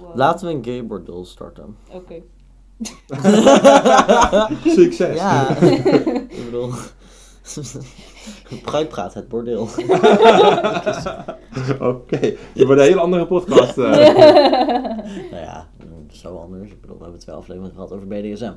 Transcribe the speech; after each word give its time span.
Wow. 0.00 0.16
Laten 0.16 0.46
we 0.46 0.52
een 0.54 0.64
gay 0.64 0.86
bordel 0.86 1.24
starten. 1.24 1.76
Oké. 1.92 2.14
Succes! 4.78 5.16
Ja, 5.16 5.56
ik 6.38 6.44
bedoel... 6.44 6.70
Bruidpraat, 8.62 9.14
het 9.14 9.28
bordeel. 9.28 9.62
Oké, 11.80 12.20
je 12.52 12.66
wordt 12.66 12.80
een 12.80 12.86
hele 12.86 13.00
andere 13.00 13.26
podcast. 13.26 13.78
eh. 13.78 13.90
nou 15.30 15.36
ja, 15.42 15.68
zo 16.10 16.36
anders. 16.36 16.70
Ik 16.70 16.80
bedoel, 16.80 16.96
we 16.96 17.02
hebben 17.02 17.20
twee 17.20 17.34
afleveringen 17.36 17.74
gehad 17.74 17.92
over 17.92 18.06
BDSM. 18.06 18.52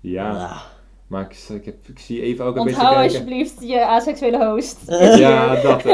ja, 0.00 0.30
Ah. 0.30 0.60
Maar 1.10 1.22
ik, 1.22 1.56
ik, 1.56 1.64
heb, 1.64 1.88
ik 1.88 1.98
zie 1.98 2.22
even 2.22 2.44
ook 2.44 2.56
een 2.56 2.64
beetje 2.64 2.80
Onthoud 2.80 2.94
kijken. 2.98 3.18
alsjeblieft 3.20 3.54
je 3.60 3.86
aseksuele 3.86 4.46
host. 4.46 4.78
Ja, 5.18 5.62
dat. 5.62 5.82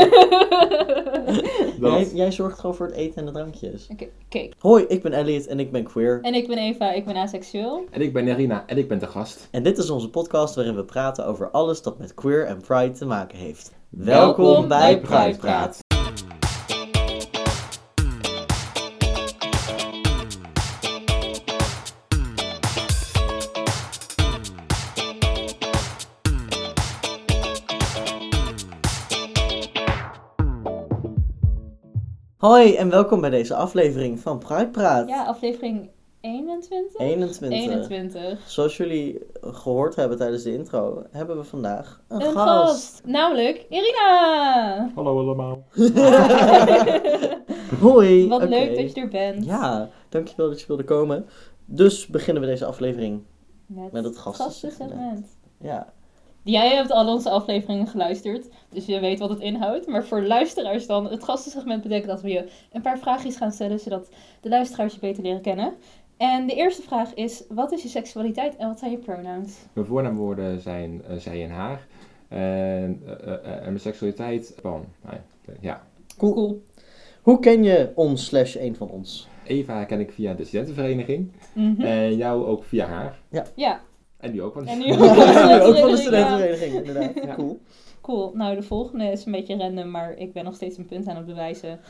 Jij, 1.80 1.98
dat. 1.98 2.11
jij 2.15 2.33
zorgt 2.33 2.59
gewoon 2.59 2.75
voor 2.75 2.87
het 2.87 2.95
eten 2.95 3.16
en 3.16 3.25
de 3.27 3.33
drankjes. 3.33 3.89
Oké. 4.29 4.48
Hoi, 4.59 4.84
ik 4.89 5.02
ben 5.02 5.12
Elliot 5.12 5.47
en 5.47 5.61
ik 5.61 5.73
ben 5.73 5.84
queer. 5.84 6.19
En 6.23 6.34
ik 6.34 6.48
ben 6.48 6.59
Eva, 6.59 6.93
ik 6.93 7.05
ben 7.05 7.16
aseksueel. 7.16 7.84
En 7.91 8.01
ik 8.01 8.12
ben 8.12 8.24
Nerina 8.24 8.65
en 8.66 8.79
ik 8.79 8.88
ben 8.88 8.98
de 8.98 9.07
gast. 9.07 9.48
En 9.51 9.62
dit 9.62 9.79
is 9.79 9.91
onze 9.91 10.10
podcast 10.10 10.55
waarin 10.55 10.74
we 10.74 10.84
praten 10.84 11.27
over 11.27 11.51
alles 11.51 11.83
dat 11.83 11.98
met 11.98 12.15
queer 12.15 12.46
en 12.46 12.60
pride 12.60 12.93
te 12.93 13.07
maken 13.07 13.38
heeft. 13.38 13.73
Welkom 13.88 14.45
Welkom 14.45 14.69
bij 14.69 14.79
bij 14.79 15.01
Pride 15.01 15.23
Pridepraat. 15.23 15.38
Praat. 15.41 15.85
Hoi 32.46 32.74
en 32.74 32.91
welkom 32.91 33.20
bij 33.20 33.30
deze 33.30 33.55
aflevering 33.55 34.20
van 34.20 34.38
Pride 34.38 34.68
Praat. 34.68 35.09
Ja, 35.09 35.24
aflevering 35.24 35.91
21? 36.20 37.00
21. 37.00 37.59
21. 37.59 38.50
Zoals 38.50 38.76
jullie 38.76 39.18
gehoord 39.40 39.96
hebben 39.96 40.18
tijdens 40.18 40.43
de 40.43 40.52
intro, 40.52 41.02
hebben 41.10 41.37
we 41.37 41.45
vandaag 41.45 42.01
een, 42.09 42.21
Een 42.21 42.32
gast. 42.32 42.66
gast. 42.66 43.02
Namelijk 43.04 43.66
Irina. 43.68 44.90
Hallo 44.95 45.18
allemaal. 45.18 45.65
Hoi. 47.80 48.29
Wat 48.29 48.49
leuk 48.49 48.76
dat 48.76 48.95
je 48.95 49.01
er 49.01 49.09
bent. 49.09 49.45
Ja, 49.45 49.88
dankjewel 50.09 50.49
dat 50.49 50.60
je 50.60 50.66
wilde 50.66 50.84
komen. 50.84 51.26
Dus 51.65 52.06
beginnen 52.06 52.43
we 52.43 52.49
deze 52.49 52.65
aflevering. 52.65 53.23
Met, 53.66 53.93
Met 53.93 54.04
het 54.04 54.18
gastensegment. 54.18 55.26
Ja, 55.60 55.93
Jij 56.47 56.75
hebt 56.75 56.91
al 56.91 57.09
onze 57.09 57.30
afleveringen 57.30 57.87
geluisterd, 57.87 58.49
dus 58.69 58.87
je 58.87 59.01
weet 59.01 59.19
wat 59.19 59.30
het 59.30 59.41
inhoudt. 59.41 59.87
Maar 59.87 60.05
voor 60.05 60.23
luisteraars 60.23 60.87
dan, 60.87 61.11
het 61.11 61.25
gastensegment 61.25 61.83
betekent 61.83 62.11
dat 62.11 62.21
we 62.21 62.29
je 62.29 62.49
een 62.73 62.83
paar 62.83 62.99
vraagjes 62.99 63.37
gaan 63.37 63.52
stellen, 63.52 63.80
zodat 63.80 64.11
de 64.41 64.49
luisteraars 64.49 64.94
je 64.94 65.00
beter 65.00 65.22
leren 65.22 65.41
kennen. 65.41 65.75
En 66.17 66.47
de 66.47 66.55
eerste 66.55 66.83
vraag 66.83 67.15
is, 67.15 67.44
wat 67.49 67.72
is 67.72 67.83
je 67.83 67.89
seksualiteit 67.89 68.56
en 68.56 68.69
wat 68.69 68.78
zijn 68.78 68.91
je 68.91 68.97
pronouns? 68.97 69.56
Mijn 69.72 69.87
voornaamwoorden 69.87 70.61
zijn 70.61 71.03
eh, 71.09 71.17
zij 71.17 71.44
en 71.44 71.50
haar. 71.50 71.87
En, 72.28 73.03
eh, 73.06 73.33
eh, 73.33 73.56
en 73.56 73.65
mijn 73.65 73.81
seksualiteit, 73.81 74.55
van, 74.61 74.84
ja, 75.11 75.22
ja. 75.61 75.83
cool. 76.17 76.34
Cool. 76.34 76.62
Hoe 77.22 77.39
ken 77.39 77.62
je 77.62 77.93
ons 77.94 78.25
slash 78.25 78.56
een 78.56 78.77
van 78.77 78.89
ons? 78.89 79.28
Eva 79.44 79.84
ken 79.84 80.00
ik 80.00 80.12
via 80.12 80.34
de 80.34 80.44
studentenvereniging. 80.44 81.33
Mhm. 81.53 81.81
En 81.81 82.17
jou 82.17 82.47
ook 82.47 82.65
via 82.65 82.87
haar. 82.87 83.19
Ja, 83.55 83.81
En 84.16 84.32
die 84.32 84.42
ook 84.42 84.54
wel. 84.54 84.64
En 84.64 84.78
nu 84.78 84.84
Ja, 84.92 84.94
ook 84.94 85.14
van 85.14 85.48
de 85.48 85.62
ook 85.62 85.76
van 85.76 85.91
de 85.91 85.97
studentenvereniging, 85.97 86.00
studentenvereniging, 86.00 86.75
inderdaad. 86.86 87.25
Ja. 87.28 87.34
Cool. 87.34 87.60
cool. 88.00 88.31
Nou, 88.34 88.54
de 88.54 88.62
volgende 88.62 89.04
is 89.04 89.25
een 89.26 89.32
beetje 89.32 89.56
random, 89.56 89.91
maar 89.91 90.16
ik 90.16 90.32
ben 90.32 90.44
nog 90.44 90.54
steeds 90.54 90.78
een 90.78 90.86
punt 90.86 91.06
aan 91.09 91.16
het 91.16 91.26
bewijzen. 91.26 91.81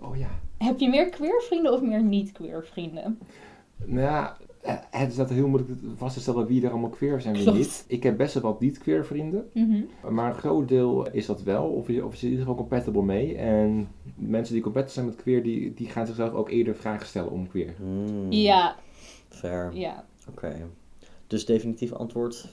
Oh 0.00 0.16
ja. 0.16 0.28
Heb 0.58 0.78
je 0.78 0.88
meer 0.88 1.08
queer 1.08 1.42
vrienden 1.42 1.72
of 1.72 1.80
meer 1.82 2.02
niet-queer 2.02 2.64
vrienden? 2.72 3.18
Nou 3.84 4.00
ja, 4.00 4.36
eh, 4.60 4.74
het 4.90 5.10
is 5.10 5.16
dat 5.16 5.30
heel 5.30 5.48
moeilijk 5.48 5.72
vast 5.96 6.14
te 6.14 6.20
stellen 6.20 6.46
wie 6.46 6.64
er 6.64 6.70
allemaal 6.70 6.90
queer 6.90 7.20
zijn 7.20 7.34
en 7.34 7.40
wie 7.40 7.50
Klopt. 7.50 7.58
niet. 7.66 7.84
Ik 7.88 8.02
heb 8.02 8.16
best 8.16 8.34
wel 8.34 8.42
wat 8.42 8.60
niet-queer 8.60 9.04
vrienden. 9.06 9.50
Mhm. 9.52 9.82
Maar 10.14 10.28
een 10.30 10.38
groot 10.38 10.68
deel 10.68 11.10
is 11.10 11.26
dat 11.26 11.42
wel, 11.42 11.64
of 11.64 11.86
je, 11.88 12.04
of 12.04 12.14
in 12.14 12.22
ieder 12.22 12.38
geval 12.38 12.54
compatible 12.54 13.02
mee. 13.02 13.36
En 13.36 13.88
mensen 14.14 14.54
die 14.54 14.62
compatible 14.62 14.92
zijn 14.94 15.06
met 15.06 15.16
queer, 15.16 15.42
die, 15.42 15.74
die 15.74 15.86
gaan 15.88 16.06
zichzelf 16.06 16.32
ook 16.32 16.50
eerder 16.50 16.74
vragen 16.76 17.06
stellen 17.06 17.30
om 17.30 17.48
queer. 17.48 17.74
Hmm, 17.76 18.32
Ja, 18.32 18.76
Fair. 19.28 19.70
ja. 19.74 20.04
Oké. 20.28 20.56
Dus 21.26 21.46
definitief 21.46 21.92
antwoord 21.92 22.46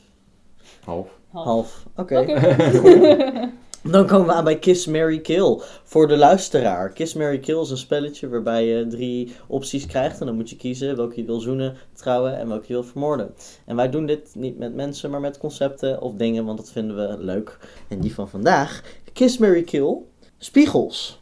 Half. 0.83 1.19
Half. 1.29 1.45
half. 1.45 1.85
Oké. 1.95 2.19
Oké. 2.19 3.51
Dan 3.83 4.07
komen 4.07 4.27
we 4.27 4.33
aan 4.33 4.43
bij 4.43 4.59
Kiss, 4.59 4.87
Mary, 4.87 5.19
Kill. 5.19 5.59
Voor 5.83 6.07
de 6.07 6.17
luisteraar. 6.17 6.89
Kiss, 6.89 7.13
Mary, 7.13 7.39
Kill 7.39 7.61
is 7.61 7.69
een 7.69 7.77
spelletje 7.77 8.29
waarbij 8.29 8.65
je 8.65 8.87
drie 8.87 9.35
opties 9.47 9.85
krijgt. 9.85 10.19
En 10.19 10.25
dan 10.25 10.35
moet 10.35 10.49
je 10.49 10.55
kiezen 10.55 10.95
welke 10.95 11.19
je 11.19 11.25
wil 11.25 11.39
zoenen, 11.39 11.75
trouwen 11.93 12.37
en 12.37 12.47
welke 12.47 12.65
je 12.67 12.73
wil 12.73 12.83
vermoorden. 12.83 13.33
En 13.65 13.75
wij 13.75 13.89
doen 13.89 14.05
dit 14.05 14.35
niet 14.35 14.57
met 14.57 14.75
mensen, 14.75 15.09
maar 15.09 15.19
met 15.19 15.37
concepten 15.37 16.01
of 16.01 16.13
dingen, 16.13 16.45
want 16.45 16.57
dat 16.57 16.71
vinden 16.71 16.95
we 16.95 17.23
leuk. 17.23 17.57
En 17.87 17.99
die 17.99 18.13
van 18.13 18.29
vandaag, 18.29 18.83
Kiss, 19.13 19.37
Mary, 19.37 19.63
Kill, 19.63 19.97
spiegels. 20.37 21.19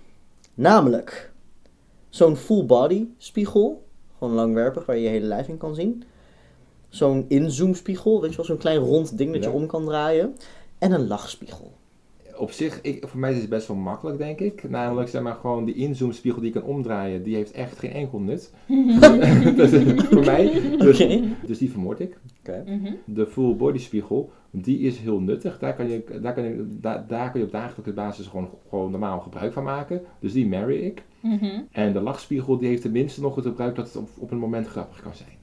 Namelijk, 0.53 1.31
zo'n 2.09 2.35
full 2.35 2.65
body 2.65 3.07
spiegel, 3.17 3.85
gewoon 4.17 4.33
langwerpig, 4.33 4.85
waar 4.85 4.95
je 4.95 5.01
je 5.01 5.09
hele 5.09 5.25
lijf 5.25 5.47
in 5.47 5.57
kan 5.57 5.75
zien. 5.75 6.03
Zo'n 6.89 7.25
inzoom 7.27 7.73
spiegel, 7.73 8.21
weet 8.21 8.29
je 8.31 8.37
wel, 8.37 8.45
zo'n 8.45 8.57
klein 8.57 8.77
rond 8.77 9.17
ding 9.17 9.33
dat 9.33 9.43
je 9.43 9.49
Ja. 9.49 9.55
om 9.55 9.65
kan 9.65 9.85
draaien. 9.85 10.35
En 10.77 10.91
een 10.91 11.07
lachspiegel. 11.07 11.71
Op 12.37 12.51
zich, 12.51 12.81
ik, 12.81 13.07
voor 13.07 13.19
mij 13.19 13.31
is 13.33 13.39
het 13.39 13.49
best 13.49 13.67
wel 13.67 13.77
makkelijk, 13.77 14.17
denk 14.17 14.39
ik. 14.39 14.69
Namelijk, 14.69 15.09
zeg 15.09 15.21
maar, 15.21 15.35
gewoon 15.35 15.65
die 15.65 15.75
inzoomspiegel 15.75 16.41
die 16.41 16.53
je 16.53 16.59
kan 16.59 16.69
omdraaien, 16.69 17.23
die 17.23 17.35
heeft 17.35 17.51
echt 17.51 17.79
geen 17.79 17.91
enkel 17.91 18.19
nut. 18.19 18.53
Dat 19.57 19.71
is 19.71 20.03
voor 20.03 20.25
mij. 20.25 20.61
Dus, 20.77 20.97
dus 21.45 21.57
die 21.57 21.71
vermoord 21.71 21.99
ik. 21.99 22.17
Mhm. 22.65 22.93
De 23.05 23.27
full 23.27 23.55
body 23.55 23.77
spiegel, 23.77 24.31
die 24.51 24.79
is 24.79 24.97
heel 24.97 25.19
nuttig. 25.19 25.59
Daar 25.59 25.75
kan 25.75 25.89
je, 25.89 26.03
daar 26.21 26.33
kan 26.33 26.43
je, 26.43 26.67
daar, 26.81 27.05
daar 27.07 27.31
kan 27.31 27.39
je 27.39 27.45
op 27.45 27.51
dagelijkse 27.51 27.93
basis 27.93 28.27
gewoon, 28.27 28.49
gewoon 28.69 28.91
normaal 28.91 29.19
gebruik 29.19 29.53
van 29.53 29.63
maken. 29.63 30.01
Dus 30.19 30.33
die 30.33 30.47
marry 30.47 30.79
ik. 30.79 31.03
Mhm. 31.19 31.61
En 31.71 31.93
de 31.93 31.99
lachspiegel, 32.01 32.57
die 32.57 32.67
heeft 32.67 32.81
tenminste 32.81 33.21
nog 33.21 33.35
het 33.35 33.45
gebruik 33.45 33.75
dat 33.75 33.85
het 33.87 33.95
op, 33.95 34.09
op 34.17 34.31
een 34.31 34.37
moment 34.37 34.67
grappig 34.67 35.01
kan 35.01 35.15
zijn. 35.15 35.37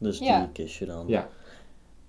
Dus 0.00 0.18
die 0.18 0.48
kies 0.52 0.78
je 0.78 0.86
dan. 0.86 1.04
Ja. 1.06 1.28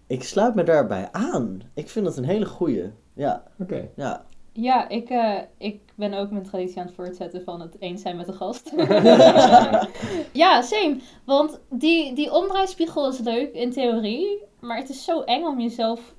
Ik 0.07 0.23
sluit 0.23 0.55
me 0.55 0.63
daarbij 0.63 1.09
aan. 1.11 1.61
Ik 1.73 1.89
vind 1.89 2.05
dat 2.05 2.17
een 2.17 2.23
hele 2.23 2.45
goeie. 2.45 2.91
Ja, 3.13 3.43
Oké. 3.59 3.89
ja. 3.95 4.25
Ja, 4.53 4.89
ik, 4.89 5.09
eh, 5.09 5.37
ik 5.57 5.79
ben 5.95 6.13
ook 6.13 6.31
mijn 6.31 6.43
traditie 6.43 6.79
aan 6.79 6.85
het 6.85 6.95
voortzetten 6.95 7.43
van 7.43 7.61
het 7.61 7.75
eens 7.79 8.01
zijn 8.01 8.15
met 8.17 8.25
de 8.25 8.33
gast. 8.33 8.71
ja, 10.43 10.61
same. 10.61 10.97
Want 11.25 11.59
die, 11.69 12.13
die 12.15 12.33
omdraaispiegel 12.33 13.09
is 13.09 13.19
leuk 13.19 13.53
in 13.53 13.71
theorie, 13.71 14.43
maar 14.59 14.77
het 14.77 14.89
is 14.89 15.03
zo 15.03 15.21
eng 15.21 15.43
om 15.43 15.59
jezelf... 15.59 16.13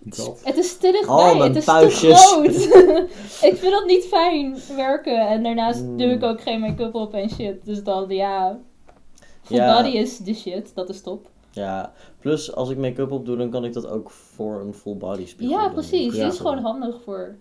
Dat. 0.00 0.40
Het 0.44 0.56
is 0.56 0.76
te 0.76 0.90
dichtbij, 0.92 1.14
Oh, 1.32 1.42
het 1.42 1.56
is 1.56 1.64
puistjes. 1.64 2.28
te 2.28 2.34
groot. 2.34 3.02
ik 3.52 3.58
vind 3.58 3.72
dat 3.72 3.86
niet 3.86 4.04
fijn 4.04 4.56
werken. 4.76 5.28
En 5.28 5.42
daarnaast 5.42 5.82
Mm. 5.82 5.96
doe 5.96 6.08
ik 6.10 6.22
ook 6.22 6.40
geen 6.40 6.60
make-up 6.60 6.94
op 6.94 7.14
en 7.14 7.30
shit. 7.30 7.64
Dus 7.64 7.82
dan, 7.82 8.04
ja... 8.08 8.58
Full 9.44 9.56
Ja. 9.56 9.76
body 9.82 9.96
is 9.96 10.18
de 10.18 10.34
shit, 10.34 10.72
dat 10.74 10.88
is 10.88 11.00
top. 11.00 11.28
Ja, 11.50 11.92
plus 12.20 12.54
als 12.54 12.70
ik 12.70 12.78
make-up 12.78 13.10
op 13.12 13.26
doe, 13.26 13.36
dan 13.36 13.50
kan 13.50 13.64
ik 13.64 13.72
dat 13.72 13.86
ook 13.88 14.10
voor 14.10 14.60
een 14.60 14.74
full 14.74 14.96
body 14.96 15.26
spiegel 15.26 15.56
Ja, 15.56 15.64
doen. 15.64 15.72
precies. 15.72 16.14
Ja. 16.14 16.22
Die 16.22 16.32
is 16.32 16.38
gewoon 16.38 16.58
handig 16.58 17.02
voor 17.04 17.36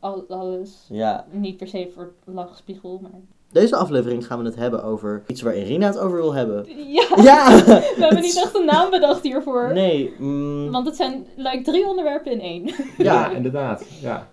al- 0.00 0.24
alles. 0.28 0.86
Ja, 0.88 1.24
Niet 1.30 1.56
per 1.56 1.66
se 1.68 1.90
voor 1.94 2.12
lachspiegel, 2.24 2.98
maar... 3.02 3.10
deze 3.52 3.76
aflevering 3.76 4.26
gaan 4.26 4.38
we 4.38 4.44
het 4.44 4.56
hebben 4.56 4.84
over 4.84 5.22
iets 5.26 5.42
waar 5.42 5.56
Irina 5.56 5.86
het 5.86 5.98
over 5.98 6.16
wil 6.18 6.32
hebben. 6.34 6.66
Ja, 6.92 7.06
Ja! 7.22 7.46
we 7.64 7.96
hebben 7.98 8.20
niet 8.28 8.36
echt 8.36 8.54
een 8.54 8.64
naam 8.66 8.90
bedacht 8.90 9.22
hiervoor. 9.22 9.72
Nee, 9.72 10.14
mm, 10.18 10.70
Want 10.70 10.86
het 10.86 10.96
zijn 10.96 11.26
like, 11.36 11.62
drie 11.62 11.86
onderwerpen 11.86 12.32
in 12.32 12.40
één. 12.40 12.62
Ja, 12.66 12.74
ja. 12.98 13.30
inderdaad. 13.30 13.84
Ja. 14.00 14.31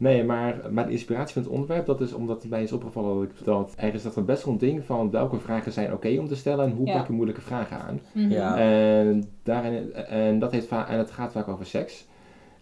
Nee, 0.00 0.24
maar, 0.24 0.60
maar 0.70 0.86
de 0.86 0.92
inspiratie 0.92 1.32
van 1.34 1.42
het 1.42 1.50
onderwerp, 1.50 1.86
dat 1.86 2.00
is 2.00 2.12
omdat 2.12 2.44
mij 2.48 2.62
is 2.62 2.72
opgevallen 2.72 3.14
dat, 3.14 3.24
ik, 3.38 3.44
dat 3.44 3.74
er 3.76 3.94
is 3.94 4.02
dat 4.02 4.16
een 4.16 4.24
best 4.24 4.44
wel 4.44 4.52
een 4.52 4.58
ding 4.60 4.84
van 4.84 5.10
welke 5.10 5.38
vragen 5.38 5.72
zijn 5.72 5.92
oké 5.92 6.18
om 6.18 6.28
te 6.28 6.36
stellen 6.36 6.64
en 6.64 6.72
hoe 6.72 6.86
Ja. 6.86 6.96
pak 6.96 7.06
je 7.06 7.12
moeilijke 7.12 7.40
vragen 7.40 7.76
aan. 7.80 8.00
Mhm. 8.12 8.30
Ja. 8.30 8.58
En, 8.58 9.24
daarin, 9.42 9.94
en, 9.94 10.38
dat 10.38 10.52
heeft 10.52 10.66
va- 10.66 10.88
en 10.88 10.98
het 10.98 11.10
gaat 11.10 11.32
vaak 11.32 11.48
over 11.48 11.66
seks. 11.66 12.06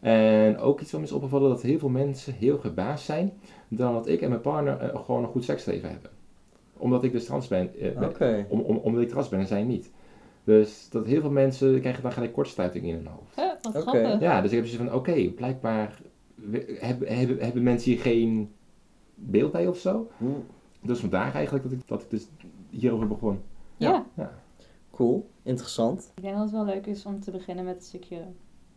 En 0.00 0.58
ook 0.58 0.80
iets 0.80 0.90
wat 0.90 1.00
me 1.00 1.06
is 1.06 1.12
opgevallen 1.12 1.48
dat 1.48 1.62
heel 1.62 1.78
veel 1.78 1.88
mensen 1.88 2.34
heel 2.34 2.58
gebaasd 2.58 3.04
zijn 3.04 3.32
dat 3.68 4.08
ik 4.08 4.20
en 4.20 4.28
mijn 4.28 4.40
partner 4.40 4.78
eh, 4.78 4.98
gewoon 5.04 5.22
een 5.22 5.28
goed 5.28 5.44
seksleven 5.44 5.90
hebben. 5.90 6.10
Omdat 6.76 7.04
ik 7.04 7.12
dus 7.12 7.24
trans 7.24 7.48
ben. 7.48 7.70
ben- 7.98 8.08
Oké. 8.08 8.46
om, 8.48 8.60
om, 8.60 8.76
omdat 8.76 9.02
ik 9.02 9.08
trans 9.08 9.28
ben 9.28 9.40
en 9.40 9.46
zij 9.46 9.62
niet. 9.62 9.90
Dus 10.44 10.88
dat 10.90 11.06
heel 11.06 11.20
veel 11.20 11.30
mensen 11.30 11.80
krijgen 11.80 12.02
dan 12.02 12.12
gelijk 12.12 12.32
kortsluiting 12.32 12.84
in 12.84 12.94
hun 12.94 13.06
hoofd. 13.06 13.34
Huh, 13.36 13.72
wat 13.72 13.82
grappig. 13.82 14.20
Ja, 14.20 14.40
dus 14.40 14.50
ik 14.50 14.56
heb 14.56 14.66
zoiets 14.66 14.90
van, 14.90 14.98
oké, 14.98 15.28
blijkbaar 15.28 15.98
hebben, 16.78 17.16
hebben, 17.16 17.38
hebben 17.38 17.62
mensen 17.62 17.90
hier 17.90 18.00
geen 18.00 18.52
beeld 19.14 19.52
bij 19.52 19.66
of 19.66 19.78
zo. 19.78 20.10
Dus 20.80 20.98
vandaar 21.00 21.34
eigenlijk 21.34 21.64
dat 21.64 21.72
ik, 21.72 21.88
dat 21.88 22.02
ik 22.02 22.10
dus 22.10 22.28
hierover 22.70 23.08
begon. 23.08 23.40
Ja. 23.76 24.06
Ja. 24.16 24.32
Cool, 24.90 25.30
interessant. 25.42 26.12
ik 26.14 26.22
denk 26.22 26.34
dat 26.34 26.42
het 26.42 26.52
wel 26.52 26.64
leuk 26.64 26.86
is 26.86 27.06
om 27.06 27.20
te 27.20 27.30
beginnen 27.30 27.64
met 27.64 27.76
een 27.76 27.82
stukje 27.82 28.26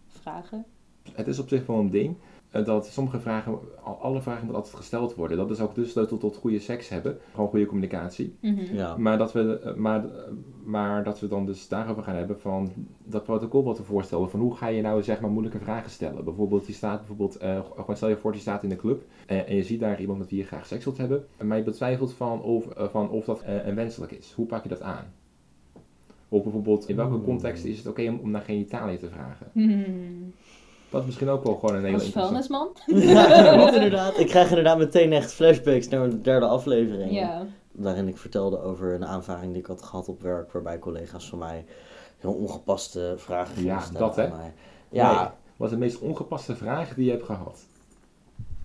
vragen. 0.08 0.66
Het 1.14 1.28
is 1.28 1.40
op 1.40 1.48
zich 1.48 1.66
wel 1.66 1.78
een 1.80 1.90
ding. 1.90 2.16
eh, 2.52 2.66
dat 2.66 2.86
sommige 2.88 3.20
vragen, 3.20 3.60
al- 3.84 3.98
alle 4.02 4.22
vragen 4.22 4.40
moeten 4.44 4.58
altijd 4.62 4.76
gesteld 4.82 5.16
worden. 5.16 5.38
Dat 5.38 5.50
is 5.52 5.60
ook 5.60 5.76
de 5.76 5.86
sleutel 5.86 6.18
tot 6.18 6.36
goede 6.38 6.60
seks 6.60 6.90
hebben. 6.90 7.18
Gewoon 7.34 7.50
goede 7.50 7.66
communicatie. 7.66 8.36
Mhm. 8.40 8.76
Ja. 8.76 8.98
Maar 8.98 9.18
dat, 9.18 9.32
we, 9.34 9.60
eh, 9.60 9.74
maar, 9.74 10.06
maar 10.64 11.04
dat 11.04 11.20
we 11.20 11.28
dan 11.28 11.46
dus 11.46 11.68
daarover 11.68 12.04
gaan 12.04 12.16
hebben 12.16 12.40
van 12.40 12.72
dat 13.04 13.24
protocol 13.24 13.64
wat 13.64 13.78
we 13.78 13.84
voorstellen. 13.84 14.30
Van 14.30 14.40
hoe 14.40 14.56
ga 14.56 14.68
je 14.68 14.82
nou 14.82 15.04
zeg 15.04 15.20
maar 15.22 15.30
moeilijke 15.30 15.60
vragen 15.60 15.90
stellen. 15.92 16.24
Bijvoorbeeld, 16.24 16.68
je 16.68 16.74
staat 16.74 16.98
bijvoorbeeld, 16.98 17.36
eh, 17.38 17.60
gewoon 17.76 17.96
stel 17.96 18.10
je 18.10 18.18
voor, 18.18 18.34
je 18.34 18.40
staat 18.40 18.64
in 18.64 18.70
de 18.70 18.76
club 18.76 19.04
en, 19.26 19.48
en 19.48 19.56
je 19.56 19.64
ziet 19.64 19.80
daar 19.80 20.00
iemand 20.02 20.20
met 20.20 20.30
wie 20.30 20.40
je 20.40 20.46
graag 20.46 20.66
seks 20.66 20.84
wilt 20.84 20.98
hebben. 20.98 21.26
Maar 21.44 21.58
je 21.58 21.64
betwijfelt 21.64 22.14
van 22.14 22.42
of, 22.42 22.68
eh, 22.70 22.88
van 22.88 23.10
of 23.10 23.26
dat 23.26 23.42
eh, 23.42 23.66
een 23.68 23.76
wenselijk 23.76 24.12
is. 24.12 24.32
Hoe 24.36 24.46
pak 24.46 24.64
je 24.64 24.70
dat 24.70 24.82
aan? 24.82 25.06
Of 26.30 26.44
bijvoorbeeld, 26.44 26.90
in 26.90 26.96
welke 26.96 27.22
context 27.22 27.66
is 27.66 27.78
het 27.78 27.88
oké 27.88 28.10
om, 28.10 28.20
om 28.22 28.32
naar 28.32 28.42
genitaliën 28.42 28.98
te 28.98 29.10
vragen? 29.10 29.48
Hmm. 29.54 30.34
Dat 30.92 31.00
is 31.00 31.06
misschien 31.06 31.30
ook 31.30 31.44
wel 31.44 31.56
gewoon 31.56 31.76
een 31.76 31.84
hele 31.84 31.98
Als 31.98 32.10
vuilnisman? 32.10 32.68
Ja, 32.86 33.72
inderdaad. 33.74 34.20
Ik 34.20 34.28
krijg 34.28 34.50
inderdaad 34.50 34.78
meteen 34.78 35.14
echt 35.14 35.32
flashbacks 35.34 35.88
naar 35.88 36.10
de 36.10 36.22
derde 36.22 36.46
aflevering. 36.46 37.12
Ja. 37.12 37.46
Waarin 37.72 38.08
ik 38.08 38.18
vertelde 38.18 38.62
over 38.62 38.94
een 38.94 39.06
aanvaring 39.06 39.52
die 39.52 39.62
ik 39.62 39.68
had 39.68 39.82
gehad 39.82 40.08
op 40.10 40.22
werk. 40.22 40.52
Waarbij 40.52 40.80
collega's 40.80 41.30
van 41.30 41.40
mij 41.40 41.66
heel 42.18 42.34
ongepaste 42.34 43.14
vragen 43.18 43.56
gingen 43.56 43.70
Ja, 43.74 43.84
dat, 44.00 44.16
hè? 44.16 44.24
aan 44.32 44.38
mij. 44.38 44.54
Ja, 44.90 45.22
Nee, 45.22 45.30
wat 45.58 45.68
is 45.68 45.74
de 45.74 45.80
meest 45.80 46.00
ongepaste 46.00 46.56
vraag 46.56 46.94
die 46.94 47.06
je 47.06 47.12
hebt 47.12 47.26
gehad? 47.26 47.60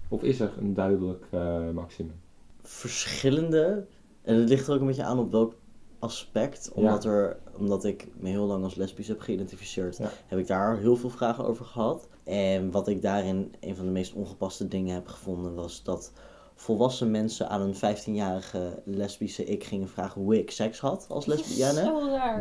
Of 0.09 0.23
is 0.23 0.41
er 0.41 0.53
een 0.59 0.75
duidelijk 0.75 1.25
eh, 1.31 1.71
maximum? 1.75 2.21
verschillende. 2.63 3.85
En 4.23 4.37
het 4.37 4.49
ligt 4.49 4.67
er 4.69 4.75
ook 4.75 4.81
een 4.81 4.87
beetje 4.87 5.05
aan 5.05 5.19
op 5.19 5.31
welk 5.31 5.55
aspect. 5.99 6.71
Omdat, 6.75 7.05
er, 7.05 7.37
omdat 7.57 7.85
ik 7.85 8.07
me 8.19 8.29
heel 8.29 8.45
lang 8.47 8.65
als 8.65 8.75
lesbisch 8.75 9.09
heb 9.09 9.21
geïdentificeerd, 9.21 9.97
Ja. 9.97 10.11
heb 10.27 10.39
ik 10.39 10.47
daar 10.47 10.77
heel 10.79 10.97
veel 10.97 11.11
vragen 11.11 11.45
over 11.47 11.65
gehad. 11.65 12.09
En 12.27 12.71
wat 12.71 12.89
ik 12.89 13.03
daarin 13.03 13.55
een 13.61 13.77
van 13.77 13.85
de 13.85 13.91
meest 13.91 14.13
ongepaste 14.13 14.69
dingen 14.69 14.95
heb 14.95 15.07
gevonden, 15.09 15.55
was 15.55 15.83
dat 15.83 16.13
volwassen 16.55 17.11
mensen 17.11 17.49
aan 17.49 17.61
een 17.61 17.75
15-jarige 17.75 18.83
lesbische 18.85 19.45
ik 19.45 19.65
gingen 19.65 19.89
vragen 19.89 20.21
hoe 20.23 20.39
ik 20.39 20.51
seks 20.51 20.81
had 20.81 21.07
als 21.09 21.27
lesbienne. 21.27 21.83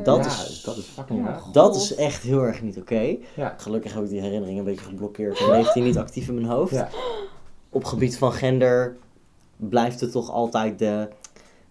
Dat 0.04 0.26
ja, 0.26 0.32
is- 0.32 0.62
dat 0.66 0.78
is 0.78 0.86
fucking 0.86 1.26
Ja. 1.26 1.42
Dat 1.52 1.76
is 1.76 1.96
echt 1.96 2.24
heel 2.24 2.42
erg 2.42 2.62
niet 2.62 2.78
oké. 2.78 3.16
Ja. 3.36 3.56
Gelukkig 3.58 3.94
heb 3.94 4.04
ik 4.04 4.10
die 4.10 4.22
herinnering 4.22 4.58
een 4.60 4.64
beetje 4.66 4.86
geblokkeerd 4.86 5.40
en 5.40 5.50
leeft 5.52 5.74
die 5.74 5.84
niet 5.84 5.98
actief 5.98 6.28
in 6.28 6.34
mijn 6.36 6.48
hoofd. 6.48 6.74
Ja. 6.74 6.90
Op 7.70 7.84
gebied 7.84 8.18
van 8.18 8.32
gender 8.32 8.98
blijft 9.58 10.00
het 10.00 10.12
toch 10.12 10.32
altijd 10.32 10.80
de. 10.80 11.08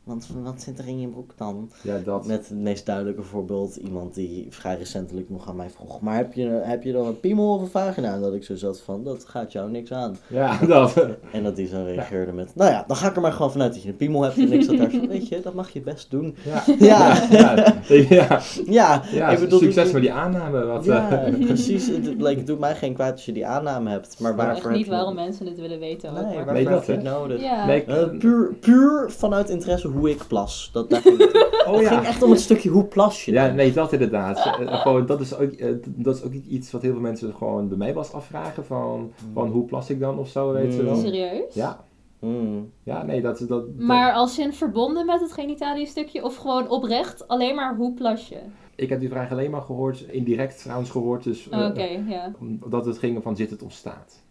Want 0.04 0.28
wat 0.42 0.62
zit 0.62 0.78
er 0.78 0.88
in 0.88 1.00
je 1.00 1.08
broek 1.08 1.32
dan? 1.36 1.70
Ja, 1.82 1.98
dat. 2.04 2.26
Met 2.26 2.48
het 2.48 2.58
meest 2.58 2.86
duidelijke 2.86 3.22
voorbeeld, 3.22 3.76
iemand 3.76 4.14
die 4.14 4.46
vrij 4.50 4.76
recentelijk 4.76 5.30
nog 5.30 5.48
aan 5.48 5.56
mij 5.56 5.70
vroeg. 5.70 6.00
Maar 6.00 6.16
heb 6.16 6.32
je, 6.32 6.46
heb 6.62 6.82
je 6.82 6.92
dan 6.92 7.06
een 7.06 7.20
piemel 7.20 7.54
of 7.54 7.60
een 7.60 7.66
vagina? 7.68 8.14
En 8.14 8.20
dat 8.20 8.34
ik 8.34 8.44
zo 8.44 8.54
zat 8.54 8.80
van, 8.80 9.04
dat 9.04 9.24
gaat 9.24 9.52
jou 9.52 9.70
niks 9.70 9.92
aan. 9.92 10.16
Ja, 10.26 10.58
dat. 10.66 10.94
En 11.32 11.42
dat 11.42 11.56
die 11.56 11.66
zo 11.66 11.82
reageerde 11.86 12.32
met, 12.32 12.54
nou 12.54 12.70
ja, 12.70 12.84
dan 12.86 12.96
ga 12.96 13.08
ik 13.08 13.14
er 13.16 13.20
maar 13.22 13.32
gewoon 13.32 13.50
vanuit 13.52 13.72
dat 13.72 13.82
je 13.82 13.88
een 13.88 13.96
piemel 13.96 14.22
hebt. 14.22 14.36
En 14.38 14.52
ik 14.52 14.62
zat 14.62 14.76
daar 14.76 14.90
zo, 14.90 15.06
weet 15.06 15.28
je, 15.28 15.40
dat 15.40 15.54
mag 15.54 15.70
je 15.70 15.80
best 15.80 16.10
doen. 16.10 16.36
Ja. 16.44 16.62
Ja, 16.78 17.16
Ja, 17.30 17.74
ja, 18.08 18.40
ja, 18.66 19.02
ja, 19.12 19.28
ik 19.28 19.38
bedoel, 19.40 19.58
succes 19.58 19.92
met 19.92 20.02
die 20.02 20.12
aanname. 20.12 20.64
Wat, 20.64 20.84
Ja, 20.84 21.10
eh, 21.24 21.46
precies. 21.46 21.86
Het, 21.86 22.04
like, 22.06 22.36
het 22.36 22.46
doet 22.46 22.58
mij 22.58 22.74
geen 22.74 22.94
kwaad 22.94 23.12
als 23.12 23.24
je 23.24 23.32
die 23.32 23.46
aanname 23.46 23.90
hebt. 23.90 24.18
Maar 24.20 24.30
Ik 24.30 24.36
weet 24.36 24.46
waarvoor 24.46 24.64
echt 24.70 24.76
niet 24.76 24.84
heb 24.86 24.94
je... 24.94 24.98
waarom 24.98 25.14
mensen 25.14 25.46
het 25.46 25.60
willen 25.60 25.78
weten 25.78 26.10
ook. 26.10 26.14
Nee, 26.16 26.24
maar- 26.24 26.34
waarvoor 26.44 26.54
heb 26.56 26.68
dat, 26.70 26.86
je 26.86 26.92
het 26.92 27.02
nodig? 27.02 27.40
Ja. 27.42 27.66
Nee, 27.66 27.80
ik- 27.80 27.88
Eh, 27.88 28.18
puur, 28.18 28.54
puur 28.60 29.10
vanuit 29.10 29.48
interesse 29.50 29.88
hoe 29.94 30.10
ik 30.10 30.24
plas. 30.28 30.70
Dat, 30.72 30.90
daar 30.90 31.00
ging 31.00 31.18
het. 31.18 31.34
oh 31.66 31.76
Het 31.76 31.86
ging 31.88 32.02
ja. 32.02 32.04
echt 32.04 32.22
om 32.22 32.30
het 32.30 32.40
stukje 32.40 32.70
hoe 32.70 32.84
plas 32.84 33.24
je. 33.24 33.32
Ja, 33.32 33.46
dan? 33.46 33.56
nee, 33.56 33.72
dat 33.72 33.92
inderdaad. 33.92 34.36
Eh, 34.38 34.80
gewoon, 34.80 35.06
dat, 35.06 35.20
is 35.20 35.36
ook, 35.36 35.50
eh, 35.52 35.74
dat 35.84 36.16
is 36.16 36.22
ook 36.22 36.32
iets 36.32 36.70
wat 36.70 36.82
heel 36.82 36.92
veel 36.92 37.00
mensen 37.00 37.34
gewoon 37.34 37.68
bij 37.68 37.76
mij 37.78 37.94
was 37.94 38.12
afvragen. 38.12 38.64
Van, 38.64 39.12
van 39.32 39.48
hoe 39.48 39.64
plas 39.64 39.90
ik 39.90 40.00
dan 40.00 40.18
of 40.18 40.28
zo, 40.28 40.52
weet 40.52 40.74
je 40.74 40.78
Mm. 40.80 40.84
wel. 40.86 40.96
Serieus? 40.96 41.54
Ja, 41.54 41.84
Mm. 42.20 42.70
ja, 42.82 43.02
nee, 43.02 43.20
dat... 43.22 43.38
dat, 43.38 43.48
dat 43.48 43.64
Maar 43.76 44.12
als 44.12 44.38
in 44.38 44.52
verbonden 44.52 45.06
met 45.06 45.20
het 45.20 45.32
genitalie 45.32 45.86
stukje 45.86 46.24
of 46.24 46.36
gewoon 46.36 46.68
oprecht 46.68 47.28
alleen 47.28 47.54
maar 47.54 47.76
hoe 47.76 47.94
plas 47.94 48.28
je? 48.28 48.38
Ik 48.76 48.88
heb 48.88 49.00
die 49.00 49.08
vraag 49.08 49.30
alleen 49.30 49.50
maar 49.50 49.62
gehoord, 49.62 50.00
indirect 50.00 50.62
trouwens 50.62 50.90
gehoord, 50.90 51.24
dus... 51.24 51.48
eh, 51.48 51.66
Oké, 51.66 51.84
ja. 52.06 52.32
Dat 52.66 52.86
het 52.86 52.98
ging 52.98 53.22
van 53.22 53.36
zit 53.36 53.50
het 53.50 53.62
of 53.62 53.72
staat. 53.72 54.22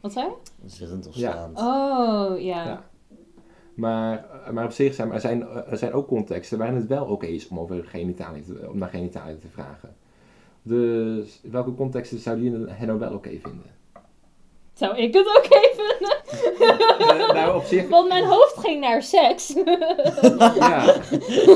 Wat 0.00 0.12
zei 0.12 0.26
je? 0.26 0.68
Zittend 0.68 1.06
of 1.08 1.14
Ja. 1.14 1.30
staand. 1.30 1.58
Oh, 1.58 2.40
ja. 2.40 2.64
Ja. 2.64 2.87
Maar, 3.78 4.26
maar 4.52 4.64
op 4.64 4.70
zich 4.70 4.94
zijn 4.94 5.12
er, 5.12 5.20
zijn 5.20 5.48
er 5.48 5.76
zijn 5.76 5.92
ook 5.92 6.06
contexten 6.06 6.58
waarin 6.58 6.76
het 6.76 6.86
wel 6.86 7.04
oké 7.04 7.26
is 7.26 7.48
om, 7.48 7.58
over 7.58 7.84
genitaliën 7.84 8.44
te, 8.44 8.68
om 8.70 8.78
naar 8.78 8.88
genitaliën 8.88 9.38
te 9.38 9.48
vragen. 9.48 9.96
Dus 10.62 11.40
welke 11.50 11.74
contexten 11.74 12.18
zou 12.18 12.42
je 12.42 12.66
het 12.68 12.86
nou 12.86 12.98
wel 12.98 13.12
oké 13.12 13.30
vinden? 13.30 13.76
Zou 14.72 14.96
ik 14.96 15.14
het 15.14 15.26
ook 15.26 15.48
even? 15.50 16.16
Eh, 16.58 17.32
nou, 17.32 17.56
op 17.56 17.64
zich... 17.64 17.88
Want 17.88 18.08
mijn 18.08 18.24
hoofd 18.24 18.58
ging 18.58 18.80
naar 18.80 19.02
seks. 19.02 19.54
Ja, 20.58 20.94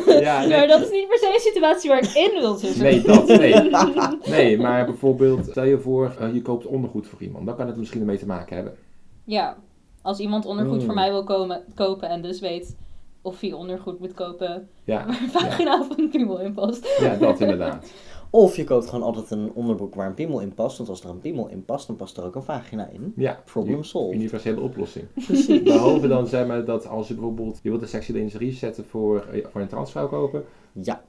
ja 0.07 0.39
Maar 0.39 0.49
nee, 0.49 0.67
dat 0.67 0.81
is 0.81 0.91
niet 0.91 1.09
per 1.09 1.19
se 1.19 1.31
een 1.35 1.53
situatie 1.53 1.91
waar 1.91 2.03
ik 2.03 2.15
in 2.15 2.41
wil 2.41 2.55
zitten. 2.55 2.83
nee, 2.83 3.03
dat, 3.03 3.27
nee. 3.27 3.71
Nee, 4.37 4.59
maar 4.59 4.85
bijvoorbeeld, 4.85 5.47
stel 5.51 5.65
je 5.65 5.79
voor, 5.79 6.15
eh, 6.19 6.35
je 6.35 6.43
koopt 6.43 6.67
ondergoed 6.67 7.07
voor 7.07 7.23
iemand. 7.23 7.47
Dan 7.47 7.57
kan 7.57 7.67
het 7.67 7.77
misschien 7.77 8.01
ermee 8.01 8.19
te 8.19 8.27
maken 8.27 8.55
hebben. 8.55 8.77
Ja, 9.25 9.57
als 10.02 10.19
iemand 10.19 10.46
ondergoed 10.46 10.78
Mm. 10.78 10.84
voor 10.84 10.94
mij 10.94 11.10
wil 11.10 11.25
komen, 11.25 11.62
kopen 11.75 12.08
en 12.08 12.22
dus 12.22 12.40
weet 12.40 12.76
of 13.22 13.40
hij 13.40 13.52
ondergoed 13.52 13.99
moet 13.99 14.14
kopen 14.14 14.69
Ja, 14.84 15.04
waar 15.06 15.20
een 15.22 15.31
vagina 15.31 15.81
of 15.81 15.99
een 15.99 16.08
piemel 16.10 16.40
in 16.40 16.54
past. 16.54 16.99
ja 17.00 17.16
dat 17.16 17.40
inderdaad. 17.40 17.90
Of 18.34 18.56
je 18.56 18.64
koopt 18.64 18.87
gewoon 18.88 19.04
altijd 19.04 19.31
een 19.31 19.52
onderbroek 19.54 19.94
waar 19.94 20.06
een 20.06 20.14
piemel 20.14 20.40
in 20.40 20.54
past. 20.54 20.76
Want 20.76 20.88
als 20.88 21.02
er 21.04 21.10
een 21.10 21.19
piemel 21.19 21.49
in 21.49 21.64
past, 21.64 21.87
dan 21.87 21.96
past 21.96 22.16
er 22.16 22.25
ook 22.25 22.34
een 22.34 22.43
vagina 22.43 22.87
in. 22.88 23.12
Ja, 23.16 23.40
Problem 23.44 23.82
solved. 23.84 24.14
universele 24.14 24.60
oplossing. 24.60 25.06
Behalve 25.64 26.08
dan 26.08 26.26
zeg 26.26 26.46
maar 26.46 26.64
dat 26.64 26.87
als 26.88 27.08
je 27.08 27.14
bijvoorbeeld, 27.14 27.60
je 27.62 27.69
wilt 27.70 27.82
een 27.82 27.88
sexy 27.88 28.12
lingerie 28.12 28.52
zetten 28.52 28.84
voor, 28.84 29.20
eh, 29.32 29.46
voor 29.50 29.60
een 29.60 29.69
transvrouw 29.69 30.08
kopen. 30.08 30.44
Ja. 30.72 31.02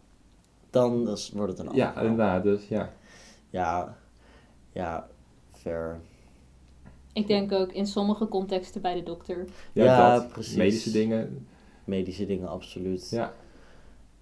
Dan 0.70 1.10
is- 1.10 1.32
wordt 1.36 1.52
het 1.52 1.60
een 1.60 1.68
ander 1.68 1.84
Ja, 1.84 2.02
inderdaad, 2.02 2.44
dus 2.44 2.68
ja. 2.68 2.90
Ja. 3.50 3.98
Ja. 4.74 5.08
Fair. 5.52 6.00
Ik 7.14 7.28
denk 7.28 7.52
ook 7.52 7.72
in 7.72 7.86
sommige 7.88 8.28
contexten 8.28 8.82
bij 8.82 8.96
de 8.96 9.04
dokter. 9.04 9.46
Ja, 9.74 9.84
Ja, 9.84 10.16
dat. 10.16 10.28
precies. 10.28 10.56
Medische 10.56 10.92
dingen. 10.92 11.48
Medische 11.84 12.26
dingen, 12.26 12.48
absoluut. 12.48 13.10
Ja. 13.10 13.34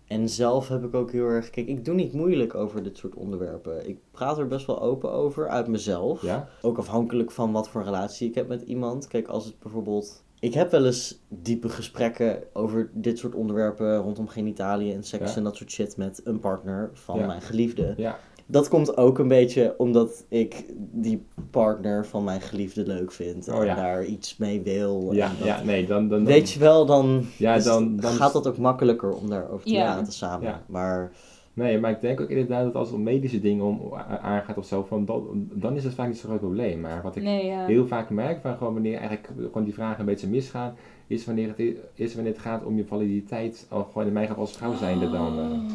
En 0.07 0.29
zelf 0.29 0.67
heb 0.67 0.83
ik 0.83 0.93
ook 0.93 1.11
heel 1.11 1.25
erg... 1.25 1.49
Kijk, 1.49 1.67
ik 1.67 1.85
doe 1.85 1.95
niet 1.95 2.13
moeilijk 2.13 2.55
over 2.55 2.83
dit 2.83 2.97
soort 2.97 3.15
onderwerpen. 3.15 3.87
Ik 3.89 3.97
praat 4.11 4.37
er 4.37 4.47
best 4.47 4.65
wel 4.65 4.81
open 4.81 5.11
over, 5.11 5.47
uit 5.47 5.67
mezelf. 5.67 6.21
Ja. 6.21 6.47
Ook 6.61 6.77
afhankelijk 6.77 7.31
van 7.31 7.51
wat 7.51 7.69
voor 7.69 7.83
relatie 7.83 8.27
ik 8.29 8.35
heb 8.35 8.47
met 8.47 8.61
iemand. 8.61 9.07
Kijk, 9.07 9.27
als 9.27 9.45
het 9.45 9.59
bijvoorbeeld... 9.59 10.23
Ik 10.39 10.53
heb 10.53 10.71
wel 10.71 10.85
eens 10.85 11.19
diepe 11.27 11.69
gesprekken 11.69 12.43
over 12.53 12.89
dit 12.93 13.17
soort 13.19 13.35
onderwerpen 13.35 13.97
rondom 13.97 14.27
genitaliën 14.27 14.93
en 14.95 15.03
seks 15.03 15.31
Ja. 15.31 15.37
en 15.37 15.43
dat 15.43 15.55
soort 15.55 15.71
shit 15.71 15.97
met 15.97 16.21
een 16.23 16.39
partner 16.39 16.89
van 16.93 17.19
Ja. 17.19 17.25
mijn 17.25 17.41
geliefde. 17.41 17.93
Ja. 17.97 18.19
Dat 18.51 18.67
komt 18.67 18.97
ook 18.97 19.19
een 19.19 19.27
beetje 19.27 19.73
omdat 19.77 20.25
ik 20.29 20.65
die 20.91 21.25
partner 21.51 22.05
van 22.05 22.23
mijn 22.23 22.41
geliefde 22.41 22.85
leuk 22.85 23.11
vind 23.11 23.49
Oh 23.49 23.59
en 23.59 23.65
ja. 23.65 23.75
daar 23.75 24.05
iets 24.05 24.37
mee 24.37 24.61
wil. 24.61 25.09
Ja, 25.13 25.25
en 25.29 25.31
dat- 25.37 25.47
ja, 25.47 25.63
nee, 25.63 25.85
dan... 25.85 26.07
dan, 26.07 26.17
dan 26.23 26.25
Weet 26.33 26.51
je 26.51 26.59
wel, 26.59 26.85
dan, 26.85 27.25
Ja, 27.37 27.59
dan- 27.59 27.95
dan- 27.95 28.11
gaat 28.11 28.33
dat 28.33 28.47
ook 28.47 28.57
makkelijker 28.57 29.13
om 29.13 29.29
daarover 29.29 29.65
te 29.65 29.71
Ja. 29.73 29.93
praten 29.93 30.13
samen. 30.13 30.47
Ja. 30.47 30.61
Maar 30.67 31.11
Nee, 31.53 31.79
maar 31.79 31.91
ik 31.91 32.01
denk 32.01 32.21
ook 32.21 32.29
inderdaad 32.29 32.63
dat 32.63 32.75
als 32.75 32.87
het 32.87 32.97
om 32.97 33.03
medische 33.03 33.39
dingen 33.41 33.65
om, 33.65 33.93
aangaat 34.21 34.57
of 34.57 34.65
zo, 34.65 34.83
van 34.87 35.05
dat, 35.05 35.21
dan 35.35 35.75
is 35.75 35.83
het 35.83 35.93
vaak 35.93 36.07
niet 36.07 36.17
zo'n 36.17 36.29
groot 36.29 36.39
probleem. 36.41 36.79
Maar 36.79 37.01
wat 37.01 37.15
ik 37.15 37.23
Nee, 37.23 37.45
ja. 37.45 37.65
heel 37.65 37.87
vaak 37.87 38.09
merk, 38.09 38.41
van 38.41 38.57
gewoon 38.57 38.73
wanneer 38.73 38.97
eigenlijk 38.97 39.29
gewoon 39.37 39.63
die 39.63 39.73
vragen 39.73 39.99
een 39.99 40.05
beetje 40.05 40.27
misgaan, 40.27 40.73
is 41.07 41.25
wanneer 41.25 41.47
het, 41.57 41.75
is 41.93 42.15
wanneer 42.15 42.31
het 42.33 42.41
gaat 42.41 42.63
om 42.65 42.77
je 42.77 42.85
validiteit, 42.85 43.67
of 43.71 43.91
gewoon 43.91 44.07
in 44.07 44.13
mijn 44.13 44.27
geval 44.27 44.41
als 44.41 44.57
vrouw 44.57 44.75
zijnde 44.75 45.09
dan. 45.09 45.39
eh. 45.39 45.73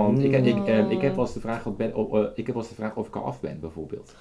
Want 0.00 0.24
ik, 0.24 0.32
ik, 0.32 0.46
ik, 0.46 0.66
eh, 0.66 0.90
ik 0.90 1.00
heb 1.00 1.14
wel 1.14 1.24
eens 1.24 1.34
de 1.34 1.40
vraag 1.40 1.66
of, 1.66 1.76
ben, 1.76 1.94
of, 1.94 2.12
eh, 2.12 2.20
ik 2.34 2.46
heb 2.46 2.54
wel 2.54 2.64
eens 2.64 2.68
de 2.68 2.74
vraag 2.74 2.96
of 2.96 3.06
ik 3.06 3.16
al 3.16 3.24
af 3.24 3.40
ben, 3.40 3.60
bijvoorbeeld. 3.60 4.14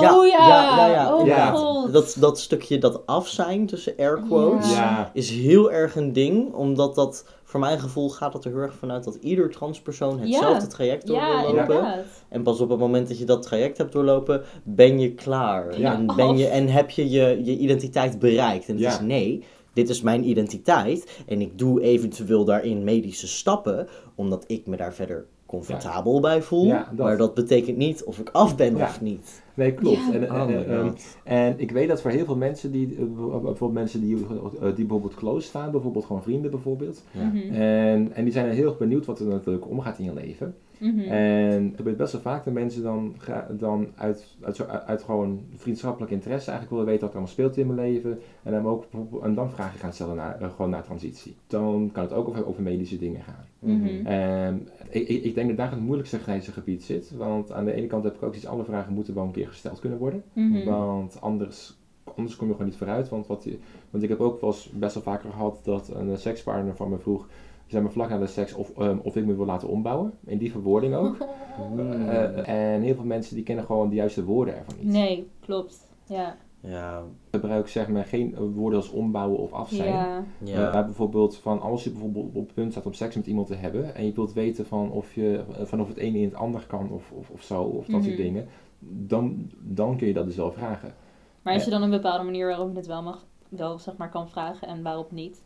Ja, 0.00 0.18
oh 0.18 0.26
ja, 0.26 0.48
ja, 0.48 0.86
ja, 0.86 1.24
ja, 1.24 1.60
oh 1.60 1.92
dat, 1.92 2.16
dat 2.18 2.38
stukje 2.40 2.78
dat 2.78 3.06
af 3.06 3.28
zijn 3.28 3.66
tussen 3.66 3.94
air 3.98 4.22
quotes 4.26 4.78
is 5.12 5.30
heel 5.30 5.72
erg 5.72 5.96
een 5.96 6.12
ding. 6.12 6.52
Omdat 6.52 6.94
dat, 6.94 7.24
voor 7.44 7.60
mijn 7.60 7.80
gevoel, 7.80 8.10
gaat 8.10 8.32
het 8.32 8.44
er 8.44 8.50
heel 8.50 8.60
erg 8.60 8.74
vanuit 8.74 9.04
dat 9.04 9.14
ieder 9.14 9.50
transpersoon 9.50 10.20
hetzelfde 10.20 10.66
traject 10.66 11.06
door 11.06 11.16
ja, 11.16 11.40
wil 11.40 11.54
lopen. 11.54 12.04
En 12.28 12.42
pas 12.42 12.60
op 12.60 12.68
het 12.70 12.78
moment 12.78 13.08
dat 13.08 13.18
je 13.18 13.24
dat 13.24 13.42
traject 13.42 13.78
hebt 13.78 13.92
doorlopen, 13.92 14.42
ben 14.62 15.00
je 15.00 15.14
klaar. 15.14 15.78
Ja. 15.78 15.92
En, 15.92 16.06
ben 16.16 16.36
je, 16.36 16.46
en 16.46 16.68
heb 16.68 16.90
je 16.90 17.10
je, 17.10 17.40
je 17.44 17.56
identiteit 17.56 18.18
bereikt. 18.18 18.68
En 18.68 18.74
het 18.74 18.82
Ja. 18.82 18.90
is 18.90 19.00
nee, 19.00 19.44
dit 19.72 19.88
is 19.88 20.02
mijn 20.02 20.28
identiteit. 20.28 21.22
En 21.26 21.40
ik 21.40 21.58
doe 21.58 21.80
eventueel 21.82 22.44
daarin 22.44 22.84
medische 22.84 23.28
stappen, 23.28 23.88
omdat 24.14 24.44
ik 24.46 24.66
me 24.66 24.76
daar 24.76 24.94
verder 24.94 25.24
comfortabel 25.46 26.20
bij 26.20 26.42
voel. 26.42 26.64
Ja, 26.66 26.88
dat. 26.94 27.06
Maar 27.06 27.16
dat 27.16 27.34
betekent 27.34 27.76
niet 27.76 28.04
of 28.04 28.18
ik 28.18 28.28
af 28.32 28.56
ben 28.56 28.76
Ja. 28.76 28.84
of 28.84 29.00
niet. 29.00 29.42
Nee, 29.54 29.72
klopt. 29.72 29.96
Ja. 29.96 30.12
En, 30.12 30.30
Oh 30.30 30.40
en, 30.40 30.46
my 30.46 30.54
en, 30.54 30.88
god. 30.88 31.02
en 31.24 31.54
ik 31.56 31.70
weet 31.70 31.88
dat 31.88 32.00
voor 32.00 32.10
heel 32.10 32.24
veel 32.24 32.36
mensen 32.36 32.72
die, 32.72 32.96
eh, 32.98 33.04
bijvoorbeeld 33.42 33.72
mensen 33.72 34.00
die, 34.00 34.16
eh, 34.16 34.60
die 34.62 34.72
bijvoorbeeld 34.74 35.14
close 35.14 35.46
staan, 35.46 35.70
bijvoorbeeld 35.70 36.04
gewoon 36.04 36.22
vrienden 36.22 36.50
bijvoorbeeld. 36.50 37.02
Ja. 37.10 37.24
Mhm. 37.24 37.52
En, 37.54 38.12
en 38.14 38.24
die 38.24 38.32
zijn 38.32 38.50
heel 38.50 38.66
erg 38.66 38.78
benieuwd 38.78 39.06
wat 39.06 39.20
er 39.20 39.26
natuurlijk 39.26 39.68
omgaat 39.70 39.98
in 39.98 40.04
je 40.04 40.14
leven. 40.14 40.54
Mhm. 40.82 41.00
En 41.00 41.64
het 41.64 41.76
gebeurt 41.76 41.96
best 41.96 42.12
wel 42.12 42.20
vaak 42.20 42.44
dat 42.44 42.54
mensen 42.54 42.82
dan, 42.82 43.14
dan 43.50 43.86
uit, 43.96 44.36
uit, 44.40 44.68
uit 44.68 45.02
gewoon 45.02 45.40
vriendschappelijk 45.56 46.12
interesse 46.12 46.50
eigenlijk 46.50 46.70
willen 46.70 46.86
weten 46.86 47.00
wat 47.00 47.10
er 47.10 47.16
allemaal 47.16 47.34
speelt 47.34 47.56
in 47.56 47.66
mijn 47.74 47.92
leven. 47.92 48.18
En 48.42 48.52
dan, 48.52 48.66
ook, 48.66 48.84
en 49.22 49.34
dan 49.34 49.50
vragen 49.50 49.78
gaan 49.78 49.92
stellen 49.92 50.16
naar, 50.16 50.40
eh, 50.40 50.50
gewoon 50.50 50.70
naar 50.70 50.84
transitie. 50.84 51.34
Dan 51.46 51.90
kan 51.92 52.02
het 52.02 52.12
ook 52.12 52.28
over, 52.28 52.46
over 52.46 52.62
medische 52.62 52.98
dingen 52.98 53.22
gaan. 53.22 53.44
Mhm. 53.58 54.06
En 54.06 54.68
ik, 54.90 55.08
ik, 55.08 55.24
ik 55.24 55.34
denk 55.34 55.48
dat 55.48 55.56
daar 55.56 55.70
het 55.70 55.80
moeilijkste 55.80 56.18
grijze 56.18 56.52
gebied 56.52 56.82
zit. 56.82 57.12
Want 57.16 57.52
aan 57.52 57.64
de 57.64 57.72
ene 57.72 57.86
kant 57.86 58.04
heb 58.04 58.14
ik 58.14 58.22
ook 58.22 58.34
iets, 58.34 58.46
alle 58.46 58.64
vragen 58.64 58.94
moeten 58.94 59.14
wel 59.14 59.24
een 59.24 59.30
keer 59.30 59.48
gesteld 59.48 59.80
kunnen 59.80 59.98
worden. 59.98 60.22
Mhm. 60.32 60.64
Want 60.64 61.20
anders, 61.20 61.76
anders 62.16 62.36
kom 62.36 62.46
je 62.46 62.52
gewoon 62.52 62.68
niet 62.68 62.76
vooruit. 62.76 63.08
Want, 63.08 63.26
wat, 63.26 63.46
want 63.90 64.02
ik 64.02 64.08
heb 64.08 64.20
ook 64.20 64.40
wel 64.40 64.50
eens 64.50 64.70
best 64.70 64.94
wel 64.94 65.02
vaker 65.02 65.30
gehad 65.30 65.60
dat 65.62 65.88
een 65.94 66.18
sekspartner 66.18 66.76
van 66.76 66.90
me 66.90 66.98
vroeg, 66.98 67.28
zeg 67.72 67.82
maar 67.82 67.92
vlak 67.92 68.08
na 68.08 68.18
de 68.18 68.26
seks, 68.26 68.54
of, 68.54 68.70
ehm, 68.78 68.98
of 69.02 69.16
ik 69.16 69.24
me 69.26 69.36
wil 69.36 69.46
laten 69.46 69.68
ombouwen. 69.68 70.12
In 70.24 70.38
die 70.38 70.50
verwoording 70.52 70.94
ook. 70.94 71.16
Mm. 71.72 72.08
Eh, 72.08 72.48
en 72.74 72.82
heel 72.82 72.94
veel 72.94 73.04
mensen 73.04 73.34
die 73.34 73.44
kennen 73.44 73.64
gewoon 73.64 73.88
de 73.88 73.94
juiste 73.94 74.24
woorden 74.24 74.56
ervan 74.56 74.74
niet. 74.78 74.92
Nee, 74.92 75.28
klopt. 75.40 75.88
Ja. 76.06 76.36
Ja, 76.60 77.02
Gebruik 77.30 77.68
zeg 77.68 77.88
maar 77.88 78.04
geen 78.04 78.34
eh, 78.34 78.40
woorden 78.54 78.78
als 78.78 78.90
ombouwen 78.90 79.38
of 79.38 79.52
af 79.52 79.68
zijn. 79.68 79.92
Ja. 79.92 80.24
ja. 80.38 80.66
Eh, 80.66 80.72
maar 80.72 80.84
bijvoorbeeld 80.84 81.36
van 81.36 81.60
als 81.60 81.84
je 81.84 81.90
bijvoorbeeld 81.90 82.26
op 82.26 82.46
het 82.46 82.54
punt 82.54 82.72
staat 82.72 82.86
om 82.86 82.92
seks 82.92 83.16
met 83.16 83.26
iemand 83.26 83.46
te 83.46 83.54
hebben 83.54 83.94
en 83.94 84.06
je 84.06 84.12
wilt 84.12 84.32
weten 84.32 84.66
van 84.66 84.90
of, 84.90 85.14
je, 85.14 85.44
eh, 85.58 85.64
van 85.64 85.80
of 85.80 85.88
het 85.88 85.96
ene 85.96 86.18
in 86.18 86.24
het 86.24 86.34
ander 86.34 86.66
kan 86.66 86.90
of, 86.90 87.10
of, 87.12 87.30
of 87.30 87.42
zo, 87.42 87.62
of 87.62 87.86
dat 87.86 88.02
soort 88.02 88.14
Mhm. 88.14 88.22
dingen, 88.22 88.46
dan, 88.78 89.50
dan 89.60 89.96
kun 89.96 90.06
je 90.06 90.12
dat 90.14 90.26
dus 90.26 90.36
wel 90.36 90.52
vragen. 90.52 90.94
Maar 91.42 91.54
is 91.54 91.64
er 91.64 91.70
dan 91.70 91.82
een 91.82 91.90
bepaalde 91.90 92.24
manier 92.24 92.46
waarop 92.46 92.70
je 92.70 92.76
het 92.76 92.86
wel 92.86 93.02
mag, 93.02 93.24
wel 93.48 93.78
zeg 93.78 93.96
maar 93.96 94.10
kan 94.10 94.28
vragen 94.28 94.68
en 94.68 94.82
waarop 94.82 95.10
niet? 95.12 95.42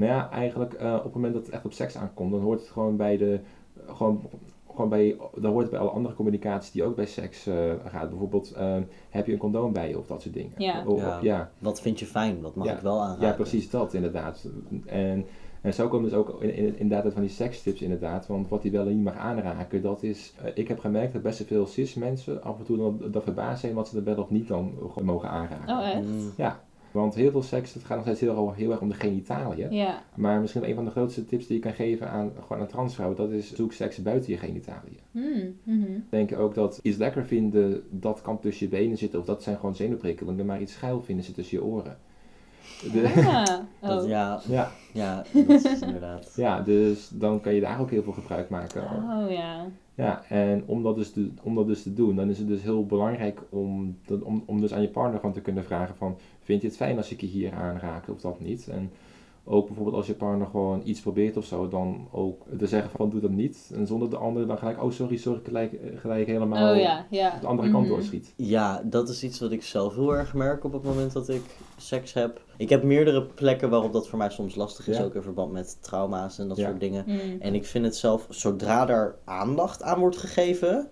Nou 0.00 0.12
ja, 0.12 0.30
eigenlijk 0.30 0.72
eh, 0.72 0.94
op 0.94 1.04
het 1.04 1.14
moment 1.14 1.34
dat 1.34 1.44
het 1.46 1.54
echt 1.54 1.64
op 1.64 1.72
seks 1.72 1.96
aankomt, 1.96 2.30
dan 2.30 2.40
hoort 2.40 2.60
het 2.60 2.68
gewoon 2.70 2.96
bij 2.96 3.16
de. 3.16 3.40
Gewoon, 3.86 4.22
gewoon 4.74 4.88
bij, 4.88 5.16
dan 5.34 5.50
hoort 5.50 5.62
het 5.62 5.70
bij 5.70 5.80
alle 5.80 5.90
andere 5.90 6.14
communicatie 6.14 6.72
die 6.72 6.84
ook 6.84 6.96
bij 6.96 7.06
seks 7.06 7.46
eh, 7.46 7.54
gaat. 7.86 8.08
Bijvoorbeeld, 8.10 8.52
eh, 8.52 8.76
heb 9.10 9.26
je 9.26 9.32
een 9.32 9.38
condoom 9.38 9.72
bij 9.72 9.88
je 9.88 9.98
of 9.98 10.06
dat 10.06 10.22
soort 10.22 10.34
dingen. 10.34 10.52
Ja. 10.56 10.84
O- 10.86 10.96
Ja. 10.96 11.18
ja. 11.22 11.50
Wat 11.58 11.80
vind 11.80 11.98
je 11.98 12.06
fijn? 12.06 12.40
Wat 12.40 12.54
mag 12.54 12.66
Ja. 12.66 12.72
ik 12.74 12.80
wel 12.80 13.00
aanraken? 13.00 13.26
Ja, 13.26 13.32
precies 13.32 13.70
dat 13.70 13.94
inderdaad. 13.94 14.48
En, 14.86 15.26
en 15.60 15.74
zo 15.74 15.88
komen 15.88 16.08
dus 16.10 16.18
ook 16.18 16.42
in, 16.42 16.54
in, 16.54 16.64
inderdaad 16.78 17.04
uit 17.04 17.12
van 17.12 17.22
die 17.22 17.30
sekstips 17.30 17.82
inderdaad. 17.82 18.26
Want 18.26 18.48
wat 18.48 18.62
hij 18.62 18.70
wel 18.72 18.86
en 18.86 18.94
niet 18.94 19.04
mag 19.04 19.16
aanraken, 19.16 19.82
dat 19.82 20.02
is... 20.02 20.34
eh, 20.42 20.50
ik 20.54 20.68
heb 20.68 20.78
gemerkt 20.78 21.12
dat 21.12 21.22
best 21.22 21.44
veel 21.44 21.66
cis 21.66 21.94
mensen 21.94 22.42
af 22.42 22.58
en 22.58 22.64
toe 22.64 22.76
dan, 22.76 23.00
dat 23.10 23.22
verbaasd 23.22 23.60
zijn 23.60 23.74
wat 23.74 23.88
ze 23.88 23.96
er 23.96 24.04
wel 24.04 24.16
of 24.16 24.30
niet 24.30 24.48
dan 24.48 24.72
mogen 25.02 25.28
aanraken. 25.30 25.76
Oh, 25.78 25.88
echt? 25.88 26.06
Mm. 26.06 26.30
Ja, 26.36 26.60
want 26.92 27.14
heel 27.14 27.30
veel 27.30 27.42
seks, 27.42 27.74
het 27.74 27.84
gaat 27.84 27.96
nog 27.96 28.04
steeds 28.06 28.20
heel, 28.20 28.52
heel 28.52 28.70
erg 28.70 28.80
om 28.80 28.88
de 28.88 28.94
genitaliën. 28.94 29.72
Ja. 29.72 30.02
Maar 30.14 30.40
misschien 30.40 30.68
een 30.68 30.74
van 30.74 30.84
de 30.84 30.90
grootste 30.90 31.24
tips 31.24 31.46
die 31.46 31.56
je 31.56 31.62
kan 31.62 31.72
geven 31.72 32.10
aan, 32.10 32.30
gewoon 32.42 32.62
aan 32.62 32.68
transvrouwen, 32.68 33.16
dat 33.18 33.30
is 33.30 33.54
zoek 33.54 33.72
seks 33.72 34.02
buiten 34.02 34.32
je 34.32 34.38
genitaliën. 34.38 34.98
Hmm, 35.10 35.56
mhm. 35.62 35.90
Denk 36.10 36.38
ook 36.38 36.54
dat 36.54 36.78
iets 36.82 36.96
lekker 36.96 37.26
vinden, 37.26 37.82
dat 37.90 38.22
kan 38.22 38.38
tussen 38.38 38.66
je 38.70 38.76
benen 38.76 38.98
zitten, 38.98 39.18
of 39.18 39.24
dat 39.24 39.42
zijn 39.42 39.56
gewoon 39.56 39.74
zenuwprikkelingen, 39.74 40.46
maar 40.46 40.60
iets 40.60 40.72
schuil 40.72 41.02
vinden 41.02 41.24
zit 41.24 41.34
tussen 41.34 41.58
je 41.58 41.64
oren. 41.64 41.98
De- 42.92 43.12
Ah. 43.26 43.44
Dat, 43.88 44.02
Oh. 44.02 44.08
ja, 44.08 44.40
ja, 44.48 44.70
ja, 44.92 45.24
dat 45.46 45.64
is 45.64 45.80
inderdaad. 45.80 46.32
ja, 46.36 46.60
dus 46.60 47.08
dan 47.14 47.40
kan 47.40 47.54
je 47.54 47.60
daar 47.60 47.80
ook 47.80 47.90
heel 47.90 48.02
veel 48.02 48.12
gebruik 48.12 48.48
maken. 48.48 48.82
Oh 48.82 49.30
ja. 49.30 49.66
Ja, 49.94 50.22
en 50.28 50.62
om 50.66 50.82
dat, 50.82 50.96
dus 50.96 51.10
te, 51.12 51.30
om 51.42 51.54
dat 51.54 51.66
dus 51.66 51.82
te 51.82 51.92
doen, 51.94 52.16
dan 52.16 52.30
is 52.30 52.38
het 52.38 52.48
dus 52.48 52.62
heel 52.62 52.86
belangrijk 52.86 53.40
om, 53.48 53.96
dat- 54.06 54.22
om, 54.22 54.42
om 54.46 54.60
dus 54.60 54.72
aan 54.74 54.82
je 54.82 54.88
partner 54.88 55.18
gewoon 55.20 55.34
te 55.34 55.40
kunnen 55.40 55.64
vragen 55.64 55.94
van, 55.96 56.16
vind 56.50 56.62
je 56.62 56.68
het 56.68 56.76
fijn 56.76 56.96
als 56.96 57.10
ik 57.10 57.20
je 57.20 57.26
hier 57.26 57.52
aanraak 57.52 58.08
of 58.08 58.20
dat 58.20 58.40
niet? 58.40 58.68
En 58.68 58.90
ook 59.44 59.66
bijvoorbeeld 59.66 59.96
als 59.96 60.06
je 60.06 60.14
partner 60.14 60.46
gewoon 60.46 60.80
iets 60.84 61.00
probeert 61.00 61.36
of 61.36 61.44
zo, 61.44 61.68
dan 61.68 62.08
ook 62.10 62.42
te 62.58 62.66
zeggen 62.66 62.90
van, 62.90 63.10
doe 63.10 63.20
dat 63.20 63.30
niet. 63.30 63.70
En 63.74 63.86
zonder 63.86 64.10
de 64.10 64.16
ander 64.16 64.46
dan 64.46 64.58
gelijk, 64.58 64.82
oh 64.82 64.90
sorry, 64.90 65.16
sorry, 65.16 65.40
gelijk, 65.44 65.72
gelijk 65.96 66.26
helemaal 66.26 66.72
Oh 66.74 66.80
ja, 66.80 67.06
ja. 67.10 67.38
de 67.40 67.46
andere 67.46 67.70
kant 67.70 67.84
Mhm. 67.86 67.92
doorschiet. 67.94 68.32
Ja, 68.36 68.82
dat 68.84 69.08
is 69.08 69.22
iets 69.24 69.40
wat 69.40 69.52
ik 69.52 69.62
zelf 69.62 69.94
heel 69.94 70.14
erg 70.16 70.34
merk 70.34 70.64
op 70.64 70.72
het 70.72 70.82
moment 70.82 71.12
dat 71.12 71.28
ik 71.28 71.42
seks 71.76 72.12
heb. 72.12 72.40
Ik 72.56 72.68
heb 72.68 72.82
meerdere 72.82 73.22
plekken 73.22 73.70
waarop 73.70 73.92
dat 73.92 74.08
voor 74.08 74.18
mij 74.18 74.30
soms 74.30 74.54
lastig 74.54 74.88
is, 74.88 74.96
Ja. 74.96 75.04
ook 75.04 75.14
in 75.14 75.22
verband 75.22 75.52
met 75.52 75.78
trauma's 75.80 76.38
en 76.38 76.48
dat 76.48 76.56
Ja. 76.56 76.66
soort 76.68 76.80
dingen. 76.80 77.04
Mm. 77.06 77.40
En 77.40 77.54
ik 77.54 77.66
vind 77.66 77.84
het 77.84 77.96
zelf, 77.96 78.26
zodra 78.28 78.88
er 78.88 79.14
aandacht 79.24 79.82
aan 79.82 79.98
wordt 79.98 80.16
gegeven, 80.16 80.88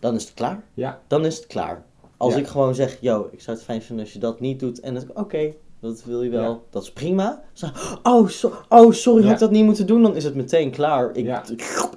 dan 0.00 0.14
is 0.14 0.24
het 0.24 0.34
klaar. 0.34 0.62
Ja. 0.74 1.00
Dan 1.06 1.24
is 1.24 1.36
het 1.36 1.46
klaar. 1.46 1.84
Als 2.16 2.34
Ja. 2.34 2.38
ik 2.40 2.46
gewoon 2.46 2.74
zeg, 2.74 2.98
yo, 3.00 3.28
ik 3.32 3.40
zou 3.40 3.56
het 3.56 3.66
fijn 3.66 3.82
vinden 3.82 4.04
als 4.04 4.12
je 4.14 4.18
dat 4.18 4.40
niet 4.40 4.60
doet. 4.60 4.80
En 4.80 4.94
dan 4.94 5.02
oké, 5.14 5.52
dat 5.80 6.04
wil 6.04 6.22
je 6.22 6.30
wel. 6.30 6.42
Ja. 6.52 6.58
Dat 6.70 6.82
is 6.82 6.92
prima. 6.92 7.42
Zo, 7.52 7.66
oh, 8.02 8.28
so- 8.28 8.52
oh, 8.68 8.92
sorry, 8.92 9.20
Ja. 9.20 9.24
had 9.26 9.34
ik 9.34 9.40
dat 9.40 9.50
niet 9.50 9.64
moeten 9.64 9.86
doen? 9.86 10.02
Dan 10.02 10.16
is 10.16 10.24
het 10.24 10.34
meteen 10.34 10.70
klaar. 10.70 11.10
Ik, 11.16 11.40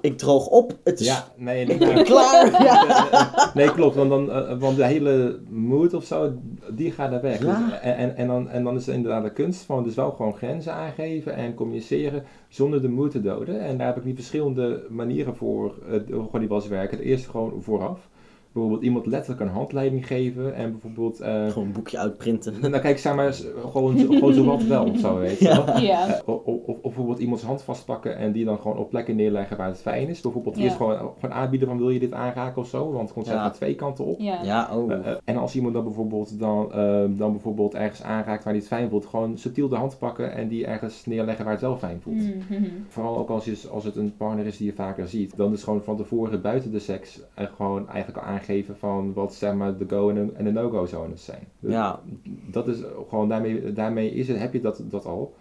ik, 0.02 0.18
droog 0.18 0.48
op. 0.48 0.78
Het 0.84 1.00
is 1.00 1.08
Ja, 1.08 1.28
nee, 1.36 1.66
ik 1.66 1.80
ben 1.80 2.04
klaar. 2.04 2.52
Ja. 2.64 3.52
nee, 3.56 3.72
klopt, 3.72 3.96
want, 3.96 4.10
dan, 4.10 4.32
eh, 4.32 4.60
want 4.60 4.78
de 4.78 4.86
hele 4.86 5.40
mood 5.50 5.94
of 5.94 6.04
zo, 6.04 6.32
die 6.72 6.92
gaat 6.92 7.12
er 7.12 7.22
weg. 7.22 7.38
Dus- 7.38 7.50
en, 7.82 7.96
en, 7.98 8.16
en, 8.16 8.28
dan, 8.28 8.50
en 8.50 8.64
dan 8.64 8.76
is 8.76 8.86
het 8.86 8.96
inderdaad 8.96 9.24
de 9.24 9.34
kunst 9.34 9.62
van 9.62 9.84
dus 9.84 9.96
wel 9.96 10.12
gewoon 10.12 10.36
grenzen 10.38 10.74
aangeven 10.74 11.36
en 11.36 11.54
communiceren 11.54 12.24
zonder 12.48 12.82
de 12.82 12.90
moed 12.90 13.12
te 13.12 13.22
doden. 13.22 13.60
En 13.62 13.78
daar 13.78 13.88
heb 13.88 13.98
ik 13.98 14.06
niet 14.06 14.16
verschillende 14.16 14.86
manieren 14.90 15.36
voor, 15.36 15.76
eh, 15.90 16.00
gewoon 16.08 16.40
die 16.40 16.48
was 16.48 16.68
werken. 16.68 16.98
Het 16.98 17.06
eerste 17.06 17.30
gewoon 17.30 17.54
vooraf. 17.62 18.00
Bijvoorbeeld 18.52 18.84
iemand 18.84 19.06
letterlijk 19.06 19.42
een 19.42 19.48
handleiding 19.48 20.08
geven 20.08 20.56
en 20.56 20.72
bijvoorbeeld... 20.72 21.20
eh, 21.20 21.48
Gewoon 21.48 21.68
een 21.68 21.74
boekje 21.74 21.98
uitprinten. 21.98 22.54
nou 22.72 22.80
kijk, 22.80 22.98
zeg 22.98 23.16
maar, 23.16 23.34
gewoon, 23.72 23.98
gewoon 24.00 24.34
zo 24.34 24.44
wat 24.46 24.64
wel 24.64 24.86
of 24.86 24.98
zo, 25.00 25.18
weet 25.18 25.40
je 25.40 25.48
wel. 25.48 25.66
Ja. 25.66 25.80
Ja. 25.80 26.08
Eh, 26.08 26.22
of, 26.26 26.42
of, 26.46 26.66
of 26.68 26.82
bijvoorbeeld 26.82 27.20
iemands 27.20 27.44
hand 27.44 27.62
vastpakken 27.62 28.18
en 28.18 28.32
die 28.32 28.46
dan 28.46 28.60
gewoon 28.60 28.78
op 28.78 28.90
plekken 28.90 29.16
neerleggen 29.16 29.58
waar 29.58 29.68
het 29.68 29.82
fijn 29.82 30.08
is. 30.08 30.22
Bijvoorbeeld 30.22 30.58
Ja. 30.58 30.64
eerst 30.64 30.76
gewoon, 30.76 30.98
gewoon 31.20 31.36
aanbieden 31.36 31.68
van 31.68 31.78
wil 31.78 31.90
je 31.90 32.00
dit 32.00 32.14
aanraken 32.14 32.62
of 32.62 32.68
zo, 32.68 32.92
want 32.92 33.02
het 33.04 33.14
komt 33.14 33.26
Ja. 33.28 33.50
twee 33.50 33.76
kanten 33.76 34.06
op. 34.06 34.20
Ja. 34.20 34.40
Ja, 34.44 34.70
oh. 34.78 34.92
Eh, 34.92 35.12
eh, 35.12 35.18
en 35.24 35.38
als 35.38 35.56
iemand 35.56 35.74
dan 35.74 35.84
bijvoorbeeld, 35.84 36.40
dan, 36.40 36.74
eh, 36.74 37.04
dan 37.10 37.32
bijvoorbeeld 37.32 37.74
ergens 37.76 38.04
aanraakt 38.04 38.44
waar 38.44 38.54
hij 38.54 38.62
het 38.62 38.68
fijn 38.68 38.90
voelt, 38.90 39.06
gewoon 39.06 39.38
subtiel 39.38 39.68
de 39.70 39.76
hand 39.76 39.98
pakken 40.00 40.32
en 40.34 40.48
die 40.48 40.66
ergens 40.66 41.06
neerleggen 41.06 41.44
waar 41.44 41.54
het 41.54 41.64
zelf 41.64 41.80
fijn 41.80 42.00
voelt. 42.02 42.18
Mm, 42.18 42.34
mhm. 42.50 42.64
Vooral 42.88 43.18
ook 43.18 43.30
als, 43.30 43.46
je, 43.46 43.62
als 43.72 43.84
het 43.84 43.96
een 43.96 44.14
partner 44.18 44.46
is 44.46 44.58
die 44.58 44.68
je 44.68 44.74
vaker 44.74 45.08
ziet, 45.08 45.36
dan 45.38 45.54
is 45.54 45.64
gewoon 45.64 45.84
van 45.84 45.98
tevoren 45.98 46.42
buiten 46.42 46.72
de 46.72 46.80
seks 46.80 47.20
eh, 47.34 47.46
gewoon 47.56 47.90
eigenlijk 47.90 48.26
al 48.26 48.34
aangeven 48.40 48.78
van 48.78 49.14
wat 49.14 49.34
zeg 49.34 49.54
maar 49.54 49.78
de 49.78 49.86
go 49.90 50.10
en 50.10 50.44
de, 50.44 50.52
no-go 50.52 50.86
zones 50.86 51.26
zijn. 51.26 51.44
Dus 51.60 51.72
Ja. 51.74 52.00
Dat 52.52 52.68
is 52.68 52.78
gewoon, 53.10 53.30
daarmee, 53.30 53.74
daarmee 53.74 54.12
is 54.12 54.28
het, 54.28 54.40
heb 54.40 54.54
je 54.54 54.62
dat, 54.62 54.82
dat 54.90 55.06
al. 55.06 55.34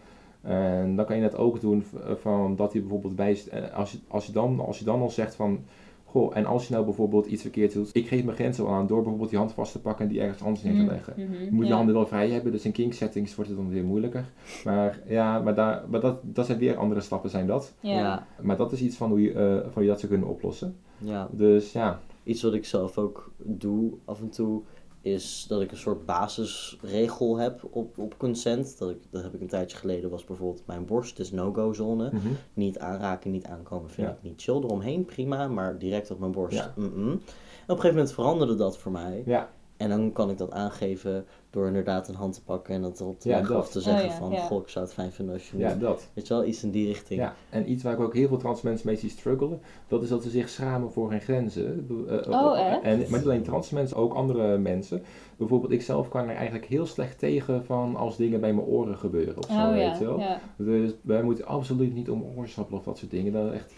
En 0.42 0.96
dan 0.96 1.04
kan 1.04 1.16
je 1.16 1.22
het 1.22 1.36
ook 1.36 1.60
doen 1.60 1.82
v- 1.82 2.20
van 2.20 2.56
dat 2.56 2.72
hij 2.72 2.80
bijvoorbeeld 2.80 3.16
bij, 3.16 3.38
eh, 3.50 3.74
als 3.76 3.92
je, 3.92 3.98
als, 4.08 4.26
je 4.26 4.32
dan, 4.32 4.60
als 4.66 4.78
je 4.78 4.84
dan 4.84 5.00
al 5.00 5.10
zegt 5.10 5.34
van, 5.34 5.60
goh, 6.04 6.36
en 6.36 6.46
als 6.46 6.66
je 6.68 6.72
nou 6.72 6.84
bijvoorbeeld 6.84 7.26
iets 7.26 7.42
verkeerd 7.42 7.72
doet, 7.72 7.90
ik 7.92 8.08
geef 8.08 8.24
mijn 8.24 8.36
grenzen 8.36 8.64
wel 8.64 8.72
aan 8.72 8.86
door 8.86 8.98
bijvoorbeeld 8.98 9.30
die 9.30 9.38
hand 9.38 9.52
vast 9.52 9.72
te 9.72 9.80
pakken 9.80 10.04
en 10.04 10.10
die 10.12 10.20
ergens 10.20 10.42
anders 10.42 10.62
neer 10.62 10.74
te 10.74 10.80
Mm, 10.82 10.88
leggen. 10.88 11.14
Je 11.16 11.48
moet 11.50 11.62
je 11.64 11.70
Ja. 11.70 11.76
handen 11.76 11.94
wel 11.94 12.06
vrij 12.06 12.30
hebben, 12.30 12.52
dus 12.52 12.64
in 12.64 12.72
kink 12.72 12.92
settings 12.92 13.34
wordt 13.34 13.50
het 13.50 13.58
dan 13.60 13.68
weer 13.70 13.84
moeilijker. 13.84 14.24
Maar 14.64 14.98
ja, 15.06 15.38
maar, 15.40 15.54
daar, 15.54 15.82
maar 15.88 16.00
dat, 16.00 16.18
dat 16.22 16.46
zijn 16.46 16.58
weer 16.58 16.76
andere 16.76 17.00
stappen 17.00 17.30
zijn 17.30 17.46
dat. 17.46 17.74
Ja. 17.80 17.92
Ja. 17.92 18.26
Maar 18.42 18.56
dat 18.56 18.72
is 18.72 18.80
iets 18.82 18.96
van 18.96 19.08
hoe 19.10 19.22
je, 19.22 19.32
eh, 19.32 19.60
van 19.62 19.70
hoe 19.74 19.82
je 19.82 19.88
dat 19.88 20.00
zou 20.00 20.12
kunnen 20.12 20.30
oplossen. 20.30 20.76
ja. 20.98 21.28
Dus 21.30 21.72
ja, 21.72 22.00
Iets 22.28 22.42
wat 22.42 22.54
ik 22.54 22.64
zelf 22.64 22.98
ook 22.98 23.30
doe 23.42 23.92
af 24.04 24.20
en 24.20 24.30
toe, 24.30 24.62
is 25.00 25.44
dat 25.48 25.60
ik 25.60 25.70
een 25.70 25.76
soort 25.76 26.06
basisregel 26.06 27.36
heb 27.38 27.64
op, 27.70 27.98
op 27.98 28.18
consent. 28.18 28.78
Dat, 28.78 28.90
ik, 28.90 28.96
dat 29.10 29.22
heb 29.22 29.34
ik 29.34 29.40
een 29.40 29.46
tijdje 29.48 29.76
geleden, 29.76 30.10
was 30.10 30.24
bijvoorbeeld 30.24 30.66
mijn 30.66 30.84
borst 30.86 31.18
is 31.18 31.30
no-go 31.30 31.72
zone. 31.72 32.10
mhm. 32.12 32.28
Niet 32.54 32.78
aanraken, 32.78 33.30
niet 33.30 33.44
aankomen 33.46 33.90
vind 33.90 34.06
Ja. 34.06 34.12
ik 34.12 34.22
niet 34.22 34.42
chill. 34.42 34.54
Eromheen 34.54 35.04
prima, 35.04 35.48
maar 35.48 35.78
direct 35.78 36.10
op 36.10 36.18
mijn 36.18 36.32
borst. 36.32 36.56
Ja. 36.56 36.72
En 36.76 36.84
op 36.84 36.96
een 36.96 37.20
gegeven 37.66 37.88
moment 37.88 38.12
veranderde 38.12 38.54
dat 38.54 38.78
voor 38.78 38.92
mij. 38.92 39.22
ja, 39.26 39.50
En 39.76 39.88
dan 39.88 40.12
kan 40.12 40.30
ik 40.30 40.38
dat 40.38 40.50
aangeven 40.52 41.26
door 41.50 41.66
inderdaad 41.66 42.08
een 42.08 42.14
hand 42.14 42.34
te 42.34 42.42
pakken 42.42 42.74
en 42.74 42.82
dat 42.82 43.00
erop 43.00 43.20
te 43.20 43.28
Ja. 43.28 43.48
Of 43.56 43.68
te 43.70 43.80
zeggen 43.80 44.04
Oh 44.04 44.10
ja, 44.10 44.16
van, 44.16 44.30
ja. 44.30 44.40
goh, 44.40 44.62
ik 44.62 44.68
zou 44.68 44.84
het 44.84 44.94
fijn 44.94 45.12
vinden 45.12 45.34
als 45.34 45.50
je 45.50 45.58
ja, 45.58 45.74
dat. 45.74 46.08
Weet 46.14 46.26
je 46.26 46.34
wel, 46.34 46.44
iets 46.44 46.62
in 46.62 46.70
die 46.70 46.86
richting. 46.86 47.20
Ja, 47.20 47.34
en 47.50 47.70
iets 47.70 47.82
waar 47.82 47.92
ik 47.92 48.00
ook 48.00 48.14
heel 48.14 48.28
veel 48.28 48.36
trans 48.36 48.62
mensen 48.62 48.86
mee 48.86 48.96
zie 48.96 49.10
struggelen, 49.10 49.60
dat 49.88 50.02
is 50.02 50.08
dat 50.08 50.22
ze 50.22 50.30
zich 50.30 50.48
schamen 50.48 50.92
voor 50.92 51.10
hun 51.10 51.20
grenzen. 51.20 51.86
Eh, 52.08 52.30
Oh, 52.30 52.58
echt? 52.58 52.82
En, 52.82 52.98
maar 52.98 53.18
niet 53.18 53.28
alleen 53.28 53.42
trans 53.42 53.70
mensen, 53.70 53.96
ook 53.96 54.14
andere 54.14 54.58
mensen. 54.58 55.02
Bijvoorbeeld, 55.38 55.72
ik 55.72 55.82
zelf 55.82 56.08
kan 56.08 56.28
er 56.28 56.34
eigenlijk 56.34 56.64
heel 56.64 56.86
slecht 56.86 57.18
tegen 57.18 57.64
van 57.64 57.96
als 57.96 58.16
dingen 58.16 58.40
bij 58.40 58.52
mijn 58.52 58.66
oren 58.66 58.96
gebeuren 58.96 59.36
of 59.38 59.44
zo, 59.44 59.52
Oh 59.52 59.70
weet 59.70 59.80
ja. 59.80 59.96
je 59.98 60.04
wel. 60.04 60.18
ja. 60.20 60.40
Dus 60.56 60.90
wij 61.02 61.22
moeten 61.22 61.46
absoluut 61.46 61.94
niet 61.94 62.10
om 62.10 62.24
oorzappelen 62.36 62.78
of 62.78 62.84
dat 62.84 62.98
soort 62.98 63.10
dingen. 63.10 63.32
Dat 63.32 63.52
is 63.52 63.58
echt... 63.58 63.74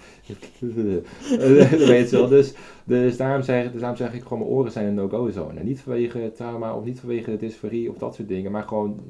dat 0.60 1.78
weet 1.88 2.10
je 2.10 2.16
wel. 2.16 2.28
Dus, 2.28 2.54
dus, 2.84 3.16
daarom 3.16 3.42
zeg, 3.42 3.70
dus 3.72 3.80
daarom 3.80 3.98
zeg 3.98 4.12
ik 4.14 4.22
gewoon, 4.22 4.38
mijn 4.38 4.50
oren 4.50 4.72
zijn 4.72 4.86
een 4.86 4.94
no-go 4.94 5.30
zone. 5.30 5.62
Niet 5.62 5.80
vanwege 5.80 6.32
trauma 6.34 6.74
of 6.76 6.84
niet 6.84 7.00
vanwege 7.00 7.36
dysforie 7.36 7.90
of 7.90 7.96
dat 7.98 8.14
soort 8.14 8.28
dingen, 8.28 8.52
maar 8.52 8.62
gewoon... 8.64 9.00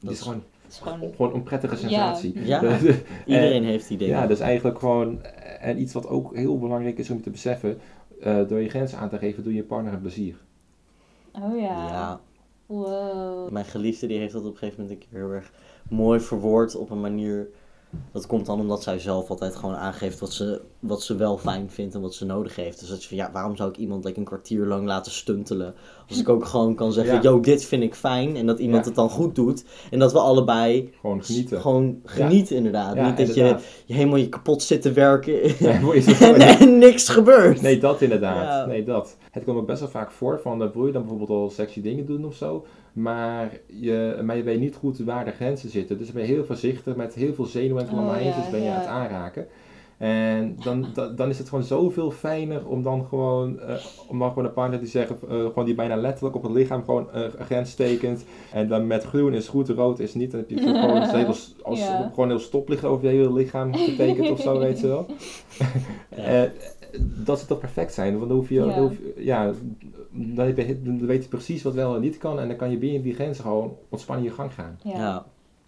Het 0.00 0.10
is 0.10 0.20
gewoon, 0.20 0.42
Het 0.62 0.72
is 0.72 0.78
gewoon... 0.78 1.10
gewoon 1.16 1.34
een 1.34 1.42
prettige 1.42 1.74
Ja. 1.74 1.80
sensatie. 2.14 2.44
Ja, 2.44 2.62
iedereen 3.26 3.64
heeft 3.64 3.88
die 3.88 3.98
dingen. 3.98 4.16
ja, 4.16 4.26
dus 4.26 4.40
eigenlijk 4.40 4.78
gewoon, 4.78 5.22
en 5.60 5.80
iets 5.80 5.92
wat 5.92 6.08
ook 6.08 6.36
heel 6.36 6.58
belangrijk 6.58 6.98
is 6.98 7.10
om 7.10 7.22
te 7.22 7.30
beseffen, 7.30 7.78
eh, 8.20 8.48
door 8.48 8.60
je 8.60 8.68
grenzen 8.68 8.98
aan 8.98 9.08
te 9.08 9.18
geven, 9.18 9.42
doe 9.42 9.52
je 9.52 9.58
je 9.58 9.64
partner 9.64 9.92
een 9.92 10.00
plezier. 10.00 10.36
Oh 11.42 11.60
ja. 11.60 11.86
Ja. 11.88 12.20
Wow. 12.66 13.50
Mijn 13.50 13.64
geliefde 13.64 14.06
die 14.06 14.18
heeft 14.18 14.32
dat 14.32 14.44
op 14.44 14.52
een 14.52 14.56
gegeven 14.58 14.82
moment 14.82 15.02
een 15.02 15.08
keer 15.10 15.20
heel 15.20 15.30
erg 15.30 15.50
mooi 15.88 16.20
verwoord 16.20 16.76
op 16.76 16.90
een 16.90 17.00
manier. 17.00 17.48
Dat 18.12 18.26
komt 18.26 18.46
dan 18.46 18.60
omdat 18.60 18.82
zij 18.82 18.98
zelf 18.98 19.30
altijd 19.30 19.56
gewoon 19.56 19.74
aangeeft 19.74 20.20
wat 20.20 20.32
ze, 20.32 20.60
wat 20.80 21.02
ze 21.02 21.16
wel 21.16 21.38
fijn 21.38 21.70
vindt 21.70 21.94
en 21.94 22.00
wat 22.00 22.14
ze 22.14 22.24
nodig 22.24 22.56
heeft. 22.56 22.80
Dus 22.80 22.88
dat 22.88 22.98
is 22.98 23.06
van 23.08 23.16
ja, 23.16 23.30
waarom 23.32 23.56
zou 23.56 23.68
ik 23.70 23.76
iemand 23.76 24.04
like, 24.04 24.18
een 24.18 24.24
kwartier 24.24 24.66
lang 24.66 24.86
laten 24.86 25.12
stuntelen? 25.12 25.74
Als 26.08 26.18
ik 26.18 26.28
ook 26.28 26.44
gewoon 26.44 26.74
kan 26.74 26.92
zeggen, 26.92 27.14
Ja. 27.14 27.20
yo, 27.22 27.40
dit 27.40 27.64
vind 27.64 27.82
ik 27.82 27.94
fijn. 27.94 28.36
En 28.36 28.46
dat 28.46 28.58
iemand 28.58 28.80
Ja. 28.82 28.86
het 28.86 28.94
dan 28.94 29.10
goed 29.10 29.34
doet. 29.34 29.64
En 29.90 29.98
dat 29.98 30.12
we 30.12 30.18
allebei 30.18 30.92
Gewoon 31.00 31.24
genieten. 31.24 31.60
gewoon 31.60 32.00
genieten 32.04 32.56
inderdaad. 32.56 32.94
Ja, 32.94 33.06
Niet 33.08 33.16
dat 33.16 33.26
je, 33.34 33.40
inderdaad. 33.40 33.62
je 33.86 33.94
helemaal 33.94 34.18
je 34.18 34.28
kapot 34.28 34.62
zit 34.62 34.82
te 34.82 34.92
werken 34.92 35.32
je- 35.42 36.16
en, 36.20 36.58
en 36.58 36.78
niks 36.78 37.08
gebeurt. 37.08 37.62
Nee, 37.62 37.78
dat 37.78 38.02
inderdaad. 38.02 38.42
Ja. 38.44 38.66
Nee, 38.66 38.82
dat. 38.84 39.16
Het 39.36 39.44
komt 39.44 39.56
ook 39.58 39.66
best 39.66 39.80
wel 39.80 39.88
vaak 39.88 40.10
voor 40.10 40.40
van 40.40 40.58
dat 40.58 40.74
wil 40.74 40.86
je 40.86 40.92
dan 40.92 41.00
bijvoorbeeld 41.02 41.30
al 41.30 41.50
sexy 41.50 41.80
dingen 41.82 42.06
doen 42.06 42.24
of 42.24 42.34
zo. 42.34 42.66
Maar 42.92 43.58
je, 43.66 44.20
maar 44.24 44.36
je 44.36 44.42
weet 44.42 44.60
niet 44.60 44.74
goed 44.76 44.98
waar 44.98 45.24
de 45.24 45.30
grenzen 45.30 45.70
zitten. 45.70 45.98
Dus 45.98 46.06
dan 46.06 46.14
ben 46.16 46.26
je 46.26 46.32
heel 46.32 46.44
voorzichtig 46.44 46.96
met 46.96 47.14
heel 47.14 47.34
veel 47.34 47.44
zenuwen 47.44 47.88
en 47.88 47.98
Oh, 47.98 48.20
ja, 48.22 48.36
dus 48.36 48.50
ben 48.50 48.60
je 48.60 48.66
ja. 48.66 48.74
aan 48.74 48.80
het 48.80 48.88
aanraken. 48.88 49.46
En 49.98 50.56
dan, 50.64 50.86
da- 50.94 51.08
dan 51.08 51.28
is 51.28 51.38
het 51.38 51.48
gewoon 51.48 51.64
zoveel 51.64 52.10
fijner 52.10 52.66
om 52.68 52.82
dan 52.82 53.04
gewoon, 53.08 53.60
eh, 53.60 53.74
om 54.08 54.18
dan 54.18 54.28
gewoon 54.28 54.44
een 54.44 54.52
partner 54.52 54.78
die 54.78 54.88
zeggen, 54.88 55.16
eh, 55.22 55.28
gewoon 55.28 55.64
die 55.64 55.74
bijna 55.74 55.96
letterlijk 55.96 56.36
op 56.36 56.42
het 56.42 56.52
lichaam 56.52 56.84
gewoon 56.84 57.10
eh, 57.12 57.22
een 57.22 57.44
grens 57.44 57.74
tekent. 57.74 58.24
En 58.52 58.68
dan 58.68 58.86
met 58.86 59.04
groen 59.04 59.34
is 59.34 59.48
goed, 59.48 59.68
rood 59.68 59.98
is 59.98 60.14
niet. 60.14 60.30
Dan 60.30 60.40
heb 60.40 60.50
je 60.50 60.56
gewoon 60.66 61.24
als, 61.26 61.54
Ja. 61.80 62.10
gewoon 62.14 62.28
heel 62.28 62.38
stoplicht 62.38 62.84
over 62.84 63.04
je 63.10 63.16
hele 63.16 63.32
lichaam 63.32 63.74
getekend 63.74 64.30
of 64.30 64.40
zo, 64.40 64.58
weet 64.58 64.80
je 64.80 64.86
wel. 64.86 65.06
Dat 67.00 67.36
zou 67.36 67.48
toch 67.48 67.58
perfect 67.58 67.94
zijn, 67.94 68.16
want 68.16 68.28
dan 68.28 68.38
hoef 68.38 68.48
je, 68.48 68.54
Ja. 68.54 68.64
dan 68.64 68.78
hoef 68.78 68.92
je- 68.98 69.24
ja, 69.24 69.52
dan, 70.10 70.46
heb 70.46 70.56
je- 70.56 70.82
dan 70.82 71.06
weet 71.06 71.22
je 71.22 71.28
precies 71.28 71.62
wat 71.62 71.74
wel 71.74 71.94
en 71.94 72.00
niet 72.00 72.18
kan 72.18 72.40
en 72.40 72.48
dan 72.48 72.56
kan 72.56 72.70
je 72.70 72.78
binnen 72.78 73.02
die 73.02 73.14
grenzen 73.14 73.44
gewoon 73.44 73.76
ontspannen 73.88 74.24
je 74.24 74.30
gang 74.30 74.54
gaan. 74.54 74.78
Ja. 74.82 74.92
Ja. 74.98 75.26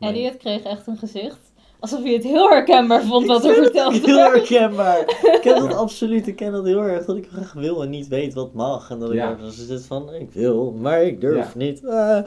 Elliot 0.08 0.36
kreeg 0.36 0.62
echt 0.62 0.86
een 0.86 0.96
gezicht. 0.98 1.52
Alsof 1.80 2.02
hij 2.02 2.12
het 2.12 2.22
heel 2.22 2.48
herkenbaar 2.48 3.02
vond 3.04 3.26
wat 3.26 3.44
er 3.44 3.54
verteld 3.54 3.92
Heel 3.92 4.14
werd. 4.16 4.32
herkenbaar. 4.48 5.00
Ik 5.00 5.38
ken 5.42 5.60
dat 5.60 5.74
absoluut. 5.84 6.26
Ik 6.26 6.36
ken 6.36 6.52
dat 6.52 6.64
heel 6.64 6.82
erg. 6.82 7.04
Dat 7.04 7.16
ik 7.16 7.28
graag 7.28 7.52
wil 7.52 7.82
en 7.82 7.90
niet 7.90 8.08
weet 8.08 8.34
wat 8.34 8.52
mag. 8.54 8.90
En 8.90 8.98
dat 8.98 9.08
ik 9.10 9.16
Ja. 9.16 9.30
ergens 9.30 9.66
zit 9.66 9.84
van, 9.86 10.12
ik 10.14 10.30
wil, 10.32 10.72
maar 10.72 11.02
ik 11.02 11.20
durf 11.20 11.36
Ja. 11.52 11.58
niet. 11.58 11.86
Ah. 11.86 12.24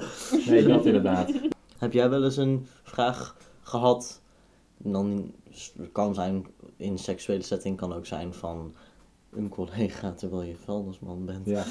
Nee, 0.48 0.64
dat 0.68 0.86
inderdaad. 0.86 1.32
Heb 1.78 1.94
jij 1.94 2.10
wel 2.10 2.24
eens 2.24 2.38
een 2.38 2.68
vraag 2.84 3.36
gehad? 3.62 4.22
En 4.84 4.92
dan 4.92 5.32
kan 5.92 6.14
zijn 6.14 6.46
in 6.78 6.98
seksuele 6.98 7.44
setting, 7.44 7.78
kan 7.78 7.94
ook 7.94 8.06
zijn 8.06 8.34
van 8.34 8.74
een 9.34 9.50
collega 9.50 10.12
terwijl 10.12 10.44
je 10.44 10.56
vuilnisman 10.56 11.26
bent. 11.26 11.46
Ja. 11.46 11.64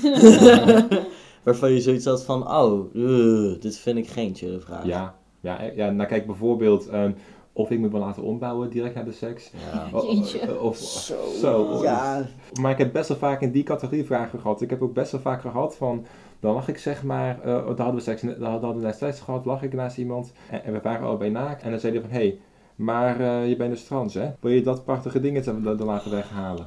Waarvan 1.44 1.72
je 1.72 1.80
zoiets 1.80 2.04
had 2.04 2.24
van, 2.24 2.50
oh, 2.50 2.94
eh, 2.94 3.60
dit 3.60 3.78
vind 3.78 3.98
ik 3.98 4.08
geen 4.08 4.34
chille 4.34 4.60
vraag. 4.60 4.84
Ja, 4.84 5.14
ja, 5.40 5.60
eh, 5.60 5.76
ja 5.76 5.90
nou 5.90 6.08
kijk 6.08 6.26
bijvoorbeeld 6.26 6.88
ehm, 6.88 7.12
of 7.52 7.70
ik 7.70 7.78
me 7.80 7.88
wil 7.88 8.00
laten 8.00 8.22
ombouwen 8.22 8.70
direct 8.70 8.94
na 8.94 9.02
de 9.02 9.12
seks. 9.12 9.50
Ja. 9.72 9.88
Eh, 10.40 10.62
Of, 10.62 10.76
Zo. 10.76 11.14
Zo. 11.40 11.82
Ja. 11.82 12.26
Maar 12.60 12.70
ik 12.70 12.78
heb 12.78 12.92
best 12.92 13.08
wel 13.08 13.16
vaak 13.16 13.40
in 13.40 13.50
die 13.50 13.62
categorie 13.62 14.04
vragen 14.04 14.40
gehad. 14.40 14.60
Ik 14.60 14.70
heb 14.70 14.82
ook 14.82 14.94
best 14.94 15.12
wel 15.12 15.20
vaak 15.20 15.40
gehad 15.40 15.76
van, 15.76 16.06
dan 16.40 16.54
lag 16.54 16.68
ik 16.68 16.78
zeg 16.78 17.02
maar, 17.02 17.40
eh, 17.40 17.66
dan 17.66 17.76
hadden 17.76 17.94
we 17.94 18.00
seks, 18.00 18.20
dan 18.20 18.42
hadden 18.42 18.76
we 18.76 18.82
net 18.82 18.96
seks 18.96 19.20
gehad, 19.20 19.44
lag 19.44 19.62
ik 19.62 19.72
naast 19.72 19.98
iemand 19.98 20.32
en, 20.50 20.64
en 20.64 20.72
we 20.72 20.80
waren 20.82 21.06
allebei 21.06 21.30
naakt. 21.30 21.62
En 21.62 21.70
dan 21.70 21.80
zei 21.80 21.92
hij 21.92 22.02
van, 22.02 22.10
hé, 22.10 22.16
hey, 22.18 22.38
maar 22.76 23.20
eh, 23.20 23.48
je 23.48 23.56
bent 23.56 23.70
dus 23.70 23.84
trans 23.84 24.14
hè? 24.14 24.30
Wil 24.40 24.50
je 24.52 24.62
dat 24.62 24.84
prachtige 24.84 25.20
dingetje 25.20 25.60
dan 25.60 25.76
dan 25.76 25.86
laten 25.86 26.10
weghalen? 26.10 26.66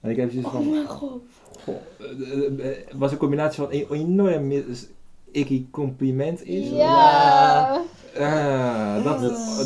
En 0.00 0.10
ik 0.10 0.16
heb 0.16 0.30
zoiets 0.30 0.48
Oh 0.48 0.54
van, 0.54 0.70
mijn 0.70 0.86
god. 0.86 1.20
goh, 1.64 1.74
eh, 1.98 2.64
eh, 2.64 2.70
eh, 2.70 2.76
was 2.94 3.12
een 3.12 3.18
combinatie 3.18 3.62
van 3.62 3.72
een 3.72 3.86
enorm 3.90 4.52
icky 5.32 5.64
compliment 5.70 6.46
is. 6.46 6.68
Ja. 6.70 7.80
Dat, 9.04 9.04
Dat- 9.04 9.20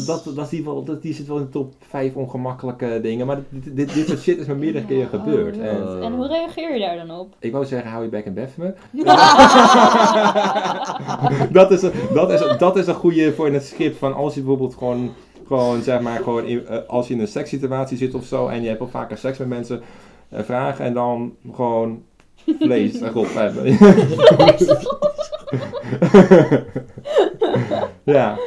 dat, 0.06 0.26
is 0.52 0.62
dat, 0.84 1.02
die 1.02 1.14
zit 1.14 1.26
wel 1.26 1.36
in 1.36 1.42
de 1.42 1.48
top 1.48 1.72
5 1.88 2.14
ongemakkelijke 2.14 2.98
dingen. 3.02 3.26
Maar 3.26 3.40
dit, 3.48 3.76
dit, 3.76 3.94
dit 3.94 4.06
soort 4.08 4.20
shit 4.20 4.38
is 4.38 4.46
me 4.46 4.54
meerdere 4.54 4.84
keren 4.84 5.08
gebeurd. 5.08 5.56
oh, 5.56 5.64
En. 5.64 6.02
En 6.02 6.12
hoe 6.14 6.26
reageer 6.26 6.72
je 6.74 6.80
daar 6.80 7.06
dan 7.06 7.18
op? 7.18 7.34
ik 7.38 7.52
wou 7.52 7.64
zeggen, 7.64 7.90
hou 7.90 8.04
je 8.04 8.10
bek 8.10 8.24
en 8.24 8.34
bef 8.34 8.56
me. 8.56 8.72
dat, 11.52 11.70
is 11.70 11.82
een, 11.82 11.92
dat, 12.14 12.30
is, 12.30 12.58
dat 12.58 12.76
is 12.76 12.86
een 12.86 12.94
goede 12.94 13.32
voor 13.32 13.46
in 13.46 13.54
het 13.54 13.64
schip. 13.64 13.96
Van 13.98 14.14
als 14.14 14.34
je 14.34 14.40
bijvoorbeeld 14.40 14.74
gewoon, 14.74 15.12
gewoon 15.46 15.82
zeg 15.82 16.00
maar, 16.00 16.18
gewoon 16.22 16.44
in, 16.44 16.66
als 16.86 17.08
je 17.08 17.14
in 17.14 17.20
een 17.20 17.28
sekssituatie 17.28 17.96
zit 17.96 18.14
of 18.14 18.24
zo. 18.24 18.46
En 18.48 18.62
je 18.62 18.68
hebt 18.68 18.80
al 18.80 18.88
vaker 18.88 19.18
seks 19.18 19.38
met 19.38 19.48
mensen. 19.48 19.80
Vragen 20.32 20.84
en 20.84 20.94
dan 20.94 21.36
gewoon 21.52 22.02
vlees 22.58 23.00
erop 23.00 23.34
hebben. 23.34 23.64
ja, 28.14 28.38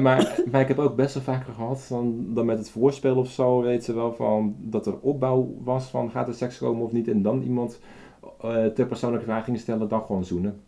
maar, 0.00 0.40
maar 0.50 0.60
ik 0.60 0.68
heb 0.68 0.78
ook 0.78 0.96
best 0.96 1.14
wel 1.14 1.22
vaker 1.22 1.52
gehad 1.54 1.86
dan, 1.88 2.26
dan 2.34 2.46
met 2.46 2.58
het 2.58 2.70
voorspel 2.70 3.16
of 3.16 3.28
zo, 3.28 3.60
weet 3.60 3.84
ze 3.84 3.94
wel, 3.94 4.12
van 4.12 4.54
dat 4.58 4.86
er 4.86 4.98
opbouw 5.00 5.54
was 5.64 5.84
van 5.84 6.10
gaat 6.10 6.28
er 6.28 6.34
seks 6.34 6.58
komen 6.58 6.84
of 6.84 6.92
niet. 6.92 7.08
En 7.08 7.22
dan 7.22 7.42
iemand 7.42 7.78
eh 8.40 8.66
ter 8.66 8.86
persoonlijke 8.86 9.26
vraag 9.26 9.44
ging 9.44 9.58
stellen, 9.58 9.88
dan 9.88 10.02
gewoon 10.02 10.24
zoenen. 10.24 10.60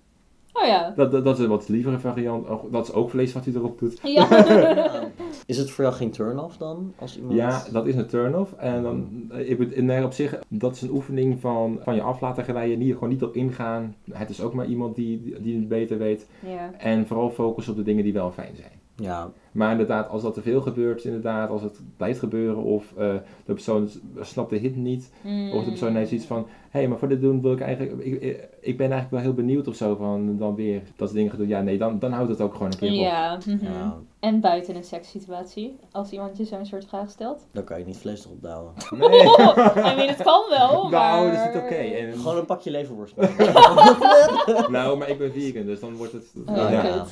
Oh 0.57 0.67
ja. 0.67 0.93
Dat, 0.97 1.13
dat, 1.13 1.25
dat 1.25 1.39
is 1.39 1.45
een 1.45 1.51
wat 1.51 1.69
lievere 1.69 1.99
variant. 1.99 2.47
Dat 2.71 2.89
is 2.89 2.93
ook 2.93 3.11
vlees 3.11 3.33
wat 3.33 3.45
hij 3.45 3.55
erop 3.55 3.79
doet. 3.79 3.99
Ja. 4.03 4.29
Is 5.47 5.59
het 5.59 5.71
voor 5.71 5.85
jou 5.85 5.97
geen 5.97 6.11
turn-off 6.11 6.57
dan? 6.57 6.93
Als 6.99 7.17
iemand... 7.17 7.35
Ja, 7.35 7.63
dat 7.73 7.87
is 7.87 7.95
een 7.95 8.07
turn-off. 8.07 8.53
En 8.53 8.83
dan, 8.83 9.31
ik 9.37 9.59
bedoel, 9.59 9.85
nee, 9.85 10.05
op 10.05 10.13
zich, 10.13 10.39
dat 10.49 10.75
is 10.75 10.83
een 10.83 10.91
oefening 10.91 11.41
van, 11.41 11.79
van 11.83 11.95
je 11.95 12.03
af 12.03 12.21
laten 12.21 12.45
glijden. 12.45 12.79
Niet, 12.79 12.93
gewoon 12.93 13.09
niet 13.09 13.23
op 13.23 13.35
ingaan. 13.35 13.95
Het 14.13 14.31
is 14.31 14.41
ook 14.41 14.55
maar 14.55 14.67
iemand 14.67 14.97
die, 14.97 15.23
die, 15.23 15.41
die 15.43 15.57
het 15.57 15.69
beter 15.69 15.99
weet. 15.99 16.27
ja. 16.41 16.71
En 16.79 17.07
vooral 17.07 17.31
focus 17.31 17.69
op 17.69 17.77
de 17.77 17.83
dingen 17.83 18.05
die 18.05 18.13
wel 18.13 18.31
fijn 18.31 18.57
zijn. 18.57 18.73
Ja, 18.97 19.31
Maar 19.55 19.71
inderdaad, 19.71 20.09
als 20.09 20.23
dat 20.23 20.35
te 20.35 20.43
veel 20.43 20.61
gebeurt, 20.61 21.05
inderdaad, 21.05 21.51
als 21.51 21.63
het 21.63 21.81
blijft 21.97 22.19
gebeuren 22.19 22.63
of 22.63 22.93
eh, 22.97 23.15
de 23.45 23.53
persoon 23.53 23.89
snapt 24.21 24.51
de 24.51 24.57
hit 24.57 24.77
niet, 24.77 25.11
of 25.53 25.65
de 25.65 25.69
persoon 25.71 25.95
heeft 25.97 26.11
iets 26.11 26.25
van, 26.27 26.47
hé, 26.71 26.79
hey, 26.81 26.89
maar 26.89 26.99
voor 26.99 27.09
dit 27.09 27.21
doen 27.21 27.43
wil 27.43 27.53
ik 27.53 27.61
eigenlijk, 27.61 28.05
ik, 28.05 28.23
ik, 28.23 28.49
ik 28.61 28.77
ben 28.77 28.91
eigenlijk 28.91 29.11
wel 29.11 29.21
heel 29.21 29.35
benieuwd 29.45 29.69
of 29.69 29.75
zo 29.75 29.95
van 29.97 30.37
dan 30.39 30.55
weer 30.55 30.79
dat 30.85 30.93
soort 30.97 31.13
dingen 31.13 31.31
gaan 31.31 31.39
doen. 31.39 31.49
Ja, 31.49 31.61
nee, 31.61 31.79
dan, 31.79 31.99
dan 31.99 32.13
houdt 32.13 32.31
het 32.31 32.41
ook 32.41 32.53
gewoon 32.53 32.71
een 32.73 32.79
keer 32.79 32.91
op. 32.91 32.95
Ja. 32.97 33.39
mhm. 33.47 33.65
ja, 33.65 33.97
En 34.21 34.41
buiten 34.41 34.77
een 34.77 34.85
sekssituatie, 34.85 35.77
als 35.93 36.11
iemand 36.11 36.37
je 36.37 36.45
zo'n 36.45 36.67
soort 36.67 36.85
vraag 36.87 37.11
stelt. 37.11 37.47
dan 37.53 37.65
kan 37.65 37.79
je 37.79 37.85
niet 37.85 37.97
vlees 37.97 38.25
erop 38.25 38.43
douwen. 38.43 38.73
Nee. 38.91 39.21
I 39.93 39.95
mean, 39.97 40.09
het 40.09 40.23
kan 40.23 40.43
wel, 40.51 40.83
maar... 40.89 40.91
Nou, 41.21 41.31
dat 41.31 41.39
is 41.41 41.55
niet 41.55 41.63
oké. 41.63 41.75
En- 41.75 42.13
Gewoon 42.13 42.37
een 42.37 42.47
pakje 42.47 42.71
leverworst. 42.71 43.15
Nou, 44.69 44.99
maar 44.99 45.09
ik 45.09 45.19
ben 45.19 45.33
vegan, 45.33 45.67
dus 45.67 45.81
dan 45.81 45.97
wordt 45.97 46.13
het... 46.13 46.25
Oh, 46.49 46.57
Ja. 46.57 46.83
ja. 46.83 47.05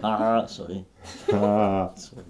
ah, 0.00 0.46
sorry. 0.46 0.84
Ah. 1.32 1.86
sorry. 1.94 2.24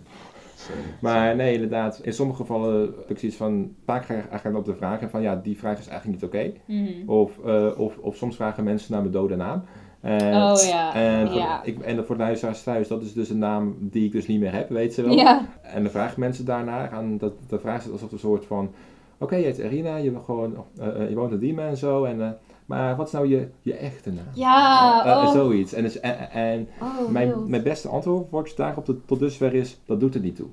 sorry. 0.56 0.82
Maar 1.00 1.36
nee, 1.36 1.54
inderdaad, 1.54 2.00
in 2.02 2.12
sommige 2.12 2.40
gevallen 2.40 2.80
heb 2.80 3.10
ik 3.10 3.18
zoiets 3.18 3.38
van, 3.38 3.74
vaak 3.84 4.04
ga 4.04 4.14
ik 4.14 4.28
eigenlijk 4.28 4.58
op 4.58 4.64
de 4.64 4.74
vraag 4.74 5.00
van, 5.10 5.22
ja, 5.22 5.36
die 5.36 5.58
vraag 5.58 5.78
is 5.78 5.86
eigenlijk 5.86 6.22
niet 6.22 6.30
oké. 6.30 6.52
Mhm. 6.66 7.10
Of, 7.10 7.38
eh, 7.44 7.78
of, 7.78 7.96
of 7.98 8.16
soms 8.16 8.36
vragen 8.36 8.64
mensen 8.64 8.92
naar 8.92 9.00
mijn 9.00 9.12
dode 9.12 9.36
naam. 9.36 9.62
En, 10.00 10.42
Oh 10.42 10.62
ja, 10.68 10.94
En 10.94 11.28
voor, 11.28 11.36
ja. 11.36 11.62
ik, 11.62 11.78
en 11.78 12.06
voor 12.06 12.16
de 12.16 12.22
luisteraars 12.22 12.62
thuis, 12.62 12.88
dat 12.88 13.02
is 13.02 13.12
dus 13.12 13.30
een 13.30 13.38
naam 13.38 13.76
die 13.80 14.04
ik 14.04 14.12
dus 14.12 14.26
niet 14.26 14.40
meer 14.40 14.52
heb, 14.52 14.68
weet 14.68 14.94
ze 14.94 15.02
wel. 15.02 15.14
Ja. 15.14 15.46
En 15.62 15.82
dan 15.82 15.90
vragen 15.90 16.20
mensen 16.20 16.44
daarnaar, 16.44 16.92
en 16.92 17.18
dat, 17.18 17.32
dan 17.46 17.60
vragen 17.60 17.82
ze 17.82 17.86
het 17.86 17.94
alsof 17.96 18.12
een 18.12 18.18
soort 18.18 18.44
van, 18.44 18.70
oké, 19.18 19.36
je 19.36 19.44
heet 19.44 19.58
Irina, 19.58 19.96
je, 19.96 20.12
gewoon, 20.24 20.64
eh, 20.78 21.02
eh, 21.02 21.08
je 21.08 21.14
woont 21.14 21.32
in 21.32 21.38
Diemen 21.38 21.68
en 21.68 21.76
zo, 21.76 22.04
en, 22.04 22.22
eh, 22.22 22.30
maar 22.68 22.96
wat 22.96 23.06
is 23.06 23.12
nou 23.12 23.28
je, 23.28 23.48
je 23.62 23.74
echte 23.74 24.12
naam? 24.12 24.24
Ja, 24.34 25.04
Eh, 25.04 25.10
eh, 25.12 25.18
oh. 25.18 25.32
zoiets. 25.32 25.72
En, 25.72 25.82
dus, 25.82 26.00
en, 26.00 26.30
en 26.30 26.68
Oh, 26.82 27.08
mijn, 27.08 27.28
wild. 27.28 27.48
mijn 27.48 27.62
beste 27.62 27.88
antwoord 27.88 28.56
daarop 28.56 28.84
tot, 28.84 28.96
tot 29.06 29.18
dusver 29.18 29.54
is, 29.54 29.80
dat 29.84 30.00
doet 30.00 30.14
er 30.14 30.20
niet 30.20 30.36
toe. 30.36 30.48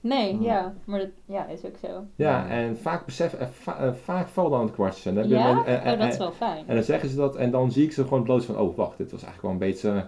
Nee, 0.00 0.32
Hmm. 0.32 0.42
ja. 0.42 0.74
Maar 0.84 0.98
dat 0.98 1.08
ja, 1.24 1.46
is 1.46 1.64
ook 1.64 1.76
zo. 1.82 2.04
Ja, 2.16 2.48
en 2.48 2.76
vaak 2.78 3.04
besef, 3.04 3.34
eh, 3.34 3.46
va- 3.50 3.78
eh, 3.78 3.92
vaak 3.92 4.28
valt 4.28 4.50
dan 4.50 4.60
het 4.62 4.72
kwartje. 4.72 5.12
Ja? 5.28 5.64
eh, 5.64 5.86
eh, 5.86 5.92
Oh, 5.92 5.98
dat 5.98 6.08
is 6.08 6.14
eh, 6.14 6.20
wel 6.20 6.32
fijn. 6.32 6.64
En 6.68 6.74
dan 6.74 6.84
zeggen 6.84 7.08
ze 7.08 7.16
dat 7.16 7.36
en 7.36 7.50
dan 7.50 7.72
zie 7.72 7.84
ik 7.84 7.92
ze 7.92 8.02
gewoon 8.02 8.22
bloot 8.22 8.44
van, 8.44 8.58
oh 8.58 8.76
wacht, 8.76 8.98
dit 8.98 9.10
was 9.10 9.22
eigenlijk 9.22 9.42
wel 9.42 9.50
een 9.52 9.72
beetje 9.72 9.88
een 9.88 10.04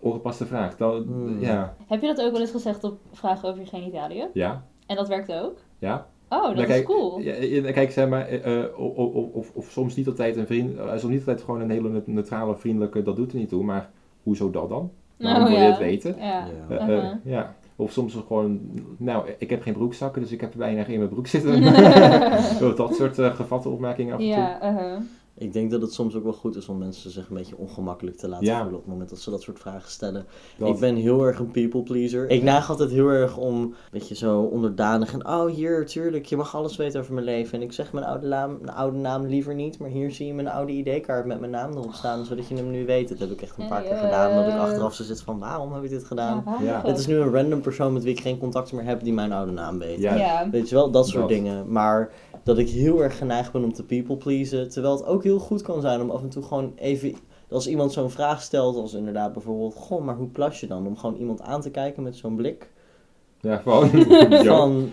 ongepaste 0.00 0.46
vraag. 0.46 0.76
Dan, 0.76 1.02
Hmm. 1.02 1.40
Ja, 1.40 1.74
Heb 1.86 2.00
je 2.00 2.06
dat 2.06 2.20
ook 2.20 2.32
wel 2.32 2.40
eens 2.40 2.50
gezegd 2.50 2.84
op 2.84 2.98
vragen 3.12 3.48
over 3.48 3.60
je 3.60 3.66
genitaliën? 3.68 4.28
ja, 4.32 4.62
En 4.86 4.96
dat 4.96 5.08
werkte 5.08 5.42
ook? 5.42 5.58
ja. 5.78 6.06
Oh, 6.28 6.42
dat 6.42 6.54
Nou, 6.54 6.60
is 6.60 6.66
kijk, 6.66 6.84
cool. 6.84 7.20
Ja, 7.20 7.72
kijk, 7.72 7.90
zeg 7.90 8.08
maar, 8.08 8.26
eh, 8.28 8.58
eh, 8.62 8.78
of, 8.78 8.96
of, 8.96 9.32
of, 9.32 9.50
of 9.54 9.70
soms 9.70 9.96
niet 9.96 10.06
altijd 10.06 10.36
een 10.36 10.46
vriend, 10.46 10.76
eh, 10.76 10.88
soms 10.88 11.02
niet 11.12 11.18
altijd 11.18 11.42
gewoon 11.42 11.60
een 11.60 11.70
hele 11.70 12.02
neutrale, 12.04 12.56
vriendelijke, 12.56 13.02
dat 13.02 13.16
doet 13.16 13.32
er 13.32 13.38
niet 13.38 13.48
toe, 13.48 13.64
maar 13.64 13.90
hoezo 14.22 14.50
dat 14.50 14.68
dan? 14.68 14.90
Waarom 15.16 15.42
Oh, 15.42 15.48
wil 15.48 15.58
je 15.58 15.62
ja. 15.64 15.70
het 15.70 15.78
weten? 15.78 16.16
Ja. 16.18 16.46
Ja. 16.68 16.88
Uh-huh. 16.88 17.12
ja. 17.24 17.54
Of 17.76 17.92
soms 17.92 18.14
gewoon, 18.26 18.60
nou, 18.96 19.28
ik 19.38 19.50
heb 19.50 19.62
geen 19.62 19.72
broekzakken, 19.72 20.22
dus 20.22 20.32
ik 20.32 20.40
heb 20.40 20.54
weinig 20.54 20.88
in 20.88 20.98
mijn 20.98 21.10
broek 21.10 21.26
zitten. 21.26 21.62
Zo, 22.58 22.74
dat 22.74 22.94
soort 22.94 23.18
eh, 23.18 23.34
gevatte 23.34 23.68
opmerkingen 23.68 24.14
af 24.14 24.20
en 24.20 24.26
toe. 24.26 24.36
Ja, 24.36 24.72
uh-huh. 24.72 25.00
Ik 25.38 25.52
denk 25.52 25.70
dat 25.70 25.80
het 25.82 25.92
soms 25.92 26.14
ook 26.14 26.22
wel 26.22 26.32
goed 26.32 26.56
is 26.56 26.68
om 26.68 26.78
mensen 26.78 27.10
zich 27.10 27.28
een 27.28 27.36
beetje 27.36 27.56
ongemakkelijk 27.56 28.16
te 28.16 28.28
laten 28.28 28.46
Ja. 28.46 28.56
voelen 28.56 28.74
op 28.74 28.80
het 28.80 28.90
moment 28.92 29.10
dat 29.10 29.18
ze 29.18 29.30
dat 29.30 29.42
soort 29.42 29.58
vragen 29.58 29.90
stellen. 29.90 30.26
Dat- 30.58 30.68
Ik 30.68 30.78
ben 30.78 30.96
heel 30.96 31.22
erg 31.26 31.38
een 31.38 31.50
people 31.50 31.82
pleaser. 31.82 32.30
Ik 32.30 32.42
neig 32.42 32.70
altijd 32.70 32.90
heel 32.90 33.08
erg 33.08 33.36
om 33.36 33.54
een 33.62 33.74
beetje 33.90 34.14
zo 34.14 34.40
onderdanig 34.40 35.12
en 35.12 35.26
oh 35.28 35.46
hier, 35.46 35.86
tuurlijk, 35.86 36.26
je 36.26 36.36
mag 36.36 36.56
alles 36.56 36.76
weten 36.76 37.00
over 37.00 37.12
mijn 37.14 37.24
leven. 37.24 37.54
En 37.58 37.62
ik 37.64 37.72
zeg 37.72 37.92
mijn 37.92 38.06
oude 38.06 38.26
naam, 38.26 38.58
mijn 38.62 38.76
oude 38.76 38.98
naam 38.98 39.26
liever 39.26 39.54
niet, 39.54 39.78
maar 39.78 39.90
hier 39.90 40.10
zie 40.12 40.26
je 40.26 40.34
mijn 40.34 40.48
oude 40.48 40.72
ID-kaart 40.72 41.26
met 41.26 41.40
mijn 41.40 41.52
naam 41.52 41.72
erop 41.72 41.92
staan, 41.92 42.24
zodat 42.24 42.48
je 42.48 42.54
hem 42.54 42.70
nu 42.70 42.86
weet. 42.86 43.08
Dat 43.08 43.18
heb 43.18 43.30
ik 43.30 43.42
echt 43.42 43.58
een 43.58 43.68
paar 43.68 43.82
keer 43.82 43.96
gedaan, 43.96 44.34
dat 44.44 44.52
ik 44.54 44.58
achteraf 44.60 44.94
zo 44.94 45.02
zit 45.02 45.22
van 45.22 45.38
waarom 45.38 45.72
heb 45.72 45.82
ik 45.84 45.90
dit 45.90 46.04
gedaan? 46.04 46.44
Ja, 46.62 46.82
Het 46.84 46.98
is 46.98 47.06
nu 47.06 47.16
een 47.16 47.32
random 47.32 47.60
persoon 47.60 47.92
met 47.92 48.02
wie 48.02 48.12
ik 48.12 48.20
geen 48.20 48.38
contact 48.38 48.72
meer 48.72 48.84
heb 48.84 49.02
die 49.02 49.12
mijn 49.12 49.32
oude 49.32 49.52
naam 49.52 49.78
weet. 49.78 49.98
Ja. 49.98 50.14
Ja. 50.14 50.50
Weet 50.50 50.68
je 50.68 50.74
wel, 50.74 50.90
dat 50.90 51.06
soort 51.08 51.20
Dat. 51.20 51.28
dingen. 51.28 51.72
Maar 51.72 52.12
dat 52.48 52.58
ik 52.58 52.68
heel 52.68 53.02
erg 53.02 53.18
geneigd 53.18 53.52
ben 53.52 53.64
om 53.64 53.72
te 53.72 53.84
people 53.84 54.16
pleasen. 54.16 54.68
Terwijl 54.68 54.96
het 54.96 55.06
ook 55.06 55.22
heel 55.22 55.38
goed 55.38 55.62
kan 55.62 55.80
zijn 55.80 56.00
om 56.00 56.10
af 56.10 56.22
en 56.22 56.28
toe 56.28 56.42
gewoon 56.42 56.72
even... 56.76 57.14
Als 57.50 57.66
iemand 57.66 57.92
zo'n 57.92 58.10
vraag 58.10 58.42
stelt, 58.42 58.76
als 58.76 58.94
inderdaad 58.94 59.32
bijvoorbeeld... 59.32 59.74
Goh, 59.74 60.04
maar 60.04 60.16
hoe 60.16 60.28
plas 60.28 60.60
je 60.60 60.66
dan? 60.66 60.86
Om 60.86 60.96
gewoon 60.96 61.16
iemand 61.16 61.42
aan 61.42 61.60
te 61.60 61.70
kijken 61.70 62.02
met 62.02 62.16
zo'n 62.16 62.36
blik. 62.36 62.70
Ja, 63.40 63.56
gewoon. 63.56 63.88
Van, 64.46 64.90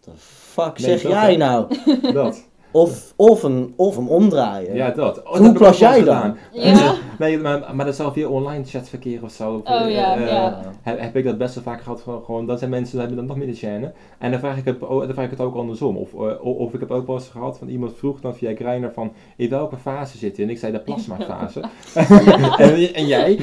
the 0.00 0.10
fuck 0.16 0.78
Nee, 0.78 0.98
zeg 0.98 1.02
jij 1.02 1.36
nou? 1.36 1.66
dat. 2.12 2.48
Of, 2.70 3.12
of, 3.16 3.42
een, 3.42 3.74
of 3.76 3.96
hem 3.96 4.08
omdraaien. 4.08 4.74
Ja, 4.74 4.90
dat. 4.90 5.22
Oh, 5.22 5.36
Hoe 5.36 5.52
plas 5.52 5.78
jij 5.78 6.04
dan? 6.04 6.36
Ja. 6.52 6.94
Nee, 7.18 7.38
maar, 7.38 7.74
maar 7.74 7.84
dat 7.84 7.94
is 7.94 8.00
wel 8.00 8.12
via 8.12 8.28
online 8.28 8.64
chatverkeer 8.64 9.22
of 9.22 9.30
zo. 9.30 9.62
Oh, 9.64 9.90
ja, 9.90 10.16
Eh, 10.16 10.26
ja. 10.26 10.60
Heb, 10.82 11.00
heb 11.00 11.16
ik 11.16 11.24
dat 11.24 11.38
best 11.38 11.54
wel 11.54 11.64
vaak 11.64 11.82
gehad 11.82 12.02
van 12.02 12.22
gewoon, 12.24 12.46
dat 12.46 12.58
zijn 12.58 12.70
mensen 12.70 12.90
die 12.90 13.06
hebben 13.06 13.16
dan 13.16 13.26
nog 13.26 13.46
minder 13.46 13.56
chaîne. 13.56 13.92
En 14.18 14.30
dan 14.30 14.40
vraag, 14.40 14.56
ik 14.56 14.64
het, 14.64 14.80
dan 14.80 15.12
vraag 15.12 15.24
ik 15.24 15.30
het 15.30 15.40
ook 15.40 15.56
andersom. 15.56 15.96
Of, 15.96 16.12
eh, 16.12 16.20
of, 16.20 16.56
of 16.56 16.74
ik 16.74 16.80
heb 16.80 16.90
ook 16.90 17.06
wel 17.06 17.16
eens 17.16 17.28
gehad 17.28 17.58
van 17.58 17.68
iemand 17.68 17.96
vroeg 17.96 18.20
dan 18.20 18.36
via 18.36 18.54
Grindr 18.54 18.88
van 18.94 19.12
in 19.36 19.48
welke 19.48 19.76
fase 19.76 20.18
zit 20.18 20.36
je? 20.36 20.42
En 20.42 20.50
ik 20.50 20.58
zei 20.58 20.72
de 20.72 20.80
plasmafase. 20.80 21.60
en, 22.64 22.94
en 22.94 23.06
jij? 23.06 23.38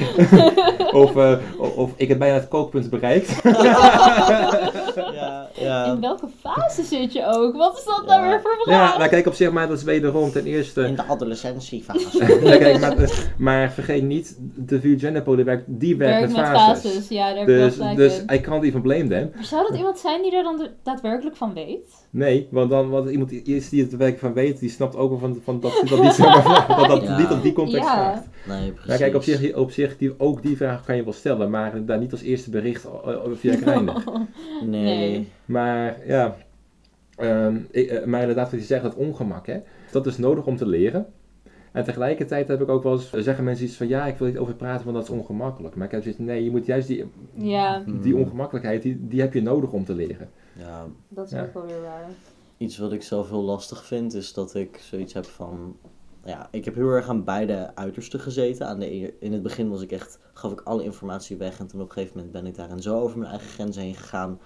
of, 0.92 1.16
eh, 1.16 1.38
of, 1.76 1.92
ik 1.96 2.08
heb 2.08 2.18
bijna 2.18 2.34
het 2.34 2.48
kookpunt 2.48 2.90
bereikt. 2.90 3.40
ja, 5.14 5.48
ja. 5.54 5.84
In 5.84 6.00
welke 6.00 6.28
fase 6.40 6.82
zit 6.82 7.12
je 7.12 7.26
ook? 7.26 7.56
Wat 7.56 7.78
is 7.78 7.84
dat 7.84 8.06
nou 8.06 8.28
weer 8.28 8.40
voor 8.40 8.56
vraag? 8.64 8.92
ja, 8.92 8.98
nou 8.98 9.10
kijk 9.10 9.26
op 9.26 9.34
zich, 9.34 9.50
maar 9.50 9.68
dat 9.68 9.78
is 9.78 9.84
wederom 9.84 10.30
ten 10.30 10.44
eerste... 10.44 10.82
In 10.82 10.94
de 10.94 11.04
adolescentiefase. 11.04 12.40
Ja, 12.42 12.56
kijk, 12.56 12.80
maar, 12.80 12.94
maar 13.36 13.65
vergeet 13.70 14.02
niet, 14.02 14.36
de 14.56 14.80
vier 14.80 14.98
genderpolen 14.98 15.44
werkt, 15.44 15.64
die 15.66 15.96
werkt 15.96 16.18
Werk 16.18 16.26
met 16.32 16.36
met 16.36 16.46
fases. 16.46 16.90
fases. 16.92 17.08
Ja, 17.08 17.34
daar 17.34 17.46
Dus, 17.46 17.74
gelijk 17.74 17.96
dus 17.96 18.18
in. 18.26 18.34
I 18.34 18.40
can't 18.40 18.64
even 18.64 18.82
blame 18.82 19.06
them. 19.08 19.30
Maar 19.34 19.44
zou 19.44 19.68
dat 19.68 19.76
iemand 19.78 19.98
zijn 19.98 20.22
die 20.22 20.36
er 20.36 20.42
dan 20.42 20.68
daadwerkelijk 20.82 21.36
van 21.36 21.54
weet? 21.54 22.06
Nee, 22.10 22.48
want 22.50 22.70
dan 22.70 22.88
want 22.88 23.10
iemand 23.10 23.28
die 23.30 23.42
is 23.42 23.68
die 23.68 23.82
het 23.82 23.92
er 23.92 23.98
werk 23.98 24.18
van 24.18 24.32
weet, 24.32 24.58
die 24.58 24.70
snapt 24.70 24.96
ook 24.96 25.10
wel 25.10 25.18
van, 25.18 25.40
van 25.44 25.60
dat 25.60 25.82
dat 25.88 26.02
niet, 26.02 26.12
zeg 26.12 26.26
maar, 26.26 26.66
dat, 26.78 26.88
dat 26.88 27.02
Ja. 27.02 27.18
niet 27.18 27.30
op 27.30 27.42
die 27.42 27.52
context 27.52 27.86
Ja. 27.88 27.94
vraagt. 27.94 28.26
Nee, 28.60 28.72
precies. 28.72 28.96
Kijk, 28.96 29.14
op 29.14 29.22
zich, 29.22 29.54
op 29.54 29.70
zich 29.70 29.96
die, 29.98 30.14
ook 30.20 30.42
die 30.42 30.56
vraag 30.56 30.84
kan 30.84 30.96
je 30.96 31.04
wel 31.04 31.12
stellen, 31.12 31.50
maar 31.50 31.84
daar 31.84 31.98
niet 31.98 32.12
als 32.12 32.22
eerste 32.22 32.50
bericht 32.50 32.84
eh, 33.04 33.12
eh, 33.12 33.20
via 33.34 33.56
Grindr. 33.56 33.92
Nee. 34.64 34.82
Nee. 34.84 35.28
maar 35.44 35.96
ja, 36.06 36.36
ehm, 37.16 37.56
ik, 37.70 37.88
eh, 37.90 38.04
maar 38.04 38.20
inderdaad 38.20 38.50
wat 38.50 38.60
je 38.60 38.66
zegt, 38.66 38.82
dat 38.82 38.94
ongemak, 38.94 39.46
hè, 39.46 39.56
dat 39.90 40.06
is 40.06 40.18
nodig 40.18 40.46
om 40.46 40.56
te 40.56 40.66
leren. 40.66 41.06
En 41.76 41.84
tegelijkertijd 41.84 42.48
heb 42.48 42.60
ik 42.60 42.68
ook 42.68 42.82
wel 42.82 42.92
eens, 42.92 43.10
zeggen 43.12 43.44
mensen 43.44 43.64
iets 43.66 43.76
van, 43.76 43.88
ja, 43.88 44.06
ik 44.06 44.16
wil 44.16 44.26
niet 44.28 44.38
over 44.38 44.54
praten, 44.54 44.84
want 44.84 44.96
dat 44.96 45.04
is 45.08 45.20
ongemakkelijk. 45.20 45.74
Maar 45.76 45.86
ik 45.86 45.92
heb 45.92 46.02
zoiets, 46.02 46.20
nee, 46.20 46.44
je 46.44 46.50
moet 46.50 46.66
juist 46.66 46.86
die, 46.88 47.04
Ja, 47.34 47.82
die 47.86 48.12
Hmm. 48.12 48.22
ongemakkelijkheid, 48.22 48.82
die, 48.82 49.06
die 49.08 49.20
heb 49.20 49.32
je 49.34 49.42
nodig 49.42 49.72
om 49.72 49.84
te 49.84 49.94
leren. 49.94 50.30
Ja, 50.58 50.86
dat 51.08 51.26
is 51.26 51.32
Ja. 51.32 51.42
ook 51.42 51.54
wel 51.54 51.66
weer 51.66 51.80
waar. 51.82 52.04
Iets 52.56 52.78
wat 52.78 52.92
ik 52.92 53.02
zelf 53.02 53.28
heel 53.28 53.42
lastig 53.42 53.84
vind, 53.84 54.14
is 54.14 54.32
dat 54.32 54.54
ik 54.54 54.78
zoiets 54.90 55.12
heb 55.12 55.24
van. 55.24 55.76
Ja, 56.24 56.48
ik 56.50 56.64
heb 56.64 56.74
heel 56.74 56.88
erg 56.90 57.08
aan 57.08 57.24
beide 57.24 57.74
uitersten 57.74 58.20
gezeten. 58.20 58.66
Aan 58.66 58.78
de, 58.78 58.94
e- 58.94 59.12
in 59.20 59.32
het 59.32 59.42
begin 59.42 59.68
was 59.70 59.82
ik 59.82 59.92
echt, 59.92 60.18
gaf 60.32 60.52
ik 60.52 60.60
alle 60.60 60.84
informatie 60.84 61.36
weg. 61.36 61.58
En 61.58 61.66
toen 61.66 61.80
op 61.80 61.86
een 61.86 61.92
gegeven 61.92 62.16
moment 62.16 62.32
ben 62.34 62.46
ik 62.46 62.54
daarin 62.56 62.82
zo 62.82 63.00
over 63.00 63.18
mijn 63.18 63.30
eigen 63.30 63.48
grenzen 63.48 63.82
heen 63.82 63.94
gegaan. 63.94 64.38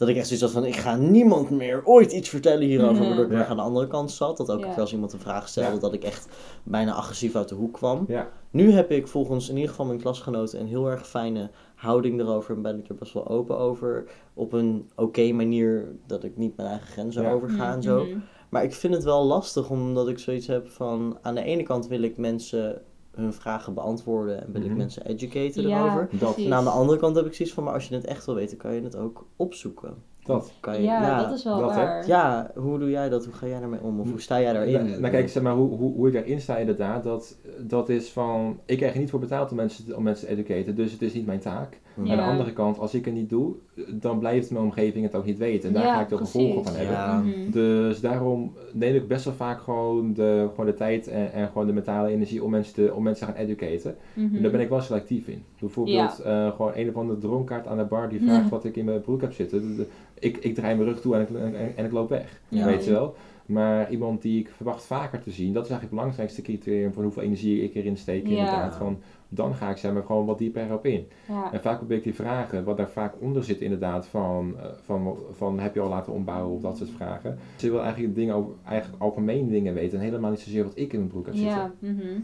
Dat 0.00 0.08
ik 0.08 0.16
echt 0.16 0.26
zoiets 0.26 0.44
had 0.44 0.54
van, 0.54 0.64
ik 0.64 0.76
ga 0.76 0.96
niemand 0.96 1.50
meer 1.50 1.80
ooit 1.84 2.12
iets 2.12 2.28
vertellen 2.28 2.66
hierover. 2.66 2.94
Mhm. 2.94 3.04
Waardoor 3.06 3.24
ik 3.24 3.30
Ja. 3.30 3.36
weer 3.36 3.46
aan 3.46 3.56
de 3.56 3.62
andere 3.62 3.86
kant 3.86 4.10
zat. 4.10 4.36
Dat 4.36 4.50
ook 4.50 4.64
Ja. 4.64 4.74
als 4.74 4.92
iemand 4.92 5.12
een 5.12 5.18
vraag 5.20 5.48
stelde, 5.48 5.74
Ja. 5.74 5.78
dat 5.80 5.92
ik 5.92 6.04
echt 6.04 6.28
bijna 6.62 6.92
agressief 6.92 7.34
uit 7.36 7.48
de 7.48 7.54
hoek 7.54 7.72
kwam. 7.72 8.04
Ja. 8.08 8.28
Nu 8.50 8.70
heb 8.70 8.90
ik 8.90 9.08
volgens 9.08 9.48
in 9.48 9.54
ieder 9.54 9.70
geval 9.70 9.86
mijn 9.86 10.00
klasgenoten 10.00 10.60
een 10.60 10.66
heel 10.66 10.86
erg 10.90 11.08
fijne 11.08 11.50
houding 11.74 12.20
erover. 12.20 12.54
En 12.54 12.62
ben 12.62 12.78
ik 12.78 12.88
er 12.88 12.94
best 12.94 13.12
wel 13.12 13.28
open 13.28 13.58
over. 13.58 14.04
Op 14.34 14.52
een 14.52 14.90
oké 14.96 15.32
manier, 15.32 15.88
dat 16.06 16.24
ik 16.24 16.36
niet 16.36 16.56
mijn 16.56 16.68
eigen 16.68 16.86
grenzen 16.88 17.22
Ja. 17.22 17.32
overga 17.32 17.72
en 17.74 17.82
zo. 17.82 18.04
Mhm. 18.04 18.18
Maar 18.48 18.62
ik 18.64 18.72
vind 18.74 18.94
het 18.94 19.04
wel 19.04 19.24
lastig 19.24 19.70
omdat 19.70 20.08
ik 20.08 20.18
zoiets 20.18 20.46
heb 20.46 20.68
van... 20.68 21.18
Aan 21.22 21.34
de 21.34 21.42
ene 21.42 21.62
kant 21.62 21.86
wil 21.86 22.02
ik 22.02 22.16
mensen 22.16 22.82
hun 23.14 23.32
vragen 23.32 23.74
beantwoorden 23.74 24.40
en 24.46 24.52
wil 24.52 24.62
ik 24.62 24.68
Mhm. 24.68 24.76
mensen 24.76 25.06
educaten 25.06 25.68
Ja, 25.68 25.78
erover. 25.80 26.08
Dat. 26.12 26.36
En 26.36 26.52
aan 26.54 26.64
de 26.64 26.70
andere 26.70 26.98
kant 26.98 27.16
heb 27.16 27.26
ik 27.26 27.34
zoiets 27.34 27.54
van, 27.54 27.64
maar 27.64 27.72
als 27.72 27.88
je 27.88 27.94
het 27.94 28.04
echt 28.04 28.26
wil 28.26 28.34
weten, 28.34 28.56
kan 28.56 28.74
je 28.74 28.82
het 28.82 28.96
ook 28.96 29.26
opzoeken. 29.36 29.94
Dat. 30.24 30.52
Kan 30.60 30.74
je, 30.76 30.82
Ja, 30.82 31.22
dat 31.22 31.32
is 31.38 31.44
wel 31.44 31.58
dat, 31.60 31.70
hè? 31.70 31.76
waar. 31.76 32.06
Ja, 32.06 32.50
hoe 32.54 32.78
doe 32.78 32.90
jij 32.90 33.08
dat? 33.08 33.24
Hoe 33.24 33.34
ga 33.34 33.46
jij 33.46 33.60
daarmee 33.60 33.80
om? 33.82 34.00
Of 34.00 34.10
hoe 34.10 34.20
sta 34.20 34.40
jij 34.40 34.52
daarin? 34.52 34.72
Nou, 34.86 35.00
nou 35.00 35.12
kijk, 35.12 35.28
zeg 35.28 35.42
maar, 35.42 35.54
hoe, 35.54 35.76
hoe, 35.76 35.94
hoe 35.94 36.06
ik 36.06 36.12
daarin 36.12 36.40
sta 36.40 36.56
inderdaad, 36.56 37.04
dat, 37.04 37.36
dat 37.58 37.88
is 37.88 38.10
van, 38.10 38.60
ik 38.66 38.76
krijg 38.76 38.92
er 38.94 39.00
niet 39.00 39.10
voor 39.10 39.20
betaald 39.20 39.50
om 39.50 39.56
mensen, 39.56 39.96
om 39.96 40.02
mensen 40.02 40.26
te 40.26 40.32
educaten, 40.32 40.74
dus 40.74 40.92
het 40.92 41.02
is 41.02 41.14
niet 41.14 41.26
mijn 41.26 41.40
taak. 41.40 41.80
Mhm. 41.94 42.10
Aan 42.10 42.16
de 42.16 42.22
andere 42.22 42.52
kant, 42.52 42.78
als 42.78 42.94
ik 42.94 43.04
het 43.04 43.14
niet 43.14 43.28
doe, 43.30 43.54
dan 43.88 44.18
blijft 44.18 44.50
mijn 44.50 44.64
omgeving 44.64 45.04
het 45.04 45.14
ook 45.14 45.24
niet 45.24 45.38
weten. 45.38 45.68
En 45.68 45.74
daar 45.74 45.84
Ja, 45.84 45.94
ga 45.94 46.00
ik 46.00 46.08
de 46.08 46.16
gevolgen 46.16 46.64
van 46.64 46.74
hebben. 46.76 46.94
Ja. 46.94 47.18
Mhm. 47.18 47.50
Dus 47.50 48.00
daarom 48.00 48.52
neem 48.72 48.94
ik 48.94 49.08
best 49.08 49.24
wel 49.24 49.34
vaak 49.34 49.60
gewoon 49.60 50.12
de, 50.14 50.46
gewoon 50.50 50.66
de 50.66 50.74
tijd 50.74 51.08
en, 51.08 51.32
en 51.32 51.46
gewoon 51.48 51.66
de 51.66 51.72
mentale 51.72 52.08
energie 52.08 52.44
om 52.44 52.50
mensen, 52.50 52.74
te, 52.74 52.94
om 52.94 53.02
mensen 53.02 53.26
te 53.26 53.32
gaan 53.32 53.42
educaten. 53.42 53.96
Mhm. 54.14 54.36
En 54.36 54.42
daar 54.42 54.50
ben 54.50 54.60
ik 54.60 54.68
wel 54.68 54.80
selectief 54.80 55.26
in. 55.28 55.42
Bijvoorbeeld 55.60 56.18
eh, 56.20 56.50
gewoon 56.56 56.72
een 56.74 56.88
of 56.88 56.94
andere 56.96 57.18
dronkaart 57.18 57.66
aan 57.66 57.78
de 57.78 57.84
bar 57.84 58.08
die 58.08 58.20
vraagt 58.22 58.48
wat 58.48 58.64
ik 58.64 58.76
in 58.76 58.84
mijn 58.84 59.00
broek 59.00 59.20
heb 59.20 59.32
zitten. 59.32 59.86
Ik, 60.18 60.36
ik 60.36 60.54
draai 60.54 60.74
mijn 60.76 60.88
rug 60.88 61.00
toe 61.00 61.14
en 61.14 61.20
ik, 61.20 61.28
en, 61.30 61.76
en 61.76 61.84
ik 61.84 61.92
loop 61.92 62.08
weg. 62.08 62.40
Ja. 62.48 62.64
Weet 62.66 62.84
je 62.84 62.90
wel? 62.90 63.14
Maar 63.46 63.90
iemand 63.90 64.22
die 64.22 64.40
ik 64.40 64.48
verwacht 64.56 64.84
vaker 64.84 65.22
te 65.22 65.30
zien, 65.30 65.52
dat 65.52 65.64
is 65.64 65.70
eigenlijk 65.70 65.82
het 65.82 65.90
belangrijkste 65.90 66.42
criterium 66.42 66.92
van 66.92 67.02
hoeveel 67.02 67.22
energie 67.22 67.62
ik 67.62 67.74
erin 67.74 67.96
steek 67.96 68.26
Ja. 68.26 68.30
inderdaad. 68.30 68.76
Van, 68.76 68.98
dan 69.32 69.54
ga 69.54 69.70
ik 69.70 69.76
zeg 69.76 69.92
maar 69.92 70.02
gewoon 70.02 70.26
wat 70.26 70.38
dieper 70.38 70.64
erop 70.64 70.86
in. 70.86 71.06
Ja. 71.28 71.52
En 71.52 71.60
vaak 71.60 71.78
probeer 71.78 71.96
ik 71.96 72.02
die 72.02 72.14
vragen, 72.14 72.64
wat 72.64 72.76
daar 72.76 72.90
vaak 72.90 73.14
onder 73.20 73.44
zit 73.44 73.60
inderdaad, 73.60 74.06
van, 74.06 74.54
eh, 74.58 74.64
van, 74.84 75.16
van 75.32 75.58
heb 75.58 75.74
je 75.74 75.80
al 75.80 75.88
laten 75.88 76.12
ombouwen 76.12 76.54
of 76.54 76.62
dat 76.62 76.76
soort 76.76 76.90
vragen. 76.90 77.38
Ze 77.56 77.70
wil 77.70 77.82
eigenlijk 77.82 78.14
dingen 78.14 78.34
over, 78.34 78.52
eigenlijk 78.64 79.02
algemene 79.02 79.50
dingen 79.50 79.74
weten 79.74 79.98
en 79.98 80.04
helemaal 80.04 80.30
niet 80.30 80.40
zozeer 80.40 80.64
wat 80.64 80.78
ik 80.78 80.92
in 80.92 80.98
mijn 80.98 81.10
broek 81.10 81.26
heb 81.26 81.34
zitten. 81.34 81.56
Ja, 81.56 81.72
mhm. 81.78 82.20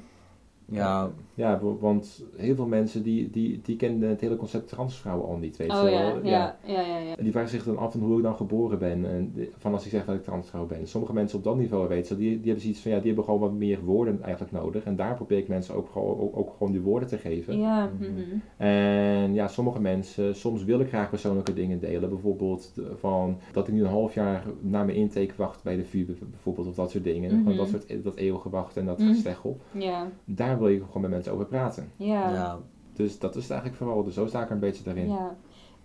Ja, 0.68 1.10
Ja, 1.34 1.58
wa- 1.62 1.76
want 1.80 2.24
heel 2.36 2.54
veel 2.54 2.66
mensen 2.66 3.02
die, 3.02 3.30
die, 3.30 3.60
die 3.62 3.76
kennen 3.76 4.08
het 4.08 4.20
hele 4.20 4.36
concept 4.36 4.68
transvrouwen 4.68 5.28
al 5.28 5.36
niet, 5.36 5.56
weet 5.56 5.70
je 5.70 5.76
Oh 5.76 5.82
wel. 5.82 5.92
ja, 5.92 6.20
ja, 6.22 6.56
ja, 6.64 6.80
ja, 6.80 6.98
ja. 6.98 7.14
Die 7.16 7.30
vragen 7.32 7.50
zich 7.50 7.64
dan 7.64 7.78
af 7.78 7.92
van 7.92 8.00
hoe 8.00 8.16
ik 8.16 8.22
dan 8.22 8.36
geboren 8.36 8.78
ben. 8.78 9.06
En 9.10 9.34
van 9.58 9.72
als 9.72 9.84
ik 9.84 9.90
zeg 9.90 10.04
dat 10.04 10.14
ik 10.14 10.22
transvrouw 10.22 10.66
ben. 10.66 10.86
Sommige 10.88 11.12
mensen 11.12 11.38
op 11.38 11.44
dat 11.44 11.56
niveau 11.56 11.88
weten, 11.88 12.16
die, 12.18 12.28
die 12.30 12.44
hebben 12.44 12.60
zoiets 12.60 12.80
van 12.80 12.90
ja, 12.90 12.96
die 12.96 13.06
hebben 13.06 13.24
gewoon 13.24 13.40
wat 13.40 13.52
meer 13.52 13.80
woorden 13.84 14.22
eigenlijk 14.22 14.52
nodig. 14.52 14.84
En 14.84 14.96
daar 14.96 15.14
probeer 15.14 15.38
ik 15.38 15.48
mensen 15.48 15.74
ook 15.74 15.88
gewoon, 15.92 16.18
ook, 16.18 16.36
ook 16.36 16.50
gewoon 16.56 16.72
die 16.72 16.80
woorden 16.82 17.08
te 17.08 17.18
geven. 17.18 17.58
Ja, 17.58 17.90
Mhm. 17.98 18.10
mhm. 18.12 18.20
En 18.56 19.34
ja, 19.34 19.48
sommige 19.48 19.80
mensen, 19.80 20.34
soms 20.36 20.64
wil 20.64 20.80
ik 20.80 20.88
graag 20.88 21.10
persoonlijke 21.10 21.52
dingen 21.52 21.80
delen. 21.80 22.08
Bijvoorbeeld 22.08 22.72
van 22.94 23.38
dat 23.52 23.68
ik 23.68 23.74
nu 23.74 23.80
een 23.80 23.86
half 23.90 24.14
jaar 24.14 24.44
na 24.60 24.84
mijn 24.84 24.96
intake 24.96 25.32
wacht 25.36 25.62
bij 25.62 25.76
de 25.76 25.84
VU 25.84 26.04
bijvoorbeeld. 26.30 26.66
Of 26.68 26.74
dat 26.74 26.90
soort 26.90 27.04
dingen. 27.04 27.30
Mhm. 27.32 27.40
Gewoon 27.42 27.56
dat 27.56 27.68
soort 27.68 28.04
dat 28.04 28.16
eeuwige 28.16 28.50
wachten 28.50 28.80
en 28.80 28.86
dat 28.86 28.98
Mhm. 28.98 29.08
gesteggel. 29.08 29.56
ja, 29.72 30.08
Daar 30.24 30.55
wil 30.58 30.68
je 30.68 30.84
gewoon 30.84 31.02
met 31.02 31.10
mensen 31.10 31.32
over 31.32 31.46
praten. 31.46 31.92
ja. 31.96 32.30
ja. 32.32 32.58
Dus 32.92 33.18
dat 33.18 33.36
is 33.36 33.42
het 33.42 33.50
eigenlijk 33.50 33.80
vooral. 33.82 34.04
Dus 34.04 34.14
zo 34.14 34.26
sta 34.26 34.40
ik 34.42 34.46
er 34.46 34.52
een 34.54 34.58
beetje 34.60 34.84
daarin. 34.84 35.08
Ja. 35.08 35.36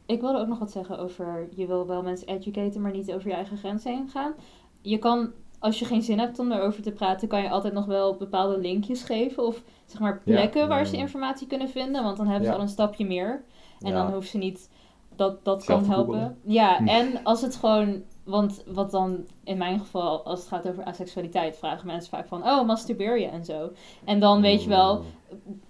Ik 0.05 0.21
wilde 0.21 0.39
ook 0.39 0.47
nog 0.47 0.59
wat 0.59 0.71
zeggen 0.71 0.99
over, 0.99 1.47
je 1.55 1.65
wil 1.67 1.87
wel 1.87 2.01
mensen 2.03 2.27
educaten, 2.27 2.81
maar 2.81 2.91
niet 2.91 3.11
over 3.13 3.27
je 3.29 3.33
eigen 3.35 3.57
grenzen 3.57 3.91
heen 3.91 4.09
gaan. 4.09 4.33
Je 4.81 4.97
kan, 4.97 5.31
als 5.59 5.79
je 5.79 5.85
geen 5.85 6.01
zin 6.01 6.19
hebt 6.19 6.39
om 6.39 6.51
erover 6.51 6.81
te 6.81 6.91
praten, 6.91 7.27
kan 7.27 7.41
je 7.41 7.49
altijd 7.49 7.73
nog 7.73 7.85
wel 7.85 8.15
bepaalde 8.15 8.57
linkjes 8.59 9.03
geven. 9.03 9.45
Of 9.45 9.63
zeg 9.85 9.99
maar 10.01 10.21
Ja. 10.25 10.33
plekken 10.33 10.67
waar 10.67 10.85
ze 10.85 10.97
informatie 10.97 11.47
kunnen 11.47 11.69
vinden, 11.69 12.03
want 12.03 12.17
dan 12.17 12.27
hebben 12.27 12.45
ze 12.47 12.53
al 12.55 12.61
een 12.61 12.67
stapje 12.67 13.05
meer. 13.05 13.43
En 13.79 13.91
Ja. 13.91 14.03
dan 14.03 14.13
hoeft 14.13 14.29
ze 14.29 14.37
niet, 14.37 14.69
dat, 15.15 15.45
dat 15.45 15.63
Zelf 15.63 15.79
kan 15.81 15.89
helpen. 15.89 16.13
googlen. 16.13 16.37
Ja, 16.45 16.77
Hm. 16.77 16.87
en 16.87 17.23
als 17.23 17.41
het 17.41 17.55
gewoon, 17.55 18.03
want 18.23 18.63
wat 18.67 18.91
dan 18.91 19.27
in 19.43 19.57
mijn 19.57 19.79
geval, 19.79 20.23
als 20.23 20.39
het 20.39 20.47
gaat 20.47 20.67
over 20.67 20.83
asexualiteit, 20.83 21.57
vragen 21.57 21.87
mensen 21.87 22.09
vaak 22.09 22.27
van, 22.27 22.43
oh, 22.43 22.65
masturbeer 22.65 23.19
je 23.19 23.27
en 23.27 23.45
zo. 23.45 23.71
En 24.05 24.19
dan 24.19 24.41
weet 24.41 24.63
je 24.63 24.69
wel, 24.69 25.03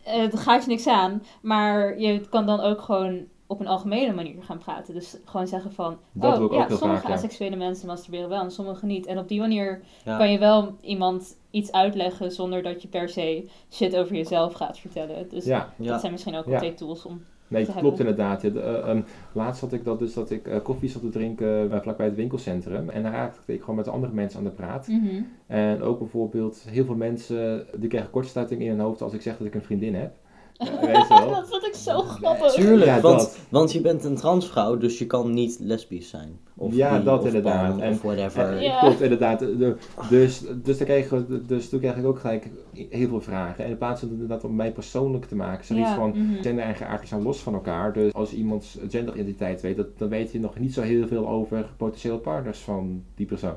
het 0.04 0.40
gaat 0.40 0.64
je 0.64 0.70
niks 0.70 0.88
aan, 0.88 1.24
maar 1.42 2.00
je 2.00 2.20
kan 2.30 2.46
dan 2.46 2.60
ook 2.60 2.82
gewoon 2.82 3.26
op 3.48 3.60
een 3.60 3.68
algemene 3.68 4.14
manier 4.14 4.44
gaan 4.44 4.58
praten. 4.58 4.94
Dus 4.94 5.18
gewoon 5.26 5.48
zeggen 5.48 5.72
van, 5.74 5.98
Dat 6.12 6.40
oh 6.40 6.54
ja, 6.54 6.68
sommige 6.70 7.02
vaak, 7.02 7.08
ja. 7.10 7.14
asexuele 7.16 7.56
mensen 7.56 7.88
masturberen 7.88 8.30
wel 8.30 8.42
en 8.44 8.52
sommige 8.52 8.86
niet. 8.86 9.06
En 9.06 9.18
op 9.18 9.28
die 9.28 9.40
manier 9.40 9.82
Ja. 10.06 10.18
kan 10.18 10.32
je 10.32 10.38
wel 10.40 10.76
iemand 10.82 11.38
iets 11.50 11.72
uitleggen 11.72 12.32
zonder 12.32 12.64
dat 12.64 12.82
je 12.82 12.88
per 12.88 13.10
se 13.10 13.50
shit 13.72 13.96
over 13.96 14.16
jezelf 14.16 14.54
gaat 14.54 14.80
vertellen. 14.80 15.30
Dus 15.30 15.46
Ja, 15.46 15.74
Ja. 15.78 15.92
dat 15.92 16.00
zijn 16.00 16.12
misschien 16.12 16.36
ook 16.36 16.46
twee 16.58 16.74
tools 16.74 17.06
om 17.06 17.24
Nee, 17.52 17.66
klopt 17.66 17.98
hebben. 17.98 18.00
inderdaad. 18.00 18.42
Ja, 18.42 18.50
de, 18.50 18.62
eh, 18.62 18.90
ehm, 18.90 19.02
laatst 19.32 19.62
had 19.62 19.74
ik 19.74 19.84
dat 19.84 20.00
dus 20.00 20.14
dat 20.14 20.32
ik 20.32 20.48
eh, 20.48 20.62
koffie 20.64 20.90
zat 20.90 21.02
te 21.02 21.10
drinken 21.10 21.72
eh, 21.72 21.82
vlakbij 21.82 22.06
het 22.06 22.16
winkelcentrum. 22.16 22.90
En 22.90 23.04
daar 23.04 23.12
raakte 23.12 23.54
ik 23.54 23.60
gewoon 23.60 23.76
met 23.76 23.88
andere 23.88 24.14
mensen 24.14 24.40
aan 24.40 24.46
de 24.46 24.52
praat. 24.52 24.88
Mhm. 24.88 25.22
En 25.48 25.82
ook 25.82 26.00
bijvoorbeeld 26.00 26.66
heel 26.70 26.86
veel 26.86 26.96
mensen 26.96 27.66
die 27.76 27.90
krijgen 27.90 28.12
kortsluiting 28.12 28.62
in 28.62 28.70
hun 28.70 28.80
hoofd 28.80 29.02
als 29.02 29.14
ik 29.14 29.22
zeg 29.22 29.38
dat 29.38 29.48
ik 29.48 29.56
een 29.56 29.62
vriendin 29.62 29.96
heb. 29.96 30.14
Weet 30.82 31.08
je 31.08 31.16
wel? 31.20 31.30
dat 31.30 31.48
vond 31.50 31.66
ik 31.66 31.74
zo 31.76 32.02
grappig. 32.02 32.52
Tuurlijk, 32.52 32.86
Ja, 32.86 33.00
want, 33.02 33.20
dat. 33.20 33.38
want 33.50 33.72
je 33.72 33.82
bent 33.82 34.04
een 34.04 34.16
transvrouw, 34.16 34.78
dus 34.78 34.98
je 35.00 35.06
kan 35.06 35.34
niet 35.34 35.58
lesbisch 35.60 36.10
zijn. 36.10 36.40
Of 36.58 36.74
Ja, 36.76 37.00
dat 37.00 37.20
of 37.20 37.26
inderdaad. 37.26 37.70
pan, 37.70 37.82
En- 37.82 37.92
of 37.94 38.02
whatever. 38.02 38.62
Ja. 38.62 38.80
Klopt, 38.80 39.02
inderdaad. 39.02 39.40
De- 39.40 39.76
dus, 40.10 40.44
dus, 40.64 40.78
daar 40.78 40.88
kreeg, 40.88 41.14
dus 41.48 41.70
toen 41.70 41.80
kreeg 41.80 41.96
ik 41.96 42.06
ook 42.06 42.20
gelijk 42.20 42.50
heel 42.90 43.08
veel 43.08 43.22
vragen. 43.22 43.64
En 43.64 43.70
in 43.70 43.78
plaats 43.78 44.00
van 44.00 44.10
het 44.10 44.20
inderdaad 44.20 44.44
om 44.50 44.56
mij 44.56 44.72
persoonlijk 44.72 45.26
te 45.26 45.36
maken, 45.36 45.66
zoiets 45.66 45.90
Ja, 45.90 45.96
van 45.96 46.10
mhm. 46.10 46.42
gender 46.42 46.64
en 46.64 46.76
geaardheid 46.76 47.08
zijn 47.10 47.22
los 47.22 47.40
van 47.40 47.54
elkaar. 47.54 47.94
Dus 47.94 48.14
als 48.14 48.34
iemands 48.34 48.78
genderidentiteit 48.90 49.62
weet, 49.62 49.78
dat, 49.78 49.98
dan 49.98 50.10
weet 50.10 50.32
je 50.32 50.40
nog 50.40 50.60
niet 50.60 50.74
zo 50.74 50.82
heel 50.82 51.08
veel 51.08 51.28
over 51.30 51.66
potentiële 51.78 52.18
partners 52.18 52.60
van 52.60 53.04
die 53.16 53.26
persoon. 53.26 53.56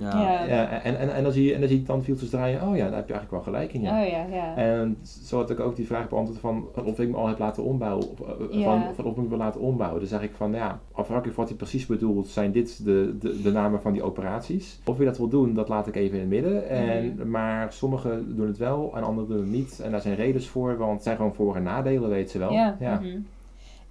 Ja. 0.00 0.82
En, 0.82 0.98
en, 0.98 1.14
en 1.14 1.22
dan 1.22 1.32
zie 1.32 1.44
je, 1.44 1.54
en 1.54 1.60
dan 1.60 1.68
zie 2.02 2.14
je 2.16 2.28
draaien, 2.28 2.62
oh 2.62 2.76
ja, 2.76 2.84
daar 2.88 2.96
heb 2.96 3.08
je 3.08 3.14
eigenlijk 3.14 3.30
wel 3.30 3.54
gelijk 3.54 3.72
in. 3.72 3.80
Ja. 3.80 4.02
Oh 4.02 4.08
ja, 4.08 4.24
ja. 4.30 4.56
En 4.56 4.96
zo 5.02 5.36
had 5.36 5.50
ik 5.50 5.60
ook 5.60 5.76
die 5.76 5.86
vraag 5.86 6.08
beantwoord 6.08 6.38
van 6.38 6.64
of 6.84 6.98
ik 7.00 7.08
me 7.08 7.16
al 7.16 7.28
heb 7.28 7.38
laten 7.38 7.62
ombouwen. 7.64 8.10
Of, 8.10 8.20
eh, 8.20 8.58
Ja. 8.58 8.64
van, 8.64 8.94
van 8.94 9.04
of 9.04 9.16
ik 9.16 9.22
me 9.22 9.28
wil 9.28 9.38
laten 9.38 9.60
ombouwen. 9.60 9.98
Dan 10.00 10.08
zeg 10.08 10.22
ik 10.22 10.30
van 10.36 10.52
ja, 10.52 10.80
afhankelijk 10.92 11.34
van 11.34 11.44
wat 11.44 11.48
hij 11.48 11.56
precies 11.62 11.86
bedoelt, 11.86 12.26
zijn 12.28 12.52
dit 12.52 12.84
de, 12.84 13.16
de, 13.20 13.42
de 13.42 13.52
namen 13.52 13.80
van 13.80 13.92
die 13.92 14.02
operaties. 14.02 14.80
Of 14.84 14.98
je 14.98 15.04
dat 15.04 15.18
wil 15.18 15.28
doen, 15.28 15.54
dat 15.54 15.68
laat 15.68 15.86
ik 15.86 15.96
even 15.96 16.14
in 16.14 16.20
het 16.20 16.28
midden. 16.30 16.68
En, 16.68 16.88
Mhm. 17.16 17.30
Maar 17.30 17.72
sommigen 17.72 18.36
doen 18.36 18.46
het 18.46 18.58
wel 18.58 18.92
en 18.96 19.02
anderen 19.02 19.28
doen 19.30 19.38
het 19.40 19.50
niet. 19.50 19.80
En 19.84 19.90
daar 19.90 20.00
zijn 20.00 20.14
redenen 20.14 20.42
voor, 20.48 20.76
want 20.76 20.92
het 20.92 21.02
zijn 21.02 21.16
gewoon 21.16 21.34
voor- 21.34 21.56
en 21.56 21.62
nadelen, 21.62 22.08
weet 22.08 22.30
ze 22.30 22.38
wel. 22.38 22.52
Ja. 22.52 22.76
ja. 22.80 22.94
mhm. 22.94 23.18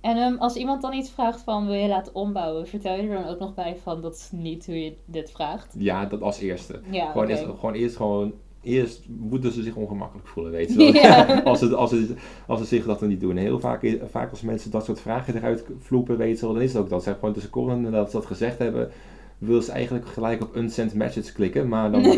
En 0.02 0.18
ehm, 0.18 0.36
als 0.36 0.56
iemand 0.56 0.82
dan 0.82 0.94
iets 0.94 1.10
vraagt 1.10 1.42
van 1.42 1.66
wil 1.66 1.76
je 1.76 1.88
laten 1.88 2.16
ombouwen, 2.16 2.68
vertel 2.68 2.96
je 2.96 3.02
er 3.02 3.24
dan 3.24 3.28
ook 3.28 3.40
nog 3.40 3.54
bij 3.54 3.78
van 3.84 4.02
dat 4.02 4.16
is 4.16 4.30
niet 4.32 4.66
hoe 4.66 4.84
je 4.84 4.94
dit 5.06 5.32
vraagt? 5.32 5.76
Ja, 5.78 6.06
dat 6.06 6.22
als 6.22 6.40
eerste. 6.40 6.80
Ja, 6.92 7.12
Gewoon, 7.12 7.28
eerst, 7.28 7.44
gewoon 7.44 7.74
eerst 7.74 7.96
gewoon. 7.96 8.34
Eerst 8.62 9.04
moeten 9.08 9.52
ze 9.52 9.64
zich 9.64 9.76
ongemakkelijk 9.76 10.28
voelen, 10.28 10.52
weet 10.52 10.74
je 10.74 11.14
als, 11.44 11.60
ze, 11.60 11.76
als, 11.76 11.90
ze, 11.90 12.16
als 12.48 12.60
ze 12.60 12.66
zich 12.66 12.86
dat 12.86 13.00
dan 13.00 13.10
niet 13.10 13.20
doen. 13.20 13.38
En 13.38 13.44
heel 13.44 13.60
vaak, 13.60 13.98
vaak 14.10 14.30
als 14.30 14.42
mensen 14.42 14.72
dat 14.72 14.86
soort 14.86 15.02
vragen 15.02 15.36
eruit 15.36 15.66
vloepen, 15.80 16.18
weet 16.18 16.40
je 16.40 16.46
wel, 16.46 16.54
dan 16.54 16.64
is 16.64 16.74
het 16.74 16.82
ook 16.82 16.90
dat. 16.90 17.04
Zeg 17.04 17.14
gewoon 17.14 17.34
de 17.34 17.40
seconden 17.40 17.92
dat 17.92 18.12
ze 18.12 18.18
dat 18.18 18.26
gezegd 18.26 18.58
hebben, 18.58 18.92
wil 19.38 19.62
ze 19.62 19.72
eigenlijk 19.72 20.08
gelijk 20.08 20.42
op 20.42 20.56
unsend 20.56 20.94
message 20.94 21.34
klikken, 21.34 21.68
maar 21.68 21.92
dan 21.92 22.02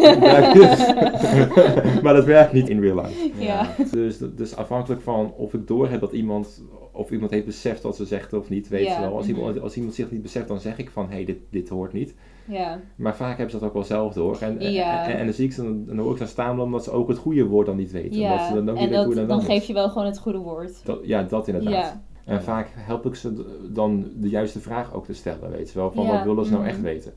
maar 2.04 2.14
dat 2.14 2.26
werkt 2.26 2.54
niet 2.54 2.70
in 2.70 2.82
real 2.82 3.02
life. 3.02 3.32
Ja. 3.38 3.68
Dus, 3.92 4.18
dus 4.36 4.56
afhankelijk 4.56 5.02
van 5.02 5.34
of 5.38 5.54
ik 5.54 5.68
doorheb 5.68 6.00
dat 6.00 6.12
iemand, 6.12 6.62
of 7.02 7.12
iemand 7.12 7.32
heeft 7.32 7.46
beseft 7.46 7.84
wat 7.84 7.96
ze 7.96 8.06
zegt 8.06 8.34
of 8.34 8.50
niet, 8.50 8.68
weet 8.68 8.88
je 8.88 9.00
wel. 9.00 9.16
Als, 9.16 9.28
mhm. 9.28 9.36
iemand, 9.36 9.62
als 9.62 9.76
iemand 9.76 9.96
zich 9.96 10.12
niet 10.12 10.22
beseft, 10.22 10.48
dan 10.48 10.60
zeg 10.60 10.78
ik 10.78 10.90
van, 10.90 11.08
hé, 11.08 11.16
hey, 11.16 11.26
dit, 11.26 11.38
dit 11.50 11.70
hoort 11.70 11.94
niet. 11.94 12.16
Ja. 12.46 12.80
Maar 12.96 13.16
vaak 13.16 13.38
hebben 13.38 13.52
ze 13.52 13.60
dat 13.60 13.68
ook 13.68 13.74
wel 13.74 13.84
zelf 13.84 14.14
door. 14.14 14.38
En, 14.40 14.72
Ja. 14.72 15.08
en, 15.08 15.18
en, 15.18 15.26
dan 15.26 15.34
zie 15.34 15.46
ik 15.46 15.54
ze, 15.54 15.64
dan, 15.64 15.86
dan 15.86 15.98
hoor 15.98 16.12
ik 16.12 16.18
ze 16.18 16.26
staan 16.26 16.60
omdat 16.60 16.84
ze 16.84 16.92
ook 16.92 17.08
het 17.08 17.18
goede 17.18 17.46
woord 17.46 17.66
dan 17.66 17.78
niet 17.78 17.92
weten. 17.92 18.20
Ja, 18.20 18.48
ze 18.48 18.54
dan 18.54 18.70
ook 18.70 18.78
en 18.78 18.90
niet 18.90 19.04
hoe 19.04 19.16
dan 19.16 19.28
moet. 19.28 19.46
geef 19.46 19.64
je 19.64 19.74
wel 19.74 19.90
gewoon 19.90 20.08
het 20.08 20.20
goede 20.20 20.38
woord. 20.38 20.86
Dat- 20.86 21.00
ja, 21.04 21.24
dat 21.24 21.48
inderdaad. 21.48 21.98
En 22.26 22.44
vaak 22.44 22.70
help 22.74 23.06
ik 23.06 23.16
ze 23.16 23.46
dan 23.74 24.12
de 24.16 24.30
juiste 24.30 24.60
vraag 24.60 24.94
ook 24.94 25.06
te 25.06 25.14
stellen, 25.14 25.52
weet 25.52 25.72
je 25.72 25.80
wel. 25.80 25.92
Van 25.92 26.08
wat 26.08 26.24
willen 26.24 26.46
ze 26.46 26.52
nou 26.52 26.64
mhm. 26.64 26.72
echt 26.72 26.82
weten? 26.82 27.14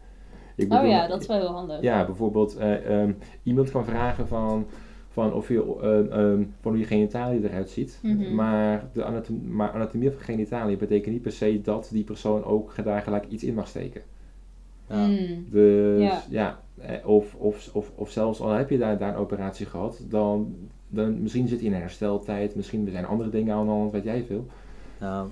Ik 0.57 0.73
Oh 0.73 0.87
ja, 0.87 1.07
dat 1.07 1.21
is 1.21 1.27
wel 1.27 1.39
heel 1.39 1.53
handig. 1.53 1.81
Ja, 1.81 2.05
bijvoorbeeld 2.05 2.57
eh, 2.57 3.01
ehm, 3.01 3.13
iemand 3.43 3.71
kan 3.71 3.85
vragen 3.85 4.29
van, 4.29 4.67
van 5.15 5.33
of 5.33 5.49
je, 5.49 5.77
eh, 5.83 6.19
ehm, 6.19 6.43
van 6.61 6.73
hoe 6.73 6.79
je 6.79 6.87
genitalie 6.87 7.49
eruit 7.49 7.71
ziet. 7.71 7.99
Mhm. 8.03 8.35
maar, 8.35 8.89
de 8.93 9.05
anatom 9.05 9.55
maar 9.55 9.71
anatomie 9.71 10.11
van 10.11 10.21
genitalie 10.21 10.77
betekent 10.77 11.13
niet 11.13 11.23
per 11.23 11.33
se 11.33 11.61
dat 11.61 11.89
die 11.93 12.05
persoon 12.05 12.45
ook 12.45 12.85
daar 12.85 13.03
gelijk 13.03 13.27
iets 13.29 13.45
in 13.45 13.55
mag 13.55 13.69
steken. 13.69 14.03
Ja. 14.89 15.07
Mm. 15.07 15.47
Dus 15.51 16.01
Ja. 16.03 16.23
ja, 16.31 16.61
eh, 16.81 17.09
of, 17.09 17.35
of, 17.35 17.71
of, 17.73 17.91
of 17.95 18.11
zelfs 18.11 18.41
al 18.41 18.51
heb 18.51 18.71
je 18.71 18.79
daar, 18.79 18.99
daar 18.99 19.09
een 19.09 19.21
operatie 19.21 19.67
gehad, 19.67 20.05
dan, 20.09 20.55
dan 20.89 21.23
misschien 21.23 21.49
zit 21.49 21.61
je 21.61 21.67
in 21.67 21.73
een 21.73 21.81
hersteltijd, 21.81 22.55
misschien 22.55 22.89
zijn 22.91 23.05
er 23.05 23.11
andere 23.11 23.31
dingen 23.31 23.55
aan 23.55 23.67
de 23.67 23.73
hand, 23.73 23.93
weet 23.93 24.05
jij 24.05 24.25
veel. 24.25 24.47
Ja. 25.01 25.27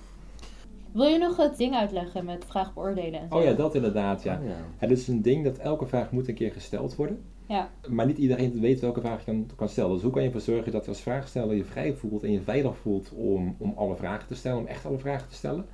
Wil 0.92 1.06
je 1.06 1.18
nog 1.18 1.36
het 1.36 1.56
ding 1.56 1.74
uitleggen 1.74 2.24
met 2.24 2.44
vraag 2.44 2.74
beoordelen 2.74 3.20
en 3.20 3.28
zo? 3.28 3.34
Oh 3.34 3.42
ja, 3.42 3.52
dat 3.52 3.74
inderdaad, 3.74 4.22
ja. 4.22 4.38
Oh, 4.42 4.46
ja. 4.46 4.56
Het 4.76 4.90
is 4.90 5.08
een 5.08 5.22
ding 5.22 5.44
dat 5.44 5.58
elke 5.58 5.86
vraag 5.86 6.10
moet 6.10 6.28
een 6.28 6.34
keer 6.34 6.52
gesteld 6.52 6.96
worden. 6.96 7.20
Ja. 7.52 7.70
Maar 7.88 8.06
niet 8.06 8.18
iedereen 8.18 8.60
weet 8.60 8.80
welke 8.80 9.00
vraag 9.00 9.18
je 9.18 9.24
kan, 9.24 9.50
kan 9.56 9.68
stellen. 9.68 9.92
Dus 9.92 10.02
hoe 10.02 10.12
kan 10.12 10.20
je 10.22 10.26
ervoor 10.26 10.42
zorgen 10.54 10.72
dat 10.72 10.84
je 10.84 10.90
als 10.90 11.00
vraagsteller 11.00 11.56
je 11.56 11.64
vrij 11.64 11.94
voelt 11.94 12.22
en 12.22 12.32
je 12.32 12.40
veilig 12.40 12.76
voelt 12.76 13.12
om, 13.16 13.54
om 13.58 13.72
alle 13.76 13.96
vragen 13.96 14.26
te 14.26 14.34
stellen, 14.34 14.58
om 14.58 14.66
echt 14.66 14.86
alle 14.86 14.98
vragen 14.98 15.28
te 15.28 15.34
stellen? 15.34 15.66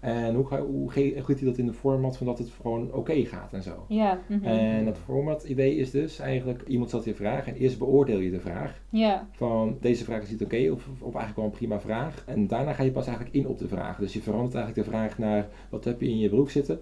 En 0.00 0.34
hoe, 0.34 0.46
ga, 0.46 0.60
hoe 0.60 0.90
je 0.94 1.44
dat 1.44 1.58
in 1.58 1.66
de 1.66 1.72
format 1.72 2.16
van 2.16 2.26
dat 2.26 2.38
het 2.38 2.50
gewoon 2.60 2.92
oké 2.92 3.24
gaat 3.24 3.52
en 3.52 3.62
zo? 3.62 3.84
Ja. 3.88 4.20
mhm. 4.26 4.44
En 4.44 4.86
het 4.86 4.98
format 4.98 5.44
idee 5.44 5.76
is 5.76 5.90
dus 5.90 6.18
eigenlijk, 6.18 6.62
iemand 6.66 6.88
stelt 6.88 7.04
je 7.04 7.10
een 7.10 7.16
vraag 7.16 7.46
en 7.46 7.54
eerst 7.54 7.78
beoordeel 7.78 8.18
je 8.18 8.30
de 8.30 8.40
vraag. 8.40 8.80
Ja. 8.90 9.28
Van 9.32 9.76
deze 9.80 10.04
vraag 10.04 10.22
is 10.22 10.30
niet 10.30 10.44
oké 10.44 10.70
of, 10.70 10.88
of 10.98 11.14
eigenlijk 11.14 11.36
wel 11.36 11.44
een 11.44 11.50
prima 11.50 11.80
vraag. 11.80 12.24
En 12.26 12.46
daarna 12.46 12.72
ga 12.72 12.82
je 12.82 12.90
pas 12.90 13.06
eigenlijk 13.06 13.36
in 13.36 13.46
op 13.46 13.58
de 13.58 13.68
vraag. 13.68 13.98
Dus 13.98 14.12
je 14.12 14.20
verandert 14.20 14.54
eigenlijk 14.54 14.86
de 14.86 14.92
vraag 14.92 15.18
naar 15.18 15.48
wat 15.70 15.84
heb 15.84 16.00
je 16.00 16.08
in 16.08 16.18
je 16.18 16.28
broek 16.28 16.50
zitten. 16.50 16.80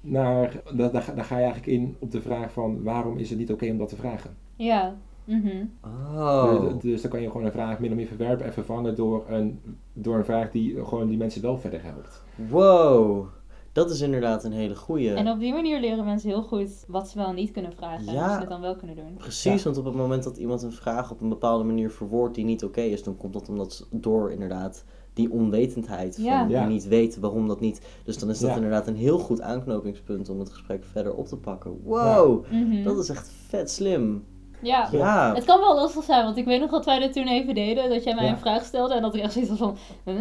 Naar, 0.00 0.62
daar, 0.76 0.90
daar, 0.92 1.02
ga- 1.02 1.12
daar 1.14 1.24
ga 1.24 1.36
je 1.38 1.42
eigenlijk 1.44 1.72
in 1.72 1.96
op 1.98 2.10
de 2.10 2.20
vraag 2.20 2.52
van 2.52 2.82
waarom 2.82 3.16
is 3.18 3.30
het 3.30 3.38
niet 3.38 3.52
oké 3.52 3.70
om 3.70 3.78
dat 3.78 3.88
te 3.88 3.96
vragen. 3.96 4.36
Ja. 4.56 4.94
mhm. 5.24 5.64
Oh. 5.84 6.60
Dus, 6.60 6.82
dus 6.82 7.02
dan 7.02 7.10
kan 7.10 7.20
je 7.22 7.26
gewoon 7.30 7.44
een 7.46 7.52
vraag 7.52 7.78
min 7.78 7.90
of 7.90 7.96
meer 7.96 8.06
verwerpen 8.06 8.46
en 8.46 8.52
vervangen 8.52 8.94
door 8.94 9.24
een, 9.28 9.60
door 9.92 10.16
een 10.16 10.24
vraag 10.24 10.50
die 10.50 10.84
gewoon 10.84 11.08
die 11.08 11.18
mensen 11.18 11.42
wel 11.42 11.58
verder 11.58 11.82
helpt. 11.82 12.22
Wow. 12.48 13.26
Dat 13.72 13.90
is 13.90 14.00
inderdaad 14.00 14.44
een 14.44 14.52
hele 14.52 14.76
goeie. 14.76 15.14
En 15.14 15.28
op 15.28 15.38
die 15.38 15.52
manier 15.52 15.80
leren 15.80 16.04
mensen 16.04 16.28
heel 16.28 16.42
goed 16.42 16.84
wat 16.88 17.08
ze 17.08 17.18
wel 17.18 17.28
en 17.28 17.34
niet 17.34 17.50
kunnen 17.50 17.72
vragen. 17.72 18.08
En 18.08 18.14
hoe 18.18 18.32
ze 18.32 18.38
het 18.40 18.48
dan 18.48 18.60
wel 18.60 18.76
kunnen 18.76 18.96
doen. 18.96 19.14
Precies, 19.18 19.58
Ja. 19.58 19.64
want 19.64 19.78
op 19.78 19.84
het 19.84 19.94
moment 19.94 20.22
dat 20.24 20.36
iemand 20.36 20.62
een 20.62 20.72
vraag 20.72 21.10
op 21.10 21.20
een 21.20 21.28
bepaalde 21.28 21.64
manier 21.64 21.90
verwoordt 21.90 22.34
die 22.34 22.44
niet 22.44 22.64
oké 22.64 22.80
is, 22.80 23.02
dan 23.02 23.16
komt 23.16 23.32
dat 23.32 23.48
omdat 23.48 23.72
ze 23.72 23.84
door 23.90 24.32
inderdaad 24.32 24.84
die 25.14 25.30
onwetendheid 25.32 26.14
van 26.14 26.24
Ja. 26.24 26.46
Ja. 26.48 26.66
niet 26.66 26.88
weten 26.88 27.20
waarom 27.20 27.48
dat 27.48 27.60
niet. 27.60 27.80
Dus 28.04 28.18
dan 28.18 28.30
is 28.30 28.38
dat 28.38 28.48
Ja. 28.50 28.56
inderdaad 28.56 28.86
een 28.86 28.96
heel 28.96 29.18
goed 29.18 29.40
aanknopingspunt 29.40 30.28
om 30.28 30.38
het 30.38 30.50
gesprek 30.50 30.84
verder 30.84 31.14
op 31.14 31.26
te 31.26 31.36
pakken. 31.36 31.80
Wow, 31.84 32.44
Mhm. 32.50 32.82
dat 32.82 32.98
is 32.98 33.08
echt 33.08 33.32
vet 33.48 33.70
slim. 33.70 34.24
Ja. 34.62 34.88
Ja, 34.92 35.34
Het 35.34 35.44
kan 35.44 35.60
wel 35.60 35.74
lastig 35.74 36.04
zijn, 36.04 36.24
want 36.24 36.36
ik 36.36 36.44
weet 36.44 36.60
nog 36.60 36.70
dat 36.70 36.84
wij 36.84 36.98
dit 36.98 37.12
toen 37.12 37.28
even 37.28 37.54
deden. 37.54 37.88
Dat 37.90 38.04
jij 38.04 38.14
mij 38.14 38.24
Ja. 38.24 38.30
een 38.30 38.38
vraag 38.38 38.64
stelde 38.64 38.94
en 38.94 39.02
dat 39.02 39.14
ik 39.14 39.22
echt 39.22 39.32
zoiets 39.32 39.50
van... 39.52 39.76
"Eh, 40.04 40.14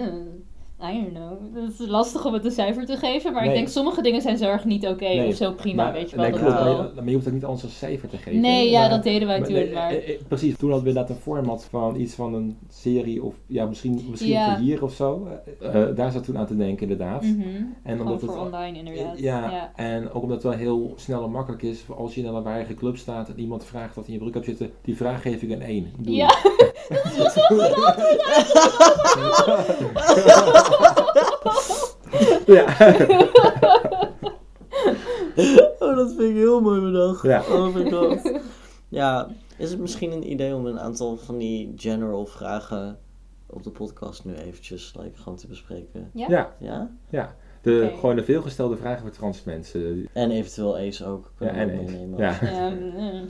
I 0.83 0.91
don't 0.93 1.13
know. 1.13 1.63
Het 1.65 1.79
is 1.79 1.87
lastig 1.87 2.25
om 2.25 2.33
het 2.33 2.45
een 2.45 2.51
cijfer 2.51 2.85
te 2.85 2.97
geven. 2.97 3.33
Maar 3.33 3.45
ik 3.45 3.51
denk 3.53 3.67
sommige 3.67 4.01
dingen 4.01 4.21
zijn 4.21 4.37
zo 4.37 4.45
erg 4.45 4.65
niet 4.65 4.87
oké 4.87 5.03
Nee, 5.03 5.27
of 5.27 5.35
zo 5.35 5.51
prima, 5.53 5.83
maar, 5.83 5.93
weet 5.93 6.09
je 6.09 6.15
wel. 6.15 6.25
nee, 6.25 6.33
dat 6.33 6.41
klopt, 6.41 6.55
maar, 6.55 6.63
wel- 6.63 6.83
je, 6.83 6.91
maar 6.95 7.05
je 7.07 7.13
hoeft 7.13 7.27
ook 7.27 7.33
niet 7.33 7.45
anders 7.45 7.63
een 7.63 7.69
cijfer 7.69 8.09
te 8.09 8.17
geven. 8.17 8.39
Nee, 8.39 8.69
ja, 8.69 8.79
Maar- 8.79 8.89
dat 8.89 9.03
deden 9.03 9.27
wij 9.27 9.41
toen. 9.41 9.73
Maar... 9.73 9.89
eh, 9.89 10.09
eh, 10.09 10.19
precies, 10.27 10.57
toen 10.57 10.69
hadden 10.71 10.83
we 10.83 10.89
inderdaad 10.89 11.15
een 11.15 11.21
format 11.23 11.65
van 11.69 11.99
iets 11.99 12.13
van 12.13 12.33
een 12.33 12.57
serie 12.69 13.23
of 13.23 13.35
ja, 13.47 13.65
misschien, 13.65 14.05
misschien 14.09 14.29
Ja. 14.31 14.49
voor 14.55 14.63
hier 14.63 14.83
of 14.83 14.93
zo. 14.93 15.27
Eh, 15.61 15.85
daar 15.95 16.11
zat 16.11 16.23
toen 16.23 16.37
aan 16.37 16.45
te 16.47 16.57
denken 16.57 16.81
inderdaad. 16.89 17.23
Mhm. 17.23 17.41
En 17.83 17.99
omdat 18.01 18.19
voor 18.19 18.29
het, 18.29 18.39
online 18.39 18.77
inderdaad. 18.77 19.19
ja, 19.19 19.51
ja. 19.51 19.71
en 19.75 20.11
ook 20.11 20.21
omdat 20.23 20.43
het 20.43 20.45
wel 20.51 20.59
heel 20.59 20.93
snel 20.95 21.23
en 21.23 21.31
makkelijk 21.31 21.61
is 21.63 21.83
als 21.97 22.13
je 22.15 22.21
in 22.21 22.27
een 22.27 22.33
lawaaiige 22.33 22.73
club 22.73 22.97
staat 22.97 23.29
en 23.29 23.39
iemand 23.39 23.65
vraagt 23.65 23.95
wat 23.95 24.07
in 24.07 24.13
je 24.13 24.19
broek 24.19 24.33
hebt 24.33 24.45
zitten, 24.45 24.71
die 24.81 24.95
vraag 24.95 25.21
geef 25.21 25.41
ik 25.41 25.49
een 25.49 25.61
1. 25.61 25.87
Doei. 25.97 26.15
Ja, 26.17 26.27
dat 26.89 27.15
was 27.17 27.35
wel 27.35 27.45
goed 27.45 27.59
antwoord. 27.61 27.97
ja. 32.45 32.63
oh, 35.79 35.95
dat 35.95 36.09
vind 36.09 36.29
ik 36.29 36.35
heel 36.35 36.61
mooi 36.61 36.81
bedacht. 36.81 37.23
Ja. 37.23 37.43
Oh 37.51 37.75
my 37.75 37.91
god. 37.91 38.39
Ja, 38.89 39.27
is 39.57 39.71
het 39.71 39.79
misschien 39.79 40.11
een 40.11 40.31
idee 40.31 40.55
om 40.55 40.65
een 40.65 40.79
aantal 40.79 41.17
van 41.17 41.37
die 41.37 41.73
general 41.75 42.25
vragen 42.25 42.99
op 43.47 43.63
de 43.63 43.69
podcast 43.69 44.25
nu 44.25 44.33
eventjes 44.33 44.93
like, 44.99 45.17
gewoon 45.17 45.37
te 45.37 45.47
bespreken? 45.47 46.09
Ja? 46.13 46.25
ja, 46.29 46.55
Ja? 46.59 46.89
ja. 47.09 47.35
De. 47.61 47.91
Gewoon 47.99 48.15
de 48.15 48.23
veelgestelde 48.23 48.77
vragen 48.77 49.01
voor 49.01 49.11
trans 49.11 49.43
mensen. 49.43 50.07
En 50.13 50.31
eventueel 50.31 50.77
Ace 50.77 51.05
ook. 51.05 51.31
Ja, 51.39 51.47
en 51.47 51.79
Ace. 51.79 52.07
Ja. 52.17 52.37
Ja, 52.51 52.69
mm. 52.69 53.27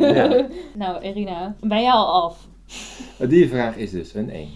Ja. 0.14 0.46
Nou, 0.74 1.02
Irina, 1.02 1.54
ben 1.60 1.82
jij 1.82 1.92
al 1.92 2.22
af? 2.22 2.48
Die 3.28 3.48
vraag 3.48 3.76
is 3.76 3.90
dus 3.90 4.14
een 4.14 4.30
1. 4.30 4.48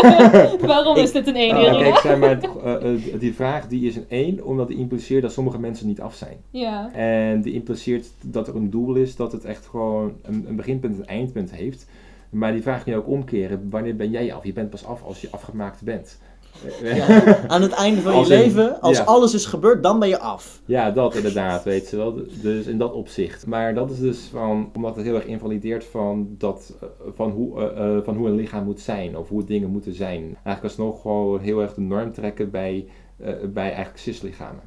Waarom 0.66 0.96
is 0.96 1.12
dit 1.12 1.26
een 1.26 1.34
1, 1.34 1.54
Nou, 1.54 1.82
kijk, 1.82 1.96
zeg 1.96 2.18
maar, 2.18 2.40
eh, 2.40 2.94
eh, 2.94 3.20
die 3.20 3.34
vraag 3.34 3.68
die 3.68 3.86
is 3.86 3.96
een 3.96 4.06
1 4.08 4.44
omdat 4.44 4.68
die 4.68 4.76
impliceert 4.76 5.22
dat 5.22 5.32
sommige 5.32 5.58
mensen 5.58 5.86
niet 5.86 6.00
af 6.00 6.14
zijn. 6.14 6.36
Ja. 6.50 6.92
En 6.92 7.42
die 7.42 7.52
impliceert 7.52 8.06
dat 8.20 8.48
er 8.48 8.56
een 8.56 8.70
doel 8.70 8.94
is, 8.94 9.16
dat 9.16 9.32
het 9.32 9.44
echt 9.44 9.66
gewoon 9.66 10.12
een, 10.22 10.44
een 10.48 10.56
beginpunt 10.56 10.94
en 10.94 11.00
een 11.00 11.06
eindpunt 11.06 11.50
heeft. 11.50 11.86
Maar 12.30 12.52
die 12.52 12.62
vraag 12.62 12.82
kun 12.82 12.92
je 12.92 12.98
ook 12.98 13.08
omkeren. 13.08 13.66
Wanneer 13.70 13.96
ben 13.96 14.10
jij 14.10 14.32
af? 14.32 14.44
Je 14.44 14.52
bent 14.52 14.70
pas 14.70 14.84
af 14.84 15.02
als 15.02 15.20
je 15.20 15.28
afgemaakt 15.30 15.82
bent. 15.82 16.18
Ja, 16.82 17.22
aan 17.48 17.62
het 17.62 17.72
einde 17.72 18.00
van 18.00 18.12
je 18.12 18.18
Als 18.18 18.28
in- 18.28 18.38
leven, 18.38 18.80
als 18.80 18.96
ja. 18.98 19.04
alles 19.04 19.34
is 19.34 19.46
gebeurd, 19.46 19.82
dan 19.82 19.98
ben 19.98 20.08
je 20.08 20.18
af. 20.18 20.60
Ja, 20.64 20.90
dat 20.90 21.14
inderdaad, 21.14 21.64
weet 21.64 21.90
je 21.90 21.96
wel. 21.96 22.18
Dus 22.42 22.66
in 22.66 22.78
dat 22.78 22.92
opzicht. 22.92 23.46
Maar 23.46 23.74
dat 23.74 23.90
is 23.90 23.98
dus 23.98 24.28
van, 24.32 24.70
omdat 24.74 24.96
het 24.96 25.04
heel 25.04 25.14
erg 25.14 25.26
invalideert 25.26 25.84
van, 25.84 26.28
dat, 26.38 26.74
eh, 26.80 26.88
van, 27.14 27.30
hoe, 27.30 27.60
eh, 27.70 27.96
eh, 27.96 28.04
van 28.04 28.16
hoe 28.16 28.28
een 28.28 28.34
lichaam 28.34 28.64
moet 28.64 28.80
zijn. 28.80 29.16
Of 29.16 29.28
hoe 29.28 29.44
dingen 29.44 29.70
moeten 29.70 29.94
zijn. 29.94 30.20
Eigenlijk 30.22 30.62
alsnog 30.62 31.00
gewoon 31.00 31.40
heel 31.40 31.60
erg 31.60 31.74
de 31.74 31.80
norm 31.80 32.12
trekken 32.12 32.50
bij, 32.50 32.86
eh, 33.16 33.32
bij 33.52 33.66
eigenlijk 33.68 33.98
cislichamen. 33.98 34.62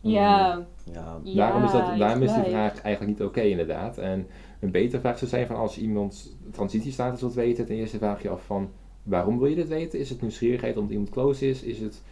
Ja, 0.00 0.66
Ja, 0.92 1.18
ja 1.22 1.34
daarom 1.46 1.64
is, 1.64 1.72
dat, 1.72 1.98
daarom 1.98 2.22
is 2.22 2.34
die 2.34 2.42
vraag 2.44 2.82
eigenlijk 2.82 3.18
niet 3.18 3.28
oké 3.28 3.40
inderdaad. 3.40 3.98
En 3.98 4.26
een 4.60 4.70
betere 4.70 5.00
vraag 5.00 5.18
zou 5.18 5.30
zijn 5.30 5.46
van 5.46 5.56
als 5.56 5.78
iemand 5.78 6.36
transitiestatus 6.50 7.20
wilt 7.20 7.34
weten. 7.34 7.66
Ten 7.66 7.76
eerste 7.76 7.98
vraag 7.98 8.22
je 8.22 8.28
af 8.28 8.42
van 8.46 8.68
waarom 9.02 9.38
wil 9.38 9.48
je 9.48 9.54
dit 9.54 9.68
weten? 9.68 9.98
Is 9.98 10.08
het 10.10 10.20
nieuwsgierigheid 10.20 10.76
omdat 10.76 10.90
iemand 10.92 11.10
close 11.10 11.48
is? 11.48 11.62
Is 11.62 11.78
het, 11.78 12.02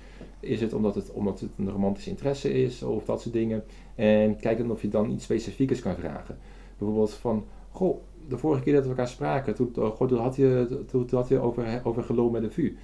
is 0.40 0.61
het 0.61 0.72
omdat 0.72 0.94
het 0.94 1.11
omdat 1.12 1.40
het 1.40 1.50
een 1.59 1.70
romantische 1.70 2.11
interesse 2.11 2.53
is? 2.62 2.83
Of 2.83 3.05
dat 3.05 3.20
soort 3.20 3.35
dingen. 3.35 3.64
En 3.94 4.37
kijk 4.37 4.59
dan 4.59 4.70
of 4.70 4.83
je 4.83 4.88
dan 4.88 5.11
iets 5.11 5.24
specifiekers 5.24 5.81
kan 5.81 5.94
vragen. 5.96 6.38
Bijvoorbeeld 6.79 7.12
van, 7.12 7.44
goh, 7.70 7.96
de 8.29 8.38
vorige 8.38 8.62
keer 8.62 8.72
dat 8.74 8.83
we 8.83 8.88
elkaar 8.88 9.09
spraken, 9.09 9.55
toen, 9.55 9.72
eh, 9.76 9.87
goh, 9.90 10.09
toen 10.09 10.18
had 10.18 10.37
je, 10.37 10.66
toen, 10.90 11.07
toen 11.07 11.18
had 11.18 11.29
je 11.29 11.38
over, 11.38 11.81
over 11.85 12.03
gelul 12.03 12.31
met 12.31 12.42
de 12.42 12.50
VU. 12.50 12.76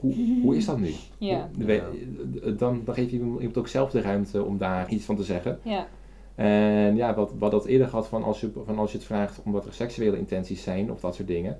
Hoe, 0.00 0.14
hoe 0.42 0.56
is 0.56 0.64
dat 0.64 0.78
nu? 0.78 0.90
Ja, 1.18 1.48
we- 1.56 2.54
Dan, 2.56 2.80
dan 2.84 2.94
geef 2.94 3.10
je 3.10 3.16
iemand 3.18 3.58
ook 3.58 3.68
zelf 3.68 3.90
de 3.90 4.00
ruimte 4.00 4.42
om 4.44 4.58
daar 4.58 4.90
iets 4.90 5.04
van 5.04 5.16
te 5.16 5.24
zeggen. 5.24 5.58
ja. 5.62 5.88
En 6.34 6.96
ja, 6.96 7.14
wat, 7.14 7.32
wat 7.38 7.50
dat 7.50 7.66
eerder 7.66 7.88
gehad 7.88 8.06
van 8.08 8.22
als, 8.24 8.40
je, 8.40 8.50
van 8.64 8.78
als 8.78 8.92
je 8.92 8.96
het 8.98 9.06
vraagt 9.06 9.40
omdat 9.44 9.66
er 9.66 9.72
seksuele 9.72 10.18
intenties 10.18 10.62
zijn 10.62 10.90
of 10.92 11.00
dat 11.00 11.14
soort 11.14 11.28
dingen. 11.28 11.58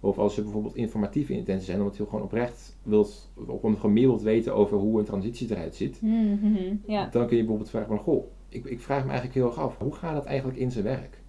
Of 0.00 0.18
als 0.18 0.34
je 0.34 0.42
bijvoorbeeld 0.42 0.74
informatieve 0.76 1.32
intenties 1.32 1.66
zijn, 1.66 1.80
omdat 1.80 1.96
je 1.96 2.04
gewoon 2.04 2.22
oprecht 2.22 2.76
wilt, 2.82 3.30
of 3.46 3.62
om 3.62 3.76
gewoon 3.76 3.92
meer 3.92 4.06
wilt 4.06 4.22
weten 4.22 4.54
over 4.54 4.76
hoe 4.78 4.98
een 4.98 5.04
transitie 5.04 5.50
eruit 5.50 5.74
ziet. 5.74 6.02
Mhm, 6.02 6.74
ja. 6.86 7.08
Dan 7.10 7.26
kun 7.26 7.36
je 7.36 7.42
bijvoorbeeld 7.42 7.70
vragen 7.70 7.88
van, 7.88 7.98
goh, 7.98 8.24
ik, 8.48 8.64
ik 8.64 8.80
vraag 8.80 9.02
me 9.02 9.08
eigenlijk 9.10 9.38
heel 9.38 9.46
erg 9.46 9.58
af, 9.58 9.78
hoe 9.78 9.94
gaat 9.94 10.14
het 10.14 10.24
eigenlijk 10.24 10.58
in 10.58 10.70
zijn 10.70 10.84
werk? 10.84 11.22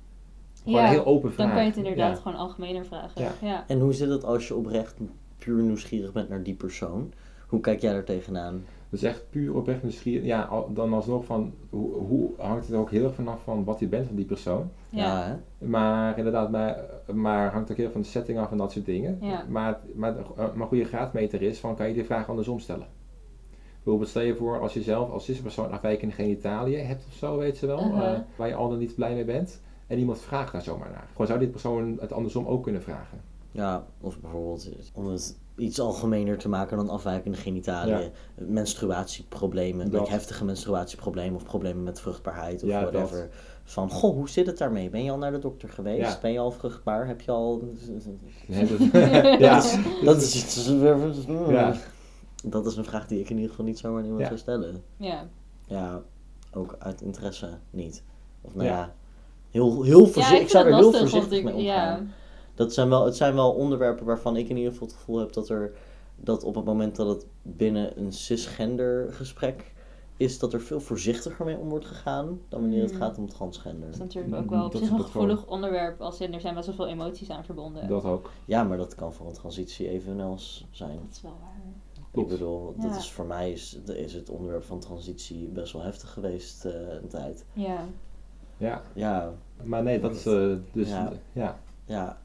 Gewoon 0.64 0.80
Ja, 0.80 0.86
een 0.86 0.92
heel 0.94 1.06
open 1.06 1.32
vraag. 1.34 1.46
Dan 1.46 1.56
kan 1.56 1.64
je 1.64 1.70
het 1.70 1.78
inderdaad 1.78 2.16
Ja. 2.16 2.22
gewoon 2.22 2.38
algemener 2.38 2.86
vragen. 2.86 3.22
Ja. 3.22 3.32
Ja. 3.42 3.64
En 3.68 3.80
hoe 3.80 3.94
zit 3.94 4.10
het 4.10 4.24
als 4.24 4.48
je 4.48 4.56
oprecht 4.56 4.98
puur 5.38 5.62
nieuwsgierig 5.64 6.12
bent 6.12 6.30
naar 6.30 6.44
die 6.44 6.56
persoon? 6.56 7.14
Hoe 7.48 7.60
kijk 7.60 7.82
jij 7.82 7.94
daar 7.94 8.04
tegenaan? 8.04 8.64
Dus 8.90 9.04
echt 9.04 9.30
puur 9.30 9.56
oprecht 9.56 9.84
nieuwsgierig. 9.84 10.26
Ja, 10.26 10.50
dan 10.70 10.94
alsnog 10.94 11.26
van, 11.26 11.54
hoe, 11.70 11.94
hoe 11.94 12.30
hangt 12.38 12.66
het 12.66 12.74
er 12.74 12.80
ook 12.80 12.92
heel 12.92 13.04
erg 13.04 13.14
vanaf 13.14 13.44
van 13.44 13.64
wat 13.64 13.80
je 13.80 13.88
bent 13.88 14.08
van 14.08 14.16
die 14.16 14.26
persoon. 14.26 14.70
Ja. 14.90 15.24
hè? 15.24 15.36
Maar 15.68 16.18
inderdaad, 16.18 16.52
maar, 16.52 16.80
maar 17.14 17.52
hangt 17.52 17.72
ook 17.72 17.78
heel 17.78 17.92
van 17.92 18.02
de 18.02 18.08
setting 18.08 18.40
af 18.40 18.52
en 18.52 18.58
dat 18.58 18.72
soort 18.72 18.86
dingen. 18.86 19.18
Ja. 19.22 19.46
Maar, 19.50 19.80
maar, 19.96 20.16
eh, 20.38 20.54
maar 20.54 20.68
goede 20.68 20.84
graadmeter 20.86 21.42
is 21.42 21.60
van 21.60 21.76
kan 21.76 21.88
je 21.88 21.94
die 21.94 22.04
vraag 22.06 22.30
andersom 22.30 22.60
stellen. 22.60 22.88
Bijvoorbeeld 23.76 24.10
stel 24.10 24.22
je 24.22 24.36
voor 24.36 24.60
als 24.60 24.74
je 24.74 24.82
zelf 24.82 25.12
als 25.12 25.26
cispersoon 25.26 25.72
afwijkende 25.72 26.14
genitaliën 26.14 26.86
hebt 26.86 27.06
of 27.08 27.14
zo, 27.14 27.38
weet 27.38 27.58
je 27.60 27.66
wel, 27.66 27.80
Uh-huh. 27.80 28.14
eh, 28.14 28.20
waar 28.36 28.48
je 28.48 28.56
al 28.56 28.70
dan 28.70 28.78
niet 28.78 28.96
blij 28.96 29.14
mee 29.14 29.26
bent. 29.26 29.62
En 29.88 29.98
iemand 30.00 30.20
vraagt 30.20 30.52
daar 30.52 30.62
zomaar 30.62 30.90
naar. 30.92 31.08
Gewoon 31.12 31.28
zou 31.28 31.40
dit 31.40 31.52
persoon 31.52 31.98
het 32.00 32.14
andersom 32.14 32.46
ook 32.46 32.64
kunnen 32.64 32.82
vragen. 32.82 33.22
Ja, 33.52 33.86
of 34.02 34.20
bijvoorbeeld 34.20 34.70
om 34.94 35.08
het 35.08 35.38
iets 35.60 35.80
algemener 35.80 36.38
te 36.38 36.50
maken 36.50 36.78
dan 36.78 36.90
afwijkende 36.90 37.38
genitaliën. 37.38 38.12
Menstruatieproblemen, 38.36 39.92
Dat. 39.92 40.00
like 40.00 40.12
heftige 40.12 40.46
menstruatieproblemen 40.46 41.36
of 41.36 41.44
problemen 41.44 41.84
met 41.84 42.02
vruchtbaarheid 42.02 42.64
of 42.64 42.70
Ja, 42.70 42.82
whatever. 42.82 43.30
Van, 43.64 43.90
goh, 43.90 44.14
hoe 44.16 44.30
zit 44.30 44.46
het 44.46 44.58
daarmee? 44.58 44.90
Ben 44.90 45.04
je 45.04 45.12
al 45.12 45.18
naar 45.18 45.32
de 45.32 45.40
dokter 45.40 45.70
geweest? 45.70 46.12
Ja. 46.12 46.18
Ben 46.22 46.32
je 46.32 46.40
al 46.40 46.52
vruchtbaar? 46.52 47.08
Heb 47.08 47.22
je 47.22 47.32
al... 47.32 47.60
Dat- 48.48 48.80
ja, 49.40 49.62
Dat 50.06 50.22
is 50.22 50.36
iets... 50.36 50.68
Ja. 51.50 51.74
Dat 52.46 52.66
is 52.66 52.76
een 52.78 52.86
vraag 52.86 53.08
die 53.08 53.20
ik 53.20 53.30
in 53.30 53.36
ieder 53.36 53.50
geval 53.50 53.66
niet 53.66 53.80
zomaar 53.80 53.98
aan 53.98 54.04
iemand 54.04 54.22
Ja. 54.22 54.28
zou 54.28 54.40
stellen. 54.40 54.84
Ja. 54.98 55.28
Ja, 55.68 56.02
ook 56.54 56.76
uit 56.80 57.02
interesse 57.02 57.50
niet. 57.70 58.04
Of 58.42 58.56
nou 58.56 58.68
Ja. 58.68 58.78
ja, 58.78 58.94
heel, 59.50 59.84
heel 59.84 60.06
Ja, 60.06 60.12
voorzichtig. 60.12 60.38
ik 60.38 60.44
ik 60.44 60.50
zou 60.50 60.66
er 60.68 60.76
heel 60.76 60.92
voorzichtig 60.94 61.44
mee 61.44 61.54
ik- 61.54 61.60
omgaan. 61.60 62.12
Dat 62.60 62.74
zijn 62.74 62.90
wel, 62.90 63.06
het 63.06 63.16
zijn 63.16 63.36
wel 63.36 63.52
onderwerpen 63.52 64.06
waarvan 64.06 64.36
ik 64.36 64.50
in 64.50 64.58
ieder 64.58 64.72
geval 64.72 64.88
het 64.88 64.98
gevoel 64.98 65.18
heb 65.20 65.34
dat 65.34 65.50
er 65.50 65.72
dat 66.16 66.44
op 66.44 66.56
het 66.56 66.66
moment 66.66 66.96
dat 66.96 67.08
het 67.08 67.26
binnen 67.42 68.00
een 68.00 68.12
cisgender 68.14 69.14
gesprek 69.14 69.74
is, 70.18 70.40
dat 70.40 70.54
er 70.54 70.62
veel 70.62 70.80
voorzichtiger 70.80 71.46
mee 71.46 71.58
om 71.58 71.70
wordt 71.70 71.86
gegaan 71.86 72.40
dan 72.50 72.62
wanneer 72.62 72.82
het 72.82 72.92
Mm. 72.92 72.98
gaat 72.98 73.18
om 73.18 73.30
transgender. 73.30 73.86
Dat 73.86 73.94
is 73.94 74.00
natuurlijk 74.00 74.36
ook 74.36 74.50
wel 74.50 74.66
op 74.66 74.72
Dat 74.72 74.82
zich 74.82 74.92
een 74.92 75.00
gevoelig 75.00 75.46
onderwerp. 75.46 76.02
Als 76.02 76.22
in, 76.22 76.34
er 76.34 76.42
zijn 76.42 76.54
best 76.56 76.66
wel 76.68 76.76
veel 76.76 76.88
emoties 76.88 77.30
aan 77.30 77.44
verbonden. 77.46 77.88
dat 77.88 78.04
ook. 78.04 78.30
Ja, 78.46 78.64
maar 78.64 78.78
dat 78.78 78.96
kan 78.96 79.14
voor 79.14 79.28
een 79.28 79.34
transitie 79.34 79.90
evenals 79.90 80.66
zijn. 80.72 81.00
Dat 81.06 81.16
is 81.16 81.22
wel 81.22 81.38
waar. 81.42 81.62
Klopt. 82.12 82.32
Ik 82.32 82.38
bedoel, 82.38 82.74
dat 82.78 82.92
Ja. 82.92 82.98
is 82.98 83.12
voor 83.12 83.26
mij 83.26 83.52
is, 83.52 83.78
is 83.86 84.14
het 84.14 84.30
onderwerp 84.30 84.64
van 84.64 84.80
transitie 84.80 85.48
best 85.48 85.74
wel 85.74 85.82
heftig 85.82 86.10
geweest 86.14 86.66
eh, 86.66 86.74
een 87.02 87.08
tijd. 87.08 87.46
Ja. 87.54 87.86
Ja, 88.58 88.82
Ja, 88.94 89.34
maar 89.64 89.84
nee, 89.84 90.00
dat 90.00 90.16
is 90.16 90.26
eh, 90.26 90.54
dus 90.72 90.90
Ja. 90.90 91.12
ja. 91.34 91.60
ja. 91.86 92.18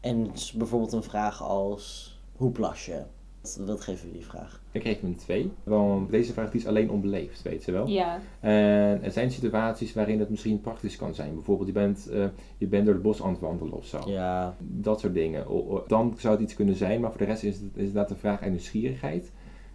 En 0.00 0.30
s- 0.32 0.52
bijvoorbeeld 0.52 0.92
een 0.92 1.02
vraag 1.02 1.42
als, 1.42 2.18
hoe 2.36 2.50
plas 2.50 2.86
je? 2.86 3.02
Wat, 3.40 3.60
wat 3.66 3.80
geven 3.80 4.06
we 4.08 4.12
die 4.12 4.24
vraag? 4.26 4.60
Ik 4.72 4.82
geef 4.82 5.00
hem 5.00 5.10
een 5.10 5.16
2. 5.16 5.50
Want 5.64 6.10
deze 6.10 6.32
vraag 6.32 6.50
die 6.50 6.60
is 6.60 6.66
alleen 6.66 6.90
onbeleefd, 6.90 7.42
weet 7.42 7.64
je 7.64 7.72
wel. 7.72 7.86
Ja. 7.86 8.20
En 8.40 9.02
er 9.02 9.10
zijn 9.10 9.30
situaties 9.30 9.92
waarin 9.92 10.18
het 10.20 10.30
misschien 10.30 10.60
praktisch 10.60 10.96
kan 10.96 11.14
zijn. 11.14 11.34
Bijvoorbeeld 11.34 11.66
je 11.68 11.74
bent, 11.74 12.08
eh, 12.08 12.24
je 12.58 12.66
bent 12.66 12.84
door 12.84 12.94
het 12.94 13.02
bos 13.02 13.22
aan 13.22 13.30
het 13.30 13.40
wandelen 13.40 13.72
of 13.72 13.86
zo. 13.86 13.98
Ja, 14.06 14.54
Dat 14.60 15.00
soort 15.00 15.14
dingen. 15.14 15.46
O- 15.48 15.66
o- 15.74 15.84
Dan 15.86 16.14
zou 16.18 16.34
het 16.34 16.42
iets 16.42 16.54
kunnen 16.54 16.74
zijn, 16.74 17.00
maar 17.00 17.10
voor 17.10 17.18
de 17.20 17.24
rest 17.26 17.42
is 17.42 17.54
het 17.54 17.64
is 17.74 17.78
inderdaad 17.78 18.10
een 18.10 18.16
vraag 18.16 18.40
uit 18.40 18.50
nieuwsgierigheid. 18.50 19.30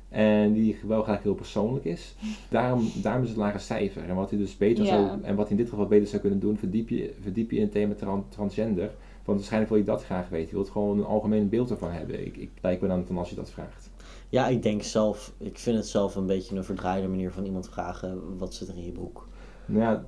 En 0.09 0.53
die 0.53 0.77
wel 0.87 1.03
graag 1.03 1.23
heel 1.23 1.33
persoonlijk 1.35 1.85
is. 1.85 2.15
Daarom, 2.49 2.89
daarom 3.01 3.23
is 3.23 3.29
het 3.29 3.37
lage 3.37 3.57
cijfer. 3.59 4.03
En 4.09 4.15
wat 4.15 4.29
hij 4.29 4.39
dus 4.39 4.57
beter 4.57 4.85
Ja. 4.85 4.89
zou, 5.07 5.21
en 5.23 5.35
wat 5.35 5.49
in 5.49 5.57
dit 5.57 5.69
geval 5.69 5.87
beter 5.87 6.07
zou 6.07 6.21
kunnen 6.21 6.39
doen, 6.39 6.57
verdiep 6.57 6.89
je, 6.89 7.13
verdiep 7.21 7.49
je 7.51 7.55
in 7.57 7.61
het 7.63 7.71
thema 7.71 7.93
tran- 7.93 8.25
transgender. 8.29 8.91
Want 9.25 9.37
waarschijnlijk 9.37 9.71
wil 9.71 9.79
je 9.81 9.87
dat 9.87 10.03
graag 10.03 10.29
weten. 10.29 10.49
Je 10.49 10.55
wilt 10.55 10.69
gewoon 10.69 10.97
een 10.97 11.05
algemeen 11.05 11.49
beeld 11.49 11.69
ervan 11.69 11.91
hebben. 11.91 12.25
Ik, 12.25 12.37
ik 12.37 12.51
lijk 12.61 12.81
me 12.81 12.87
dan 12.87 13.05
van 13.05 13.17
als 13.17 13.29
je 13.29 13.35
dat 13.35 13.49
vraagt. 13.49 13.89
Ja, 14.29 14.47
ik 14.47 14.63
denk 14.63 14.83
zelf, 14.83 15.33
ik 15.37 15.59
vind 15.59 15.77
het 15.77 15.87
zelf 15.87 16.15
een 16.15 16.25
beetje 16.25 16.55
een 16.55 16.63
verdraaide 16.63 17.07
manier 17.07 17.31
van 17.31 17.45
iemand 17.45 17.69
vragen, 17.69 18.37
wat 18.37 18.53
zit 18.53 18.67
er 18.67 18.75
in 18.77 18.85
je 18.85 18.91
broek? 18.91 19.27
Nou 19.65 19.81
ja, 19.81 20.05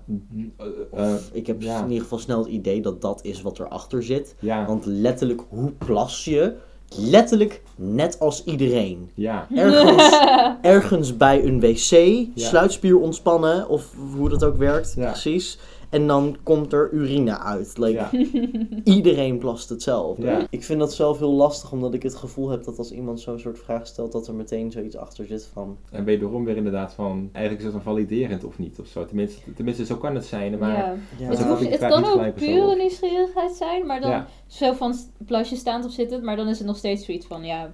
eh, 0.58 1.13
eh, 1.13 1.15
Ik 1.32 1.47
heb 1.47 1.62
ja. 1.62 1.77
in 1.80 1.88
ieder 1.88 2.03
geval 2.03 2.19
snel 2.19 2.39
het 2.39 2.47
idee 2.47 2.82
dat 2.82 3.01
dat 3.01 3.19
is 3.23 3.41
wat 3.41 3.60
erachter 3.60 4.03
zit. 4.03 4.36
ja, 4.39 4.65
Want 4.65 4.86
letterlijk, 4.86 5.41
hoe 5.49 5.71
plas 5.71 6.25
je? 6.25 6.56
Letterlijk 6.97 7.62
net 7.75 8.19
als 8.19 8.43
iedereen. 8.43 9.10
ja, 9.13 9.47
Ergens, 9.56 10.19
ergens 10.62 11.17
bij 11.17 11.43
een 11.45 11.60
wc, 11.60 11.80
Ja. 11.80 12.25
sluitspier 12.47 12.99
ontspannen, 12.99 13.69
of 13.69 13.93
hoe 14.15 14.30
dat 14.30 14.43
ook 14.43 14.58
werkt, 14.58 14.93
Ja. 14.97 15.12
precies. 15.12 15.60
En 15.89 16.08
dan 16.08 16.38
komt 16.43 16.73
er 16.73 16.91
urine 16.91 17.39
uit. 17.39 17.78
Like, 17.78 17.91
ja, 17.93 18.10
Iedereen 18.95 19.38
plast 19.38 19.69
hetzelfde. 19.69 20.26
Ja. 20.26 20.47
Ik 20.50 20.63
vind 20.63 20.80
dat 20.80 20.93
zelf 20.93 21.17
heel 21.19 21.32
lastig, 21.32 21.71
omdat 21.71 21.93
ik 21.93 22.04
het 22.04 22.15
gevoel 22.15 22.50
heb 22.50 22.63
dat 22.63 22.78
als 22.78 22.91
iemand 22.91 23.19
zo'n 23.19 23.39
soort 23.39 23.60
vraag 23.60 23.88
stelt, 23.88 24.12
dat 24.12 24.28
er 24.28 24.34
meteen 24.36 24.71
zoiets 24.71 24.95
achter 24.95 25.26
zit 25.26 25.50
van... 25.54 25.78
En 25.91 26.04
wederom 26.04 26.45
weer 26.45 26.56
inderdaad 26.58 26.93
van, 26.93 27.30
eigenlijk 27.32 27.58
is 27.58 27.63
het 27.73 27.84
dan 27.84 27.93
validerend 27.93 28.43
of 28.43 28.58
niet 28.58 28.80
of 28.80 28.88
zo. 28.88 29.06
Tenminste, 29.06 29.54
tenminste 29.54 29.86
zo 29.86 29.95
kan 29.95 30.15
het 30.15 30.26
zijn, 30.26 30.58
maar 30.58 30.78
ja. 30.78 30.95
Ja, 31.17 31.30
Het, 31.30 31.43
hoeft- 31.43 31.78
kan 31.78 32.06
ook 32.06 32.34
pure 32.34 32.76
nieuwsgierigheid 32.76 33.52
zijn, 33.56 33.86
maar 33.86 34.02
dan 34.02 34.10
Ja. 34.10 34.28
zo 34.47 34.73
van 34.73 34.95
plasje 35.26 35.56
staand 35.56 35.86
of 35.86 35.91
zittend, 35.91 36.23
maar 36.23 36.36
dan 36.36 36.47
is 36.47 36.58
het 36.58 36.67
nog 36.67 36.78
steeds 36.78 37.06
zoiets 37.06 37.26
van, 37.28 37.43
ja, 37.43 37.71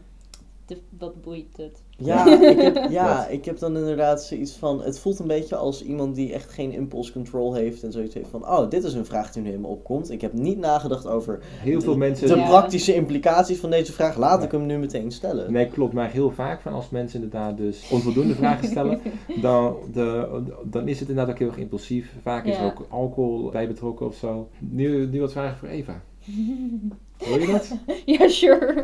de, 0.65 0.77
wat 0.97 1.21
boeit 1.21 1.57
het? 1.57 1.82
Ja, 1.97 2.25
ik 2.49 2.61
heb, 2.61 2.89
ja 2.89 3.27
ik 3.27 3.45
heb 3.45 3.59
dan 3.59 3.77
inderdaad 3.77 4.23
zoiets 4.23 4.51
van... 4.51 4.81
Het 4.83 4.99
voelt 4.99 5.19
een 5.19 5.27
beetje 5.27 5.55
als 5.55 5.83
iemand 5.83 6.15
die 6.15 6.33
echt 6.33 6.51
geen 6.51 6.71
impulse 6.71 7.11
control 7.11 7.53
heeft 7.53 7.83
en 7.83 7.91
zoiets 7.91 8.13
heeft 8.13 8.29
van... 8.29 8.41
Oh, 8.47 8.69
dit 8.69 8.83
is 8.83 8.93
een 8.93 9.05
vraag 9.05 9.31
die 9.31 9.41
nu 9.43 9.51
in 9.51 9.61
me 9.61 9.67
opkomt. 9.67 10.11
Ik 10.11 10.21
heb 10.21 10.33
niet 10.33 10.57
nagedacht 10.57 11.07
over 11.07 11.39
heel 11.43 11.81
veel 11.81 11.97
mensen... 11.97 12.27
de 12.27 12.35
Ja. 12.35 12.47
praktische 12.47 12.95
implicaties 12.95 13.59
van 13.59 13.69
deze 13.69 13.93
vraag. 13.93 14.17
Laat 14.17 14.39
Ja. 14.39 14.45
ik 14.45 14.51
hem 14.51 14.65
nu 14.65 14.77
meteen 14.77 15.11
stellen. 15.11 15.51
Nee, 15.51 15.67
klopt, 15.67 15.93
maar 15.93 16.11
heel 16.11 16.31
vaak 16.31 16.61
van 16.61 16.73
als 16.73 16.89
mensen 16.89 17.23
inderdaad 17.23 17.57
dus 17.57 17.89
onvoldoende 17.91 18.35
vragen 18.35 18.67
stellen, 18.67 18.99
dan, 19.41 19.75
de, 19.93 20.41
dan 20.63 20.87
is 20.87 20.99
het 20.99 21.09
inderdaad 21.09 21.33
ook 21.33 21.39
heel 21.39 21.49
erg 21.49 21.57
impulsief. 21.57 22.13
Vaak 22.21 22.45
is 22.45 22.57
er 22.57 22.65
ook 22.65 22.85
alcohol 22.89 23.49
bij 23.49 23.67
betrokken 23.67 24.05
of 24.05 24.15
zo. 24.15 24.49
Nu, 24.59 25.07
nu 25.07 25.19
wat 25.19 25.31
vragen 25.31 25.57
voor 25.57 25.67
Eva. 25.67 26.01
Wil 27.27 27.39
je 27.39 27.47
dat? 27.51 27.71
ja, 28.05 28.27
sure. 28.27 28.83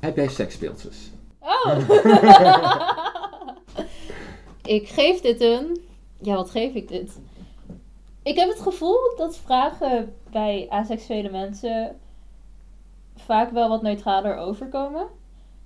Heb 0.00 0.16
jij 0.16 0.28
seksspeeltjes? 0.28 1.10
Oh! 1.42 1.78
ik 4.76 4.88
geef 4.88 5.20
dit 5.20 5.40
een. 5.40 5.80
Ja, 6.20 6.34
wat 6.34 6.50
geef 6.50 6.74
ik 6.74 6.88
dit? 6.88 7.20
Ik 8.22 8.36
heb 8.38 8.48
het 8.48 8.60
gevoel 8.60 8.98
dat 9.16 9.36
vragen 9.36 10.14
bij 10.30 10.66
asexuele 10.68 11.30
mensen 11.30 11.96
vaak 13.16 13.50
wel 13.50 13.68
wat 13.68 13.82
neutraler 13.82 14.36
overkomen. 14.36 15.06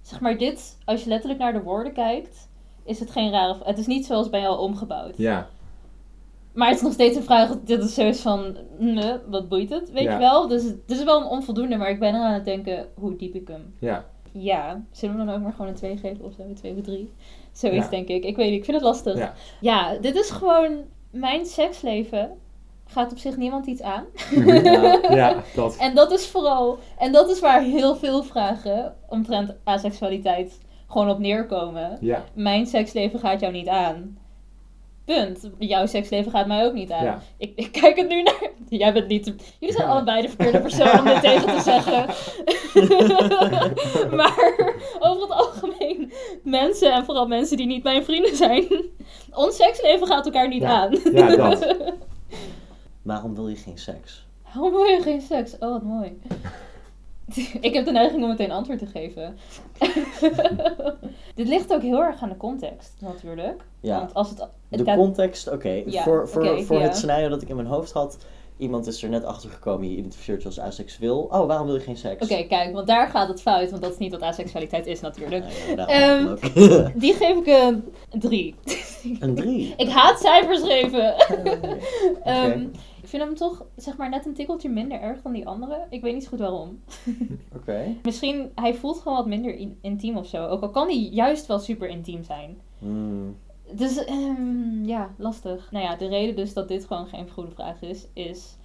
Zeg 0.03 0.21
maar, 0.21 0.39
dit, 0.39 0.79
als 0.85 1.03
je 1.03 1.09
letterlijk 1.09 1.41
naar 1.41 1.53
de 1.53 1.63
woorden 1.63 1.93
kijkt, 1.93 2.49
is 2.85 3.01
het 3.01 3.11
geen 3.11 3.31
rare. 3.31 3.57
Het 3.65 3.79
is 3.79 3.87
niet 3.87 4.07
zoals 4.07 4.31
bij 4.31 4.41
jou 4.41 4.59
omgebouwd. 4.59 5.17
Ja, 5.17 5.49
Maar 6.53 6.69
het 6.69 6.77
is 6.77 6.83
nog 6.83 6.93
steeds 6.93 7.17
een 7.17 7.23
vraag. 7.23 7.57
Dit 7.65 7.83
is 7.85 7.95
zoiets 7.95 8.21
van. 8.21 8.57
Nee, 8.79 9.15
wat 9.29 9.49
boeit 9.49 9.71
het? 9.71 9.91
Weet 9.91 10.03
Ja. 10.05 10.13
je 10.13 10.19
wel? 10.19 10.49
Dus 10.49 10.63
het 10.63 10.79
is 10.87 11.05
wel 11.05 11.21
een 11.21 11.27
onvoldoende, 11.27 11.77
maar 11.77 11.91
ik 11.91 11.99
ben 12.01 12.15
er 12.15 12.21
aan 12.21 12.33
het 12.33 12.45
denken 12.45 12.89
hoe 12.95 13.17
diep 13.17 13.35
ik 13.35 13.49
hem 13.49 13.75
ja. 13.81 14.05
Ja, 14.39 14.83
zullen 14.91 15.19
we 15.19 15.25
dan 15.25 15.35
ook 15.35 15.43
maar 15.43 15.53
gewoon 15.53 15.69
een 15.69 15.75
2 15.75 15.97
geven 15.97 16.25
of 16.25 16.33
zo? 16.33 16.43
Een 16.43 16.55
2 16.55 16.75
of 16.77 16.81
3? 16.83 17.13
Zoiets 17.53 17.85
Ja. 17.85 17.91
denk 17.91 18.09
ik. 18.09 18.25
Ik 18.25 18.37
weet 18.37 18.51
niet, 18.51 18.59
ik 18.59 18.65
vind 18.65 18.77
het 18.77 18.87
lastig. 18.87 19.19
Ja. 19.19 19.35
Ja, 19.61 19.97
dit 20.01 20.15
is 20.17 20.31
gewoon 20.31 20.77
mijn 21.11 21.47
seksleven. 21.47 22.31
Gaat 22.89 23.11
op 23.13 23.19
zich 23.19 23.37
niemand 23.37 23.67
iets 23.67 23.83
aan. 23.83 24.05
Ja. 24.45 25.01
ja, 25.11 25.43
dat. 25.55 25.77
En 25.87 25.95
dat 25.95 26.13
is 26.13 26.27
vooral, 26.27 26.79
en 26.99 27.13
dat 27.13 27.31
is 27.31 27.41
waar 27.41 27.63
heel 27.63 27.97
veel 27.97 28.23
vragen 28.23 28.95
omtrent 29.09 29.55
aseksualiteit 29.65 30.59
gewoon 30.89 31.11
op 31.11 31.19
neerkomen. 31.19 31.99
Ja, 32.01 32.25
Mijn 32.35 32.67
seksleven 32.67 33.19
gaat 33.21 33.41
jou 33.41 33.53
niet 33.53 33.69
aan. 33.69 34.19
Punt. 35.07 35.51
Jouw 35.59 35.87
seksleven 35.87 36.31
gaat 36.33 36.47
mij 36.47 36.65
ook 36.65 36.73
niet 36.73 36.91
aan. 36.93 37.05
ja. 37.05 37.21
Ik, 37.39 37.53
ik 37.57 37.73
kijk 37.73 37.97
het 37.97 38.09
nu 38.09 38.23
naar. 38.23 38.51
Jij 38.69 38.93
bent 38.93 39.09
niet. 39.09 39.25
de- 39.25 39.35
Jullie 39.61 39.75
zijn 39.75 39.89
allebei 39.89 40.23
de 40.23 40.29
verkeerde 40.29 40.61
persoon 40.61 40.99
om 40.99 41.05
dit 41.05 41.21
tegen 41.21 41.57
te 41.57 41.61
zeggen. 41.63 42.05
maar 44.17 44.75
over 44.99 45.23
het 45.23 45.31
algemeen, 45.31 46.13
mensen 46.43 46.93
en 46.93 47.05
vooral 47.05 47.27
mensen 47.27 47.57
die 47.57 47.67
niet 47.67 47.83
mijn 47.83 48.05
vrienden 48.05 48.37
zijn. 48.37 48.67
Ons 49.35 49.57
seksleven 49.57 50.07
gaat 50.07 50.25
elkaar 50.25 50.49
niet 50.49 50.63
Ja. 50.63 50.69
aan. 50.81 50.99
Ja, 51.13 51.37
dat. 51.37 51.75
Waarom 53.03 53.35
wil 53.35 53.49
je 53.49 53.57
geen 53.57 53.79
seks? 53.79 54.27
Waarom 54.45 54.73
wil 54.73 54.85
je 54.85 55.03
geen 55.03 55.21
seks? 55.21 55.53
Oh, 55.59 55.71
wat 55.73 55.83
mooi. 55.83 56.21
Ik 57.61 57.75
heb 57.75 57.85
de 57.85 57.91
neiging 57.93 58.23
om 58.23 58.29
meteen 58.29 58.51
antwoord 58.51 58.79
te 58.79 58.87
geven. 58.87 59.39
Dit 61.35 61.49
ligt 61.49 61.73
ook 61.75 61.83
heel 61.83 62.03
erg 62.03 62.23
aan 62.23 62.29
de 62.29 62.37
context, 62.37 62.95
natuurlijk. 63.01 63.65
Ja. 63.87 63.99
Want 63.99 64.15
als 64.15 64.29
het... 64.31 64.39
het 64.41 64.51
De 64.79 64.85
gaat- 64.85 64.97
context, 64.97 65.51
oké. 65.53 65.83
Ja, 65.87 66.03
voor 66.03 66.29
voor, 66.29 66.63
voor 66.63 66.77
ja. 66.79 66.83
het 66.83 66.97
scenario 66.97 67.29
dat 67.29 67.43
ik 67.43 67.49
in 67.49 67.57
mijn 67.57 67.69
hoofd 67.69 67.93
had. 67.93 68.19
Iemand 68.59 68.87
is 68.87 69.03
er 69.03 69.09
net 69.09 69.25
achter 69.25 69.51
gekomen, 69.51 69.89
je 69.91 69.97
identificeert 69.97 70.43
je 70.43 70.49
als 70.49 70.61
aseksueel. 70.61 71.19
Oh, 71.19 71.47
waarom 71.47 71.67
wil 71.67 71.75
je 71.75 71.81
geen 71.81 71.97
seks? 71.97 72.25
Oké, 72.25 72.43
kijk, 72.47 72.73
want 72.75 72.87
daar 72.87 73.09
gaat 73.09 73.29
het 73.29 73.41
fout, 73.43 73.71
want 73.71 73.83
dat 73.83 73.93
is 73.93 73.99
niet 73.99 74.11
wat 74.11 74.23
aseksualiteit 74.23 74.87
is 74.87 75.01
natuurlijk. 75.01 75.45
Ja, 75.77 76.21
ook. 76.31 76.55
Die 77.01 77.15
geef 77.15 77.37
ik 77.37 77.47
een 77.47 77.85
drie. 78.21 78.55
Een 79.21 79.35
drie. 79.35 79.75
Ik 79.77 79.89
haat 79.89 80.19
cijfers 80.21 80.63
geven. 80.63 81.15
Oké. 81.39 81.79
Ehm, 82.25 82.61
ik 83.03 83.09
vind 83.09 83.23
hem 83.23 83.35
toch, 83.35 83.65
zeg 83.77 83.97
maar, 83.97 84.09
net 84.09 84.27
een 84.27 84.35
tikkeltje 84.35 84.69
minder 84.69 85.01
erg 85.01 85.23
dan 85.23 85.33
die 85.33 85.47
andere. 85.47 85.87
Ik 85.91 86.03
weet 86.03 86.15
niet 86.15 86.23
zo 86.23 86.29
goed 86.29 86.39
waarom. 86.39 86.81
Oké. 87.57 87.83
Misschien, 88.03 88.51
hij 88.55 88.75
voelt 88.75 88.99
gewoon 89.01 89.17
wat 89.17 89.27
minder 89.27 89.55
in- 89.55 89.79
intiem 89.81 90.17
of 90.17 90.27
zo. 90.27 90.47
Ook 90.47 90.63
al 90.63 90.71
kan 90.71 90.87
hij 90.87 90.99
juist 90.99 91.47
wel 91.47 91.59
super 91.59 91.89
intiem 91.89 92.23
zijn. 92.25 92.59
Hmm. 92.79 93.37
Dus, 93.73 94.05
ehm, 94.05 94.85
ja, 94.85 95.11
lastig. 95.19 95.71
Nou 95.73 95.85
ja, 95.85 95.97
de 95.97 96.09
reden 96.09 96.37
dus 96.37 96.53
dat 96.53 96.69
dit 96.69 96.85
gewoon 96.87 97.07
geen 97.07 97.31
goede 97.31 97.51
vraag 97.51 97.83
is, 97.83 98.07
is 98.13 98.57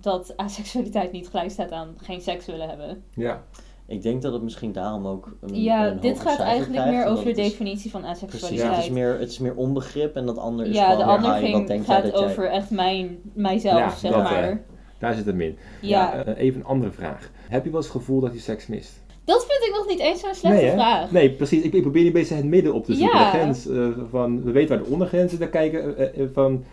dat 0.00 0.36
aseksualiteit 0.36 1.12
niet 1.12 1.28
gelijk 1.28 1.50
staat 1.50 1.70
aan 1.70 1.94
geen 1.96 2.20
seks 2.20 2.46
willen 2.46 2.68
hebben. 2.68 3.02
Ja, 3.14 3.42
Ik 3.86 4.02
denk 4.02 4.22
dat 4.22 4.32
het 4.32 4.42
misschien 4.42 4.72
daarom 4.72 5.06
ook 5.06 5.36
een 5.40 5.62
Ja, 5.62 5.86
een 5.90 6.00
dit 6.00 6.20
gaat 6.20 6.38
eigenlijk 6.38 6.72
krijgt, 6.82 6.90
meer 6.98 7.06
over 7.06 7.24
de 7.24 7.28
het 7.30 7.38
is- 7.38 7.48
definitie 7.50 7.90
van 7.90 8.00
Precies, 8.00 8.22
aseksualiteit. 8.22 8.74
het 8.76 8.84
is, 8.84 8.90
meer, 8.90 9.18
het 9.18 9.30
is 9.30 9.38
meer 9.38 9.54
onbegrip 9.54 10.16
en 10.16 10.26
dat 10.26 10.38
ander 10.38 10.66
is 10.66 10.74
ja, 10.76 10.82
gewoon 10.82 10.98
de 10.98 11.04
meer, 11.04 11.14
andere 11.14 11.34
"Hi, 11.34 11.40
wat 11.40 11.54
ging, 11.54 11.66
denk 11.66 11.84
gaat 11.84 12.02
dat 12.02 12.18
jij... 12.18 12.28
over 12.28 12.50
echt 12.50 12.70
mijn, 12.70 13.18
mijzelf, 13.32 13.78
Ja, 13.78 13.90
zeg 13.94 14.10
dat, 14.12 14.22
maar. 14.22 14.48
eh, 14.50 14.56
daar 14.98 15.14
zit 15.14 15.26
hem 15.26 15.40
in. 15.40 15.58
ja. 15.80 16.24
Eh, 16.24 16.38
even 16.44 16.60
een 16.60 16.66
andere 16.66 16.92
vraag. 16.92 17.30
Heb 17.48 17.64
je 17.64 17.70
wel 17.70 17.80
eens 17.80 17.88
het 17.92 17.96
gevoel 17.96 18.20
dat 18.20 18.32
je 18.32 18.38
seks 18.38 18.66
mist? 18.66 19.01
Dat 19.24 19.46
vind 19.48 19.68
ik 19.68 19.74
nog 19.76 19.86
niet 19.88 19.98
eens 19.98 20.20
zo'n 20.20 20.34
slechte 20.34 20.64
nee, 20.64 20.72
vraag. 20.72 21.10
Nee, 21.10 21.30
precies. 21.30 21.62
Ik, 21.62 21.72
ik 21.72 21.82
probeer 21.82 22.06
een 22.06 22.12
beetje 22.12 22.34
het 22.34 22.44
midden 22.44 22.74
op 22.74 22.84
te 22.84 22.94
zoeken. 22.94 23.18
Ja. 23.18 23.30
De 23.30 23.38
grens 23.38 23.68
eh, 23.68 23.88
van, 24.10 24.42
we 24.42 24.50
weten 24.50 24.76
waar 24.76 24.84
de 24.84 24.92
ondergrens 24.92 25.32
is, 25.32 25.38
daar 25.38 25.48
kijken 25.48 25.96
eh, 25.96 26.22
eh, 26.22 26.28
van 26.32 26.64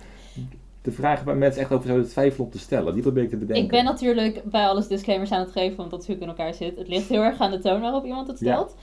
de 0.81 0.91
vragen 0.91 1.25
waar 1.25 1.37
mensen 1.37 1.61
echt 1.61 1.71
over 1.71 1.87
zouden 1.87 2.09
twijfelen 2.09 2.45
om 2.45 2.51
te 2.51 2.59
stellen. 2.59 2.93
Die 2.93 3.01
probeer 3.01 3.23
ik 3.23 3.29
te 3.29 3.37
bedenken. 3.37 3.63
Ik 3.63 3.69
ben 3.69 3.83
natuurlijk 3.83 4.41
bij 4.43 4.67
alles 4.67 4.87
disclaimers 4.87 5.31
aan 5.31 5.39
het 5.39 5.51
geven, 5.51 5.77
want 5.77 5.91
dat 5.91 6.01
is 6.01 6.05
hoe 6.05 6.15
ik 6.15 6.21
in 6.21 6.27
elkaar 6.27 6.53
zit. 6.53 6.77
Het 6.77 6.87
ligt 6.87 7.09
heel 7.09 7.21
erg 7.21 7.39
aan 7.39 7.51
de 7.51 7.59
toon 7.59 7.81
waarop 7.81 8.05
iemand 8.05 8.27
het 8.27 8.37
stelt. 8.37 8.75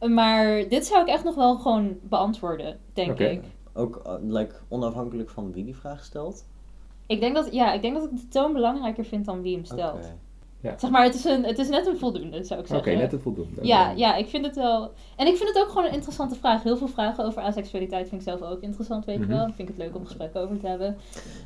Maar 0.00 0.68
dit 0.68 0.86
zou 0.86 1.02
ik 1.02 1.08
echt 1.08 1.24
nog 1.24 1.34
wel 1.34 1.56
gewoon 1.56 1.96
beantwoorden, 2.02 2.78
denk 2.92 3.10
Oké. 3.10 3.24
ik. 3.24 3.42
Ook 3.72 4.02
uh, 4.06 4.12
like, 4.22 4.54
onafhankelijk 4.68 5.30
van 5.30 5.52
wie 5.52 5.64
die 5.64 5.76
vraag 5.76 6.04
stelt. 6.04 6.44
Ik 7.06 7.20
denk, 7.20 7.34
dat, 7.34 7.52
ja, 7.52 7.72
ik 7.72 7.82
denk 7.82 7.94
dat 7.94 8.04
ik 8.04 8.10
de 8.10 8.28
toon 8.28 8.52
belangrijker 8.52 9.04
vind 9.04 9.24
dan 9.24 9.42
wie 9.42 9.54
hem 9.54 9.64
stelt. 9.64 10.12
Oké. 10.62 10.74
Zeg 10.78 10.90
maar, 10.90 11.04
het 11.04 11.14
is, 11.14 11.24
een, 11.24 11.44
het 11.44 11.58
is 11.58 11.68
net 11.68 11.86
een 11.86 11.98
voldoende, 11.98 12.44
zou 12.44 12.60
ik 12.60 12.66
Oké, 12.66 12.74
zeggen. 12.74 12.98
net 12.98 13.10
te 13.10 13.18
voldoende. 13.18 13.60
Ja, 13.62 13.92
ja, 13.96 14.16
ik 14.16 14.28
vind 14.28 14.46
het 14.46 14.56
wel. 14.56 14.90
En 15.16 15.26
ik 15.26 15.36
vind 15.36 15.48
het 15.48 15.58
ook 15.58 15.68
gewoon 15.68 15.84
een 15.84 15.92
interessante 15.92 16.34
vraag. 16.34 16.62
Heel 16.62 16.76
veel 16.76 16.88
vragen 16.88 17.24
over 17.24 17.42
aseksualiteit 17.42 18.08
vind 18.08 18.20
ik 18.20 18.28
zelf 18.28 18.42
ook 18.52 18.60
interessant, 18.60 19.04
weet 19.04 19.18
Mhm. 19.18 19.30
je 19.30 19.36
wel. 19.36 19.46
Ik 19.46 19.54
vind 19.56 19.68
het 19.68 19.76
leuk 19.78 19.94
om 19.96 20.04
gesprekken 20.04 20.40
over 20.40 20.58
te 20.60 20.66
hebben. 20.66 20.96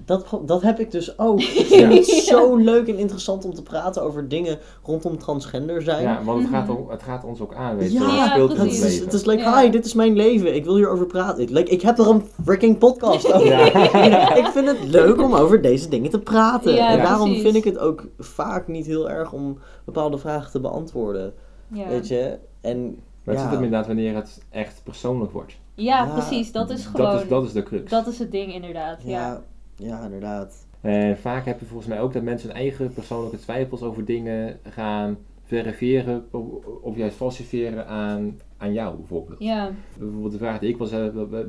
Dat, 0.04 0.26
dat 0.46 0.62
heb 0.62 0.78
ik 0.80 0.90
dus 0.90 1.18
ook. 1.18 1.40
Ik 1.62 1.66
vind 1.66 1.92
het 1.92 2.06
zo 2.06 2.56
leuk 2.56 2.88
en 2.88 2.98
interessant 2.98 3.44
om 3.44 3.54
te 3.54 3.62
praten 3.62 4.02
over 4.02 4.28
dingen 4.28 4.58
rondom 4.82 5.18
transgender 5.18 5.82
zijn. 5.82 6.02
Ja, 6.02 6.22
want 6.24 6.40
het, 6.42 6.50
gaat, 6.50 6.66
Mhm. 6.68 6.76
om- 6.76 6.90
het 6.90 7.02
gaat 7.02 7.24
ons 7.24 7.40
ook 7.40 7.54
aan, 7.54 7.76
weet 7.76 7.92
je 7.92 7.98
Ja, 7.98 8.00
wel. 8.00 8.08
Het 8.10 8.18
Ja, 8.18 8.30
speelt 8.30 8.48
Het 8.50 8.58
precies. 8.58 8.84
is, 8.84 8.98
het 9.00 9.12
is 9.12 9.24
like, 9.24 9.42
Ja. 9.42 9.60
hi, 9.62 9.70
dit 9.70 9.84
is 9.84 9.94
mijn 9.94 10.16
leven. 10.16 10.54
Ik 10.54 10.64
wil 10.64 10.76
hierover 10.76 11.06
praten. 11.06 11.42
Ik, 11.42 11.50
like, 11.50 11.70
ik 11.70 11.82
heb 11.82 11.98
er 11.98 12.08
een 12.08 12.22
freaking 12.44 12.78
podcast 12.78 13.32
over. 13.32 13.46
Ja. 13.46 14.34
ik 14.42 14.46
vind 14.46 14.66
het 14.68 14.78
leuk 14.84 15.20
om 15.22 15.34
over 15.34 15.60
deze 15.62 15.88
dingen 15.88 16.10
te 16.10 16.18
praten. 16.20 16.74
Ja, 16.74 16.88
en 16.90 16.96
Ja. 16.96 17.02
daarom 17.02 17.26
precies. 17.26 17.42
vind 17.42 17.54
ik 17.56 17.64
het 17.64 17.78
ook 17.78 18.04
vaak 18.18 18.68
niet 18.68 18.86
heel 18.86 19.01
erg 19.10 19.32
om 19.32 19.58
bepaalde 19.84 20.18
vragen 20.18 20.50
te 20.50 20.60
beantwoorden. 20.60 21.34
Ja, 21.68 21.88
Weet 21.88 22.08
je? 22.08 22.38
En 22.60 22.84
Maar 23.24 23.34
het 23.34 23.34
ja. 23.34 23.40
zit 23.42 23.50
hem 23.50 23.64
inderdaad 23.64 23.86
wanneer 23.86 24.14
het 24.14 24.42
echt 24.50 24.80
persoonlijk 24.84 25.32
wordt. 25.32 25.52
ja, 25.74 26.04
Ja, 26.04 26.12
precies. 26.12 26.52
Dat 26.52 26.70
is 26.70 26.86
gewoon. 26.86 27.10
Dat 27.10 27.22
is, 27.22 27.28
dat 27.28 27.44
is 27.44 27.52
de 27.52 27.62
crux. 27.62 27.90
dat 27.90 28.06
is 28.06 28.18
het 28.18 28.30
ding, 28.30 28.54
inderdaad. 28.54 29.02
Ja. 29.02 29.10
ja, 29.10 29.42
ja, 29.76 30.04
inderdaad. 30.04 30.66
En 30.80 31.18
vaak 31.18 31.44
heb 31.44 31.60
je 31.60 31.66
volgens 31.66 31.88
mij 31.88 32.00
ook 32.00 32.12
dat 32.12 32.22
mensen 32.22 32.48
hun 32.48 32.56
eigen 32.58 32.92
persoonlijke 32.92 33.38
twijfels 33.38 33.82
over 33.82 34.04
dingen 34.04 34.58
gaan 34.68 35.18
verifiëren 35.42 36.24
of, 36.30 36.42
of 36.82 36.96
juist 36.96 37.16
falsifiëren 37.16 37.86
aan, 37.86 38.40
aan 38.56 38.72
jou 38.72 38.96
bijvoorbeeld. 38.96 39.38
Ja. 39.38 39.70
Bijvoorbeeld 39.98 40.32
de 40.32 40.38
vraag 40.38 40.58
die 40.58 40.68
ik 40.68 40.76
wel 40.78 40.90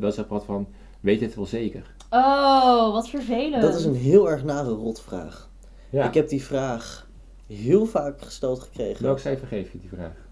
eens 0.02 0.18
heb 0.18 0.28
gehad 0.28 0.46
van, 0.46 0.68
weet 1.00 1.20
je 1.20 1.26
het 1.26 1.36
wel 1.36 1.46
zeker? 1.46 1.96
Oh, 2.10 2.92
wat 2.92 3.10
vervelend. 3.10 3.62
Dat 3.62 3.76
is 3.76 3.86
een 3.86 3.96
heel 3.96 4.30
erg 4.30 4.44
nare 4.44 4.70
rotvraag. 4.70 5.50
Ja. 5.90 6.08
Ik 6.08 6.14
heb 6.14 6.30
die 6.30 6.44
vraag 6.44 7.08
heel 7.48 7.86
vaak 7.86 8.22
gesteld 8.22 8.60
gekregen. 8.60 9.04
Welk 9.04 9.20
cijfer 9.20 9.48
geef 9.48 9.72
je 9.72 9.80
die 9.80 9.90
vraag? 9.90 10.28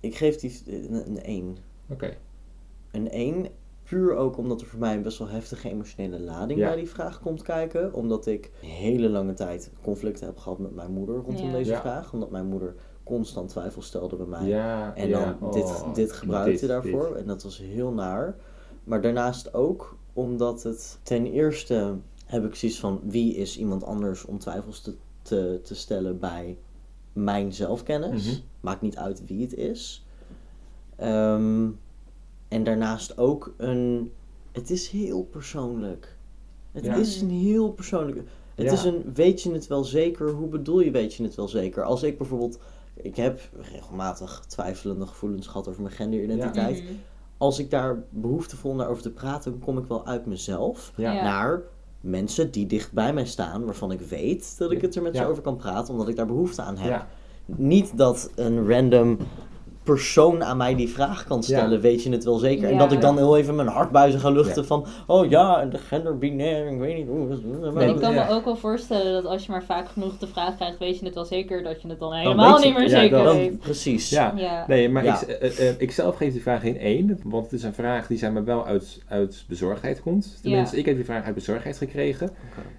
Ik 0.00 0.16
geef 0.16 0.36
die 0.36 0.62
een, 0.66 1.06
een 1.06 1.22
1. 1.22 1.56
Oké. 1.88 2.16
Een 2.90 3.10
1, 3.10 3.46
puur 3.82 4.14
ook 4.16 4.36
omdat 4.36 4.60
er 4.60 4.66
voor 4.66 4.78
mij 4.80 4.94
een 4.94 5.02
best 5.02 5.18
wel 5.18 5.28
heftige 5.28 5.70
emotionele 5.70 6.20
lading 6.20 6.58
Ja. 6.58 6.66
bij 6.66 6.76
die 6.76 6.88
vraag 6.88 7.20
komt 7.20 7.42
kijken. 7.42 7.92
Omdat 7.94 8.26
ik 8.26 8.50
een 8.62 8.68
hele 8.68 9.08
lange 9.08 9.34
tijd 9.34 9.70
conflicten 9.82 10.26
heb 10.26 10.38
gehad 10.38 10.58
met 10.58 10.74
mijn 10.74 10.90
moeder 10.92 11.16
rondom 11.16 11.46
Ja. 11.46 11.52
deze 11.52 11.70
Ja. 11.70 11.80
vraag. 11.80 12.12
Omdat 12.12 12.30
mijn 12.30 12.46
moeder 12.46 12.74
constant 13.04 13.48
twijfels 13.48 13.86
stelde 13.86 14.16
bij 14.16 14.26
mij. 14.26 14.46
Ja, 14.46 14.94
En 14.96 15.08
ja. 15.08 15.36
dan 15.40 15.50
dit, 15.50 15.62
Oh, 15.64 15.94
dit 15.94 16.12
gebruikte 16.12 16.60
dit, 16.60 16.68
daarvoor. 16.68 17.08
dit. 17.08 17.16
En 17.16 17.26
dat 17.26 17.42
was 17.42 17.58
heel 17.58 17.92
naar. 17.92 18.36
Maar 18.84 19.00
daarnaast 19.00 19.54
ook 19.54 19.96
omdat 20.12 20.62
het 20.62 20.98
ten 21.02 21.26
eerste 21.26 21.94
heb 22.26 22.44
ik 22.44 22.54
zoiets 22.54 22.80
van 22.80 23.00
wie 23.04 23.34
is 23.34 23.58
iemand 23.58 23.84
anders 23.84 24.24
om 24.24 24.38
twijfels 24.38 24.80
te, 24.80 24.94
te, 25.32 25.60
te 25.62 25.74
stellen 25.74 26.18
bij 26.18 26.58
mijn 27.12 27.52
zelfkennis. 27.52 28.26
Mhm. 28.26 28.40
Maakt 28.60 28.80
niet 28.82 28.96
uit 28.96 29.22
wie 29.26 29.40
het 29.42 29.54
is. 29.54 30.04
Ehm, 30.96 31.68
en 32.48 32.64
daarnaast 32.64 33.18
ook 33.18 33.54
een. 33.56 34.12
Het 34.52 34.70
is 34.70 34.88
heel 34.88 35.22
persoonlijk. 35.22 36.16
Het 36.72 36.84
Ja. 36.84 36.94
is 36.94 37.20
een 37.20 37.30
heel 37.30 37.70
persoonlijk. 37.72 38.16
Het 38.54 38.66
Ja. 38.66 38.72
is 38.72 38.84
een. 38.84 39.12
Weet 39.14 39.42
je 39.42 39.52
het 39.52 39.66
wel 39.66 39.84
zeker? 39.84 40.30
Hoe 40.30 40.48
bedoel 40.48 40.80
je 40.80 40.90
weet 40.90 41.14
je 41.14 41.22
het 41.22 41.34
wel 41.34 41.48
zeker? 41.48 41.84
Als 41.84 42.02
ik 42.02 42.18
bijvoorbeeld. 42.18 42.58
Ik 42.94 43.16
heb 43.16 43.40
regelmatig 43.72 44.44
twijfelende 44.48 45.06
gevoelens 45.06 45.46
gehad 45.46 45.68
over 45.68 45.82
mijn 45.82 45.94
genderidentiteit. 45.94 46.82
Als 47.36 47.58
ik 47.58 47.70
daar 47.70 48.02
behoefte 48.10 48.56
voel 48.56 48.74
naar 48.74 48.88
over 48.88 49.02
te 49.02 49.10
praten, 49.10 49.50
dan 49.50 49.60
kom 49.60 49.78
ik 49.78 49.84
wel 49.86 50.06
uit 50.06 50.26
mezelf 50.26 50.92
Ja. 50.96 51.12
Ja. 51.12 51.22
naar 51.22 51.62
mensen 52.02 52.50
die 52.50 52.66
dicht 52.66 52.92
bij 52.92 53.12
mij 53.12 53.26
staan, 53.26 53.64
waarvan 53.64 53.92
ik 53.92 54.00
weet 54.00 54.58
dat 54.58 54.70
ik 54.70 54.80
het 54.80 54.94
er 54.96 55.02
met 55.02 55.16
ze 55.16 55.26
over 55.26 55.42
kan 55.42 55.56
praten, 55.56 55.92
omdat 55.92 56.08
ik 56.08 56.16
daar 56.16 56.26
behoefte 56.26 56.62
aan 56.62 56.76
heb. 56.76 56.90
Ja. 56.90 57.08
Niet 57.46 57.96
dat 57.96 58.30
een 58.34 58.68
random 58.68 59.18
persoon 59.82 60.44
aan 60.44 60.56
mij 60.56 60.74
die 60.74 60.88
vraag 60.88 61.24
kan 61.26 61.42
stellen, 61.42 61.70
Ja. 61.70 61.80
weet 61.80 62.02
je 62.02 62.10
het 62.10 62.24
wel 62.24 62.36
zeker? 62.38 62.70
En 62.70 62.78
dat 62.78 62.92
ik 62.92 63.00
dan 63.00 63.16
heel 63.16 63.36
even 63.36 63.54
mijn 63.54 63.68
hartbuizen 63.68 64.20
ga 64.20 64.30
luchten 64.30 64.62
Ja. 64.62 64.68
van, 64.68 64.86
oh 65.06 65.30
ja, 65.30 65.60
en 65.60 65.70
de 65.70 65.78
genderbinair, 65.78 66.66
ik 66.72 66.78
weet 66.78 66.96
niet 66.96 67.06
hoe. 67.06 67.26
Maar 67.72 67.82
ik 67.88 67.96
kan 67.96 68.14
Ja. 68.14 68.24
me 68.24 68.34
ook 68.34 68.44
wel 68.44 68.56
voorstellen 68.56 69.12
dat 69.12 69.24
als 69.24 69.46
je 69.46 69.50
maar 69.52 69.64
vaak 69.64 69.88
genoeg 69.88 70.18
de 70.18 70.26
vraag 70.26 70.56
krijgt, 70.56 70.78
weet 70.78 70.98
je 70.98 71.04
het 71.04 71.14
wel 71.14 71.24
zeker, 71.24 71.62
dat 71.62 71.82
je 71.82 71.88
het 71.88 71.98
dan 71.98 72.12
helemaal 72.14 72.58
niet 72.58 72.72
meer 72.74 72.82
ja, 72.82 72.88
zeker 72.88 73.24
dan- 73.24 73.36
weet. 73.36 73.58
precies. 73.58 74.10
Ja. 74.10 74.32
Ja. 74.36 74.64
Nee, 74.68 74.88
maar 74.88 75.04
Ja. 75.04 75.20
ik, 75.22 75.28
eh, 75.28 75.68
eh, 75.68 75.74
ik 75.78 75.90
zelf 75.90 76.16
geef 76.16 76.32
die 76.32 76.42
vraag 76.42 76.60
geen 76.60 76.76
1, 76.80 77.20
want 77.24 77.44
het 77.44 77.52
is 77.54 77.62
een 77.62 77.74
vraag 77.74 78.06
die 78.06 78.18
zeg 78.18 78.30
maar, 78.32 78.44
wel 78.44 78.66
uit, 78.66 79.00
uit 79.08 79.44
bezorgdheid 79.48 80.02
komt. 80.02 80.38
Tenminste, 80.42 80.74
Ja. 80.74 80.80
ik 80.80 80.86
heb 80.86 80.96
die 80.96 81.04
vraag 81.04 81.24
uit 81.24 81.34
bezorgdheid 81.34 81.76
gekregen. 81.76 82.30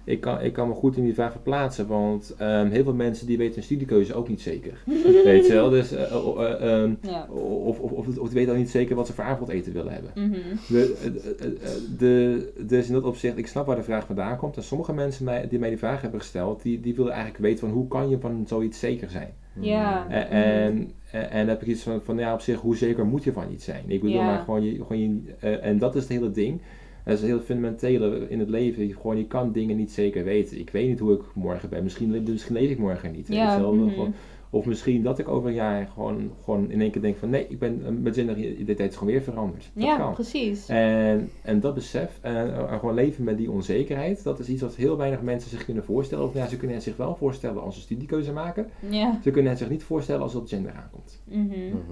Ik, 0.04 0.20
kan, 0.20 0.40
ik 0.40 0.52
kan 0.52 0.68
me 0.68 0.74
goed 0.74 0.96
in 0.96 1.04
die 1.04 1.14
vraag 1.14 1.30
verplaatsen, 1.30 1.86
want 1.86 2.34
ehm, 2.38 2.70
heel 2.70 2.84
veel 2.84 2.92
mensen 2.94 3.26
die 3.26 3.38
weten 3.38 3.54
hun 3.54 3.62
studiekeuze 3.64 4.14
ook 4.14 4.28
niet 4.28 4.40
zeker. 4.40 4.72
Weet 5.24 5.46
je 5.46 5.52
wel, 5.52 5.70
dus, 5.70 5.92
eh, 5.92 6.84
Ja. 7.00 7.26
of, 7.30 7.80
of, 7.80 7.90
of, 7.90 8.06
of 8.06 8.28
die 8.28 8.38
weten 8.38 8.52
al 8.52 8.58
niet 8.58 8.70
zeker 8.70 8.96
wat 8.96 9.06
ze 9.06 9.12
voor 9.12 9.24
avondeten 9.24 9.72
willen 9.72 9.92
hebben. 9.92 10.10
Mhm. 10.14 10.32
De, 10.68 10.96
eh, 11.02 11.46
eh, 11.46 11.52
eh, 11.52 11.80
de, 11.98 12.52
dus 12.66 12.86
in 12.86 12.92
dat 12.92 13.04
opzicht, 13.04 13.38
ik 13.38 13.46
snap 13.46 13.66
waar 13.66 13.76
de 13.76 13.82
vraag 13.82 14.06
vandaan 14.06 14.36
komt. 14.36 14.56
En 14.56 14.62
sommige 14.62 14.92
mensen 14.92 15.24
mij, 15.24 15.48
die 15.48 15.58
mij 15.58 15.68
die 15.68 15.78
vraag 15.78 16.00
hebben 16.00 16.20
gesteld, 16.20 16.62
die, 16.62 16.80
die 16.80 16.94
willen 16.94 17.12
eigenlijk 17.12 17.42
weten 17.44 17.58
van 17.58 17.70
hoe 17.70 17.88
kan 17.88 18.08
je 18.08 18.18
van 18.18 18.44
zoiets 18.46 18.78
zeker 18.78 19.10
zijn. 19.10 19.32
Ja. 19.60 20.08
En, 20.08 20.28
en, 20.30 20.90
en, 21.30 21.48
heb 21.48 21.62
ik 21.62 21.68
iets 21.68 21.82
van, 21.82 22.00
van, 22.02 22.18
ja, 22.18 22.32
op 22.32 22.40
zich, 22.40 22.60
hoe 22.60 22.76
zeker 22.76 23.06
moet 23.06 23.24
je 23.24 23.32
van 23.32 23.52
iets 23.52 23.64
zijn? 23.64 23.84
Ik 23.86 24.00
bedoel, 24.00 24.16
Ja. 24.16 24.24
maar 24.24 24.38
gewoon, 24.38 24.64
je, 24.64 24.84
gewoon 24.84 24.98
je, 24.98 25.48
en 25.48 25.78
dat 25.78 25.94
is 25.94 26.02
het 26.02 26.12
hele 26.12 26.30
ding. 26.30 26.60
Dat 27.04 27.14
is 27.14 27.20
het 27.20 27.28
hele 27.28 27.42
fundamentele 27.42 28.28
in 28.28 28.38
het 28.38 28.48
leven. 28.48 28.86
Je, 28.86 28.94
gewoon, 28.94 29.16
je 29.18 29.26
kan 29.26 29.52
dingen 29.52 29.76
niet 29.76 29.92
zeker 29.92 30.24
weten. 30.24 30.58
Ik 30.58 30.70
weet 30.70 30.88
niet 30.88 30.98
hoe 30.98 31.12
ik 31.14 31.22
morgen 31.34 31.68
ben. 31.68 31.82
Misschien, 31.82 32.22
misschien 32.28 32.54
leef 32.54 32.70
ik 32.70 32.78
morgen 32.78 33.12
niet. 33.12 33.28
weet 33.28 33.36
Ja. 33.36 33.56
Gewoon- 33.56 34.14
Of 34.54 34.66
misschien 34.66 35.02
dat 35.02 35.18
ik 35.18 35.28
over 35.28 35.48
een 35.48 35.54
jaar 35.54 35.86
gewoon, 35.94 36.30
gewoon 36.44 36.70
in 36.70 36.80
één 36.80 36.90
keer 36.90 37.02
denk 37.02 37.16
van... 37.16 37.30
Nee, 37.30 37.46
ik 37.48 37.58
ben, 37.58 37.82
eh, 37.84 37.92
mijn 38.00 38.14
genderidentiteit 38.14 38.90
is 38.90 38.96
gewoon 38.96 39.12
weer 39.12 39.22
veranderd. 39.22 39.70
Dat 39.74 39.84
Ja, 39.84 39.96
kan. 39.96 40.12
precies. 40.12 40.68
En, 40.68 41.30
en 41.42 41.60
dat 41.60 41.74
besef, 41.74 42.18
en, 42.20 42.68
en 42.68 42.78
gewoon 42.78 42.94
leven 42.94 43.24
met 43.24 43.36
die 43.36 43.50
onzekerheid, 43.50 44.22
dat 44.22 44.38
is 44.38 44.48
iets 44.48 44.62
wat 44.62 44.74
heel 44.74 44.96
weinig 44.96 45.22
mensen 45.22 45.50
zich 45.50 45.64
kunnen 45.64 45.84
voorstellen. 45.84 46.24
Of 46.24 46.32
nou 46.32 46.44
ja, 46.44 46.50
ze 46.50 46.56
kunnen 46.56 46.76
het 46.76 46.84
zich 46.84 46.96
wel 46.96 47.16
voorstellen 47.16 47.62
als 47.62 47.74
ze 47.74 47.80
studiekeuze 47.80 48.32
maken. 48.32 48.66
Ja. 48.90 49.18
Ze 49.22 49.30
kunnen 49.30 49.50
het 49.50 49.60
zich 49.60 49.70
niet 49.70 49.84
voorstellen 49.84 50.22
als 50.22 50.32
het 50.32 50.42
op 50.42 50.48
gender 50.48 50.72
aankomt. 50.72 51.22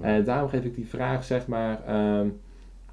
En 0.01 0.23
daarom 0.23 0.49
geef 0.49 0.63
ik 0.63 0.75
die 0.75 0.87
vraag, 0.87 1.23
zeg 1.23 1.47
maar, 1.47 1.83
ehm, 1.85 2.27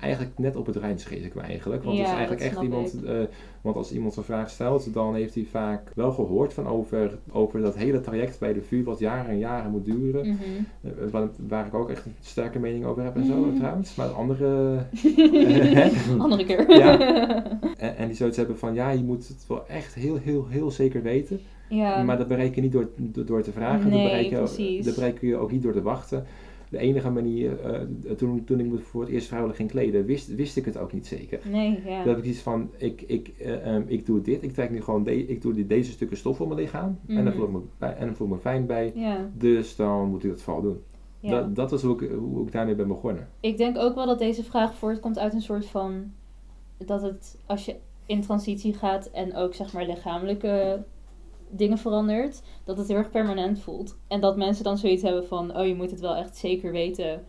eigenlijk 0.01 0.39
net 0.39 0.57
op 0.57 0.67
het 0.67 0.77
randje 0.77 1.31
me 1.35 1.41
eigenlijk. 1.41 1.85
Want 1.85 1.99
het 1.99 2.07
is 2.07 2.13
eigenlijk 2.13 2.43
echt 2.43 2.61
iemand, 2.63 3.05
eh, 3.05 3.15
want 3.61 3.77
als 3.77 3.93
iemand 3.93 4.15
zo'n 4.15 4.23
vraag 4.25 4.51
stelt, 4.51 4.95
dan 4.95 5.15
heeft 5.15 5.35
hij 5.35 5.47
vaak 5.51 5.93
wel 5.95 6.13
gehoord 6.13 6.53
van 6.53 6.67
over, 6.67 7.19
over 7.31 7.61
dat 7.61 7.77
hele 7.77 8.01
traject 8.01 8.39
bij 8.39 8.53
de 8.53 8.63
VU, 8.63 8.85
wat 8.85 8.99
jaren 8.99 9.31
en 9.31 9.39
jaren 9.39 9.71
moet 9.71 9.85
duren. 9.85 10.39
Eh, 10.83 10.91
Waar, 11.11 11.29
waar 11.49 11.67
ik 11.67 11.75
ook 11.75 11.91
echt 11.91 12.07
een 12.07 12.15
sterke 12.21 12.59
mening 12.59 12.85
over 12.85 13.03
heb 13.05 13.17
en 13.17 13.25
zo 13.25 13.35
Mhm. 13.37 13.57
trouwens. 13.57 13.95
Maar 13.95 14.09
andere... 14.09 14.79
Andere 16.19 16.45
keer. 16.45 16.77
Ja. 16.79 16.99
En, 17.77 17.97
en 17.97 18.07
die 18.07 18.17
zoiets 18.17 18.37
hebben 18.37 18.59
van, 18.59 18.75
ja, 18.75 18.91
je 18.91 19.03
moet 19.05 19.29
het 19.29 19.45
wel 19.49 19.69
echt 19.69 19.95
heel, 19.95 20.17
heel, 20.23 20.47
heel 20.49 20.71
zeker 20.71 21.03
weten. 21.03 21.41
Ja. 21.69 22.03
Maar 22.03 22.19
dat 22.19 22.29
bereik 22.29 22.55
je 22.55 22.61
niet 22.61 22.73
door, 22.73 22.89
door, 22.97 23.25
door 23.25 23.43
te 23.43 23.53
vragen. 23.53 23.91
Nee, 23.91 23.99
dat, 24.03 24.11
bereik 24.11 24.31
je, 24.31 24.37
precies. 24.37 24.85
dat 24.85 24.95
bereik 24.95 25.21
je 25.21 25.37
ook 25.37 25.53
niet 25.53 25.63
door 25.63 25.73
te 25.73 25.83
wachten. 25.83 26.25
De 26.71 26.79
enige 26.79 27.11
manier, 27.11 27.61
eh, 27.61 27.81
toen, 28.17 28.45
toen 28.45 28.61
ik 28.61 28.67
me 28.67 28.79
voor 28.79 29.01
het 29.01 29.11
eerst 29.11 29.27
vrouwelijk 29.27 29.59
ging 29.59 29.71
kleden, 29.71 30.05
wist, 30.05 30.35
wist 30.35 30.57
ik 30.57 30.65
het 30.65 30.77
ook 30.79 30.93
niet 30.93 31.07
zeker. 31.07 31.41
Nee, 31.51 31.83
ja. 31.85 32.03
Heb 32.03 32.19
ik 32.19 32.25
iets 32.25 32.41
van, 32.41 32.71
ik, 32.77 33.03
ik, 33.03 33.29
eh, 33.39 33.75
ehm, 33.75 33.83
ik 33.87 34.07
doe 34.07 34.21
dit, 34.21 34.43
ik 34.43 34.53
trek 34.53 34.71
nu 34.71 34.83
gewoon 34.83 35.03
de, 35.05 35.27
ik 35.27 35.43
doe 35.43 35.67
deze 35.67 35.91
stukken 35.91 36.17
stof 36.17 36.41
op 36.41 36.49
mijn 36.49 36.61
lichaam. 36.61 36.99
En, 37.07 37.15
Mhm. 37.15 37.25
dan 37.25 37.33
voel 37.33 37.45
ik 37.45 37.51
me, 37.53 37.61
bij- 37.79 37.95
en 37.97 38.07
dan 38.07 38.15
voel 38.17 38.27
ik 38.27 38.33
me 38.33 38.39
fijn 38.39 38.67
bij. 38.67 38.93
Ja. 38.95 39.31
Dus 39.35 39.77
dan 39.77 40.09
moet 40.09 40.25
ik 40.25 40.31
dat 40.31 40.43
vooral 40.43 40.63
doen. 40.63 40.79
ja. 41.21 41.31
Dat, 41.31 41.57
dat 41.57 41.71
was 41.71 41.83
hoe 41.83 42.03
ik, 42.03 42.11
hoe 42.11 42.47
ik 42.47 42.53
daarmee 42.53 42.75
ben 42.75 42.89
begonnen. 42.89 43.29
Ik 43.41 43.57
denk 43.57 43.79
ook 43.79 43.95
wel 43.95 44.07
dat 44.07 44.19
deze 44.19 44.45
vraag 44.45 44.75
voortkomt 44.75 45.19
uit 45.19 45.33
een 45.35 45.41
soort 45.43 45.67
van... 45.67 46.13
Dat 46.79 47.03
het, 47.03 47.39
als 47.47 47.65
je 47.65 47.77
in 48.07 48.21
transitie 48.21 48.75
gaat 48.75 49.07
en 49.11 49.35
ook 49.37 49.55
zeg 49.55 49.73
maar 49.73 49.87
lichamelijke 49.87 50.83
dingen 51.51 51.79
verandert, 51.79 52.43
dat 52.65 52.79
het 52.79 52.89
heel 52.89 52.97
erg 52.97 53.11
permanent 53.11 53.61
voelt. 53.61 53.97
En 54.09 54.21
dat 54.21 54.37
mensen 54.37 54.65
dan 54.65 54.79
zoiets 54.79 55.03
hebben 55.03 55.27
van, 55.27 55.57
oh 55.57 55.67
je 55.67 55.75
moet 55.75 55.91
het 55.91 56.01
wel 56.01 56.15
echt 56.17 56.37
zeker 56.37 56.73
weten, 56.73 57.25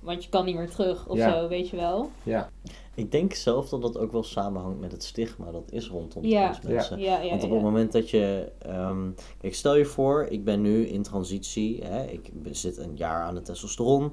want 0.00 0.24
je 0.24 0.30
kan 0.30 0.44
niet 0.44 0.56
meer 0.56 0.70
terug 0.70 1.08
of 1.08 1.16
Ja. 1.16 1.32
zo, 1.40 1.48
weet 1.48 1.68
je 1.68 1.76
wel. 1.76 2.10
Ja, 2.22 2.50
Ik 2.94 3.10
denk 3.12 3.32
zelf 3.34 3.68
dat 3.68 3.82
dat 3.82 3.98
ook 3.98 4.12
wel 4.12 4.22
samenhangt 4.22 4.80
met 4.80 4.92
het 4.92 5.04
stigma 5.04 5.50
dat 5.50 5.72
is 5.72 5.88
rondom 5.88 6.24
Ja. 6.24 6.58
mensen. 6.66 6.98
Ja, 6.98 7.20
ja, 7.22 7.28
Want 7.30 7.42
op 7.42 7.48
ja. 7.48 7.54
het 7.54 7.64
moment 7.64 7.92
dat 7.92 8.10
je. 8.10 8.52
ehm, 8.58 9.10
kijk, 9.40 9.54
stel 9.54 9.76
je 9.76 9.84
voor, 9.84 10.24
ik 10.24 10.44
ben 10.44 10.60
nu 10.60 10.86
in 10.86 11.02
transitie. 11.02 11.84
Hè, 11.84 12.04
ik 12.04 12.30
zit 12.50 12.76
een 12.78 12.96
jaar 12.96 13.22
aan 13.22 13.34
de 13.34 13.42
testosteron. 13.42 14.12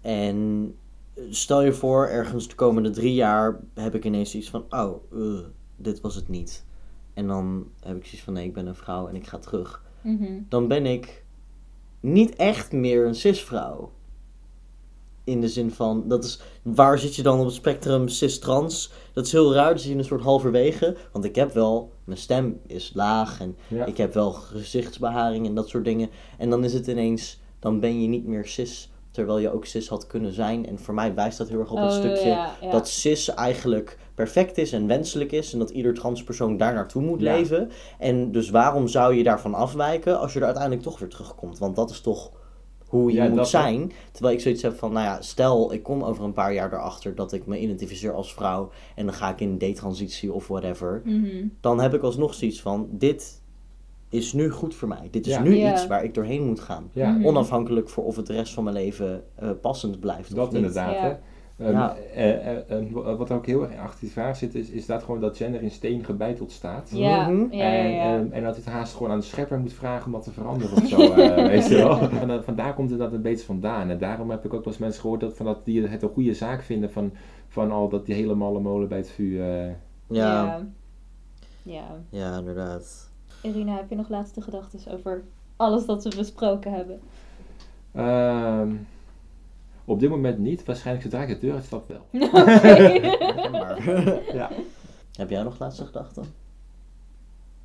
En 0.00 0.74
stel 1.30 1.62
je 1.62 1.72
voor, 1.72 2.06
ergens 2.06 2.48
de 2.48 2.54
komende 2.54 2.90
drie 2.90 3.14
jaar 3.14 3.60
heb 3.74 3.94
ik 3.94 4.04
ineens 4.04 4.34
iets 4.34 4.50
van: 4.50 4.64
oh, 4.70 5.02
eh, 5.12 5.38
dit 5.76 6.00
was 6.00 6.14
het 6.14 6.28
niet. 6.28 6.64
En 7.14 7.26
dan 7.26 7.66
heb 7.80 7.96
ik 7.96 8.04
zoiets 8.04 8.22
van: 8.22 8.32
nee, 8.32 8.46
ik 8.46 8.54
ben 8.54 8.66
een 8.66 8.74
vrouw 8.74 9.08
en 9.08 9.14
ik 9.14 9.26
ga 9.26 9.38
terug. 9.38 9.82
Mhm. 10.00 10.40
Dan 10.48 10.68
ben 10.68 10.86
ik 10.86 11.24
niet 12.00 12.36
echt 12.36 12.72
meer 12.72 13.06
een 13.06 13.14
cisvrouw. 13.14 13.92
In 15.24 15.40
de 15.40 15.48
zin 15.48 15.70
van, 15.70 16.08
dat 16.08 16.24
is, 16.24 16.40
waar 16.62 16.98
zit 16.98 17.16
je 17.16 17.22
dan 17.22 17.38
op 17.38 17.44
het 17.44 17.54
spectrum 17.54 18.08
cis-trans? 18.08 18.92
Dat 19.12 19.26
is 19.26 19.32
heel 19.32 19.54
raar, 19.54 19.68
dan 19.68 19.78
zit 19.78 19.86
je 19.86 19.92
in 19.92 19.98
een 19.98 20.04
soort 20.04 20.22
halverwege. 20.22 20.96
Want 21.12 21.24
ik 21.24 21.34
heb 21.34 21.52
wel, 21.52 21.92
mijn 22.04 22.18
stem 22.18 22.60
is 22.66 22.92
laag 22.94 23.40
en 23.40 23.56
ja. 23.68 23.84
ik 23.84 23.96
heb 23.96 24.14
wel 24.14 24.32
gezichtsbeharing 24.32 25.46
en 25.46 25.54
dat 25.54 25.68
soort 25.68 25.84
dingen. 25.84 26.10
En 26.38 26.50
dan 26.50 26.64
is 26.64 26.72
het 26.72 26.86
ineens, 26.86 27.40
dan 27.58 27.80
ben 27.80 28.02
je 28.02 28.08
niet 28.08 28.26
meer 28.26 28.46
cis, 28.46 28.90
terwijl 29.10 29.38
je 29.38 29.52
ook 29.52 29.66
cis 29.66 29.88
had 29.88 30.06
kunnen 30.06 30.32
zijn. 30.32 30.66
En 30.66 30.78
voor 30.78 30.94
mij 30.94 31.14
wijst 31.14 31.38
dat 31.38 31.48
heel 31.48 31.60
erg 31.60 31.70
op 31.70 31.78
het 31.78 31.92
Oh, 31.92 31.98
stukje 31.98 32.28
ja, 32.28 32.56
ja. 32.60 32.70
dat 32.70 32.88
cis 32.88 33.28
eigenlijk 33.28 33.98
perfect 34.22 34.58
is 34.58 34.72
en 34.72 34.86
wenselijk 34.86 35.32
is. 35.32 35.52
En 35.52 35.58
dat 35.58 35.70
ieder 35.70 35.94
transpersoon 35.94 36.56
daar 36.56 36.74
naartoe 36.74 37.02
moet 37.02 37.20
Ja. 37.20 37.36
leven. 37.36 37.70
En 37.98 38.32
dus 38.32 38.50
waarom 38.50 38.88
zou 38.88 39.14
je 39.14 39.22
daarvan 39.22 39.54
afwijken 39.54 40.18
als 40.20 40.32
je 40.32 40.38
er 40.38 40.44
uiteindelijk 40.44 40.82
toch 40.82 40.98
weer 40.98 41.08
terugkomt? 41.08 41.58
Want 41.58 41.76
dat 41.76 41.90
is 41.90 42.00
toch 42.00 42.30
hoe 42.86 43.10
je 43.12 43.16
Ja, 43.16 43.28
moet 43.28 43.48
zijn. 43.48 43.92
Terwijl 44.12 44.34
ik 44.34 44.40
zoiets 44.40 44.62
heb 44.62 44.78
van, 44.78 44.92
nou 44.92 45.04
ja, 45.06 45.22
stel 45.22 45.72
ik 45.72 45.82
kom 45.82 46.02
over 46.04 46.24
een 46.24 46.32
paar 46.32 46.52
jaar 46.54 46.72
erachter 46.72 47.14
dat 47.14 47.32
ik 47.32 47.46
me 47.46 47.58
identificeer 47.60 48.12
als 48.14 48.34
vrouw. 48.34 48.70
En 48.94 49.04
dan 49.06 49.14
ga 49.14 49.30
ik 49.30 49.40
in 49.40 49.58
detransitie 49.58 50.32
of 50.32 50.48
whatever 50.48 51.02
Mhm. 51.04 51.46
dan 51.60 51.80
heb 51.80 51.94
ik 51.94 52.02
alsnog 52.02 52.34
zoiets 52.34 52.60
van: 52.60 52.88
dit 52.90 53.40
is 54.08 54.32
nu 54.32 54.50
goed 54.50 54.74
voor 54.74 54.88
mij. 54.88 55.08
Dit 55.10 55.26
is 55.26 55.32
Ja. 55.32 55.42
nu 55.42 55.56
Ja. 55.56 55.72
iets 55.72 55.86
waar 55.86 56.04
ik 56.04 56.14
doorheen 56.14 56.42
moet 56.46 56.60
gaan. 56.60 56.90
ja. 56.92 57.10
Mhm. 57.10 57.26
Onafhankelijk 57.26 57.88
voor 57.88 58.04
of 58.04 58.16
het 58.16 58.26
de 58.26 58.32
rest 58.32 58.52
van 58.54 58.64
mijn 58.64 58.76
leven 58.76 59.24
eh, 59.34 59.50
passend 59.60 60.00
blijft. 60.00 60.30
of 60.30 60.36
Dat 60.36 60.46
niet. 60.52 60.56
inderdaad, 60.56 60.92
Ja. 60.94 61.00
hè. 61.00 61.14
Ehm, 61.58 61.70
Ja. 61.72 61.96
eh, 62.14 62.50
eh, 62.50 62.78
eh, 62.80 63.16
wat 63.16 63.30
ook 63.30 63.46
heel 63.46 63.62
erg 63.70 63.80
achter 63.80 64.00
die 64.00 64.10
vraag 64.10 64.36
zit, 64.36 64.54
is, 64.54 64.68
is 64.68 64.86
dat 64.86 65.02
gewoon 65.02 65.20
dat 65.20 65.36
gender 65.36 65.62
in 65.62 65.70
steen 65.70 66.04
gebeiteld 66.04 66.52
staat. 66.52 66.90
Ja, 66.92 67.28
Mhm. 67.28 67.52
ja, 67.54 67.64
ja, 67.72 67.82
En, 67.84 67.92
ja. 67.94 68.02
en, 68.02 68.32
en 68.32 68.42
dat 68.42 68.56
het 68.56 68.64
haast 68.64 68.94
gewoon 68.94 69.12
aan 69.12 69.18
de 69.18 69.24
schepper 69.24 69.58
moet 69.58 69.72
vragen 69.72 70.06
om 70.06 70.12
dat 70.12 70.22
te 70.22 70.32
veranderen 70.32 70.76
of 70.76 70.86
zo. 70.86 71.10
eh, 71.12 71.46
weet 71.52 71.68
je 71.68 71.76
wel. 71.76 72.08
En, 72.08 72.44
vandaar 72.44 72.74
komt 72.74 72.90
het 72.90 72.98
dat 72.98 73.12
een 73.12 73.22
beetje 73.22 73.46
vandaan. 73.46 73.90
En 73.90 73.98
daarom 73.98 74.30
heb 74.30 74.44
ik 74.44 74.54
ook 74.54 74.64
wel 74.64 74.72
eens 74.72 74.82
mensen 74.82 75.00
gehoord 75.00 75.20
dat, 75.20 75.36
van 75.36 75.46
dat 75.46 75.64
die 75.64 75.86
het 75.86 76.02
een 76.02 76.08
goede 76.08 76.34
zaak 76.34 76.62
vinden 76.62 76.90
van, 76.92 77.12
van 77.48 77.70
al 77.70 77.88
dat 77.88 78.06
die 78.06 78.14
hele 78.14 78.34
malle 78.34 78.60
molen 78.60 78.88
bij 78.88 78.98
het 78.98 79.10
vuur. 79.10 79.40
eh, 79.42 79.70
Ja, 80.06 80.66
ja. 81.62 81.96
Ja. 82.10 82.38
inderdaad. 82.38 83.10
Irina, 83.42 83.76
heb 83.76 83.90
je 83.90 83.96
nog 83.96 84.08
laatste 84.08 84.40
gedachten 84.40 84.92
over 84.92 85.22
alles 85.56 85.86
dat 85.86 86.04
we 86.04 86.16
besproken 86.16 86.72
hebben? 86.72 87.00
ehm, 87.92 88.70
op 89.84 90.00
dit 90.00 90.10
moment 90.10 90.38
niet. 90.38 90.64
Waarschijnlijk 90.64 91.04
zodra 91.04 91.22
ik 91.22 91.28
de 91.28 91.38
deur 91.46 91.54
uitstap 91.54 91.88
wel. 91.88 92.06
Ja. 94.40 94.50
heb 95.12 95.30
jij 95.30 95.42
nog 95.42 95.58
laatste 95.58 95.84
gedachten? 95.86 96.24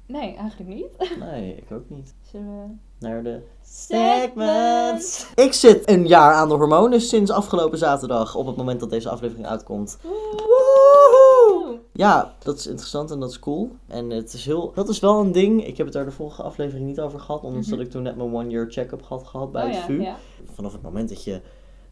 nee, 0.06 0.36
eigenlijk 0.36 0.70
niet. 0.76 1.18
Nee, 1.20 1.56
ik 1.56 1.72
ook 1.72 1.90
niet. 1.90 2.14
Zullen 2.32 2.48
we... 2.48 2.66
Naar 3.00 3.24
de 3.24 3.42
Segments. 3.64 5.28
Ik 5.36 5.54
zit 5.54 5.90
een 5.90 6.08
jaar 6.08 6.34
aan 6.34 6.48
de 6.50 6.54
hormonen 6.56 7.02
sinds 7.02 7.32
afgelopen 7.32 7.78
zaterdag, 7.78 8.36
op 8.36 8.46
het 8.46 8.56
moment 8.56 8.80
dat 8.80 8.90
deze 8.90 9.10
aflevering 9.10 9.48
uitkomt. 9.48 9.98
Woehoe! 10.04 11.80
Ja, 11.92 12.34
dat 12.44 12.58
is 12.58 12.68
interessant 12.68 13.12
en 13.12 13.20
dat 13.20 13.30
is 13.30 13.40
cool. 13.40 13.72
En 13.88 14.10
het 14.10 14.34
is 14.34 14.46
heel, 14.46 14.72
dat 14.76 14.90
is 14.90 15.00
wel 15.00 15.20
een 15.20 15.32
ding. 15.32 15.66
Ik 15.66 15.78
heb 15.78 15.86
het 15.86 15.96
daar 15.96 16.06
de 16.06 16.12
vorige 16.12 16.44
aflevering 16.44 16.88
niet 16.88 17.00
over 17.00 17.20
gehad, 17.20 17.42
ondanks 17.44 17.68
Mhm. 17.68 17.76
dat 17.78 17.86
ik 17.86 17.92
toen 17.92 18.02
net 18.04 18.16
mijn 18.16 18.34
one-year 18.34 18.66
check-up 18.72 19.02
had 19.08 19.24
gehad 19.28 19.52
bij 19.52 19.62
Oh 19.64 19.68
het 19.70 19.78
ja, 19.78 19.86
VU. 19.86 20.02
ja. 20.02 20.16
Vanaf 20.54 20.72
het 20.72 20.82
moment 20.82 21.10
dat 21.10 21.24
je 21.24 21.42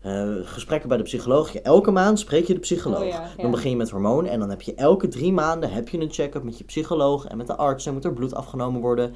eh, 0.05 0.35
gesprekken 0.43 0.89
bij 0.89 0.97
de 0.97 1.03
psycholoog, 1.03 1.51
je, 1.51 1.61
elke 1.61 1.91
maand 1.91 2.19
spreek 2.19 2.47
je 2.47 2.53
de 2.53 2.59
psycholoog. 2.59 2.99
Oh 2.99 3.07
ja, 3.07 3.21
ja. 3.37 3.41
Dan 3.41 3.51
begin 3.51 3.69
je 3.69 3.75
met 3.75 3.89
hormonen 3.89 4.31
en 4.31 4.39
dan 4.39 4.49
heb 4.49 4.61
je 4.61 4.75
elke 4.75 5.07
drie 5.07 5.33
maanden 5.33 5.71
heb 5.71 5.89
je 5.89 5.99
een 5.99 6.11
check-up 6.11 6.43
met 6.43 6.57
je 6.57 6.63
psycholoog 6.63 7.25
en 7.25 7.37
met 7.37 7.47
de 7.47 7.55
arts 7.55 7.85
en 7.85 7.93
moet 7.93 8.05
er 8.05 8.13
bloed 8.13 8.33
afgenomen 8.33 8.81
worden. 8.81 9.15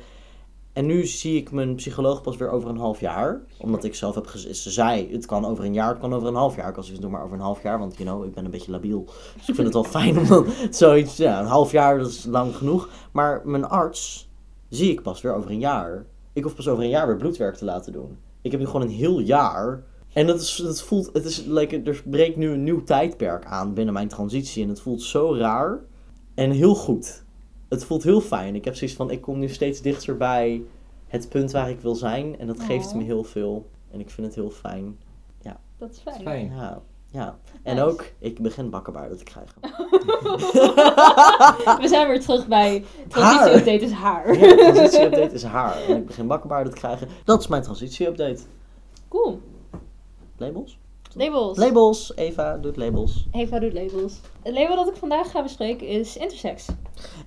En 0.73 0.85
nu 0.85 1.05
zie 1.05 1.37
ik 1.37 1.51
mijn 1.51 1.75
psycholoog 1.75 2.21
pas 2.21 2.37
weer 2.37 2.49
over 2.49 2.69
een 2.69 2.77
half 2.77 2.99
jaar. 2.99 3.41
Omdat 3.57 3.83
ik 3.83 3.95
zelf 3.95 4.15
heb 4.15 4.27
gezegd, 4.27 4.55
ze 4.55 4.69
zei, 4.69 5.11
het 5.11 5.25
kan 5.25 5.45
over 5.45 5.63
een 5.63 5.73
jaar, 5.73 5.89
het 5.89 5.99
kan 5.99 6.13
over 6.13 6.27
een 6.27 6.35
half 6.35 6.55
jaar. 6.55 6.69
Ik 6.69 6.75
was 6.75 6.89
dus 6.89 6.99
doe 6.99 7.09
maar 7.09 7.23
over 7.23 7.35
een 7.35 7.43
half 7.43 7.63
jaar, 7.63 7.79
want 7.79 7.97
you 7.97 8.09
know, 8.09 8.25
ik 8.25 8.33
ben 8.33 8.45
een 8.45 8.51
beetje 8.51 8.71
labiel. 8.71 9.05
Dus 9.05 9.47
ik 9.47 9.55
vind 9.55 9.57
het 9.57 9.73
wel 9.73 9.83
fijn 10.01 10.17
om 10.17 10.27
dan 10.27 10.45
zoiets, 10.71 11.17
ja, 11.17 11.39
een 11.39 11.45
half 11.45 11.71
jaar, 11.71 11.97
dat 11.97 12.07
is 12.07 12.25
lang 12.25 12.55
genoeg. 12.55 12.89
Maar 13.11 13.41
mijn 13.45 13.65
arts 13.65 14.29
zie 14.69 14.91
ik 14.91 15.01
pas 15.01 15.21
weer 15.21 15.35
over 15.35 15.51
een 15.51 15.59
jaar. 15.59 16.05
Ik 16.33 16.43
hoef 16.43 16.55
pas 16.55 16.67
over 16.67 16.83
een 16.83 16.89
jaar 16.89 17.07
weer 17.07 17.17
bloedwerk 17.17 17.55
te 17.55 17.65
laten 17.65 17.93
doen. 17.93 18.17
Ik 18.41 18.51
heb 18.51 18.59
nu 18.59 18.65
gewoon 18.65 18.81
een 18.81 18.89
heel 18.89 19.19
jaar. 19.19 19.83
En 20.13 20.27
dat, 20.27 20.41
is, 20.41 20.55
dat 20.55 20.81
voelt, 20.81 21.09
het 21.13 21.25
is, 21.25 21.43
like, 21.45 21.81
er 21.81 22.01
breekt 22.05 22.35
nu 22.35 22.51
een 22.51 22.63
nieuw 22.63 22.83
tijdperk 22.83 23.45
aan 23.45 23.73
binnen 23.73 23.93
mijn 23.93 24.07
transitie. 24.07 24.63
En 24.63 24.69
het 24.69 24.81
voelt 24.81 25.01
zo 25.01 25.35
raar 25.35 25.79
en 26.35 26.51
heel 26.51 26.75
goed. 26.75 27.23
Het 27.69 27.85
voelt 27.85 28.03
heel 28.03 28.21
fijn. 28.21 28.55
Ik 28.55 28.65
heb 28.65 28.75
zoiets 28.75 28.95
van, 28.95 29.11
ik 29.11 29.21
kom 29.21 29.39
nu 29.39 29.47
steeds 29.49 29.81
dichter 29.81 30.17
bij 30.17 30.61
het 31.07 31.29
punt 31.29 31.51
waar 31.51 31.69
ik 31.69 31.79
wil 31.79 31.95
zijn. 31.95 32.39
En 32.39 32.47
dat 32.47 32.59
geeft 32.59 32.87
Oh. 32.87 32.93
me 32.95 33.03
heel 33.03 33.23
veel. 33.23 33.69
En 33.91 33.99
ik 33.99 34.09
vind 34.09 34.27
het 34.27 34.35
heel 34.35 34.49
fijn. 34.49 34.97
Dat 35.77 35.91
is 35.91 35.99
fijn. 35.99 36.21
Fijn. 36.21 36.51
Ja, 36.55 36.81
ja. 37.11 37.37
En 37.63 37.75
Nice. 37.75 37.87
ook, 37.87 38.05
ik 38.19 38.39
begin 38.39 38.69
bakkenbaarden 38.69 39.17
te 39.17 39.23
krijgen. 39.23 39.61
We 41.81 41.87
zijn 41.87 42.07
weer 42.07 42.21
terug 42.21 42.47
bij 42.47 42.83
transitie-update 43.07 43.85
is 43.85 43.91
haar. 43.91 44.37
Ja, 44.39 44.55
transitieupdate 44.55 45.33
is 45.33 45.43
haar. 45.43 45.81
En 45.87 45.97
ik 45.97 46.05
begin 46.05 46.27
bakkenbaarden 46.27 46.73
te 46.73 46.79
krijgen. 46.79 47.07
Dat 47.25 47.39
is 47.39 47.47
mijn 47.47 47.61
transitieupdate. 47.61 48.41
Cool. 49.09 49.41
Labels? 50.39 50.77
Labels. 51.15 51.57
Labels. 51.57 52.11
Eva 52.15 52.57
doet 52.57 52.77
labels. 52.77 53.27
Eva 53.31 53.59
doet 53.59 53.73
labels. 53.73 54.19
Het 54.41 54.53
label 54.53 54.75
dat 54.75 54.87
ik 54.87 54.95
vandaag 54.95 55.31
ga 55.31 55.43
bespreken 55.43 55.87
is 55.87 56.17
intersex. 56.17 56.65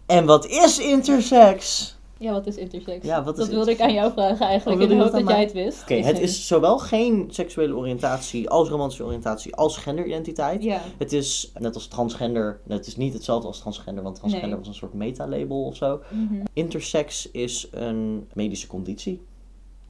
En 0.06 0.26
wat 0.26 0.46
is 0.46 0.78
intersex? 0.78 1.90
Ja, 2.18 2.32
wat 2.32 2.46
is 2.46 2.56
intersex? 2.56 3.06
Ja, 3.06 3.22
wat 3.22 3.34
is 3.34 3.44
dat 3.44 3.48
wilde 3.48 3.70
ik 3.70 3.80
aan 3.80 3.92
jou 3.92 4.12
vragen 4.12 4.46
eigenlijk, 4.46 4.80
in 4.80 4.88
de 4.88 4.94
wilde 4.94 5.10
je 5.10 5.18
hoop 5.18 5.26
dat 5.26 5.36
jij 5.36 5.44
het 5.44 5.52
wist. 5.52 5.82
Oké, 5.82 5.94
het 5.94 6.18
is 6.18 6.46
zowel 6.46 6.78
geen 6.78 7.28
seksuele 7.30 7.76
oriëntatie 7.76 8.48
als 8.50 8.68
romantische 8.68 9.04
oriëntatie 9.04 9.54
als 9.54 9.76
genderidentiteit. 9.76 10.62
Ja. 10.62 10.80
Het 10.98 11.12
is 11.12 11.52
net 11.58 11.74
als 11.74 11.86
transgender, 11.86 12.60
het 12.68 12.86
is 12.86 12.96
niet 12.96 13.12
hetzelfde 13.12 13.46
als 13.46 13.58
transgender, 13.58 14.02
want 14.02 14.16
transgender 14.16 14.48
Nee. 14.48 14.58
was 14.58 14.68
een 14.68 14.74
soort 14.74 14.94
metalabel 14.94 15.64
of 15.64 15.76
zo. 15.76 16.00
Mhm. 16.10 16.44
Intersex 16.52 17.30
is 17.30 17.68
een 17.70 18.28
medische 18.32 18.66
conditie. 18.66 19.22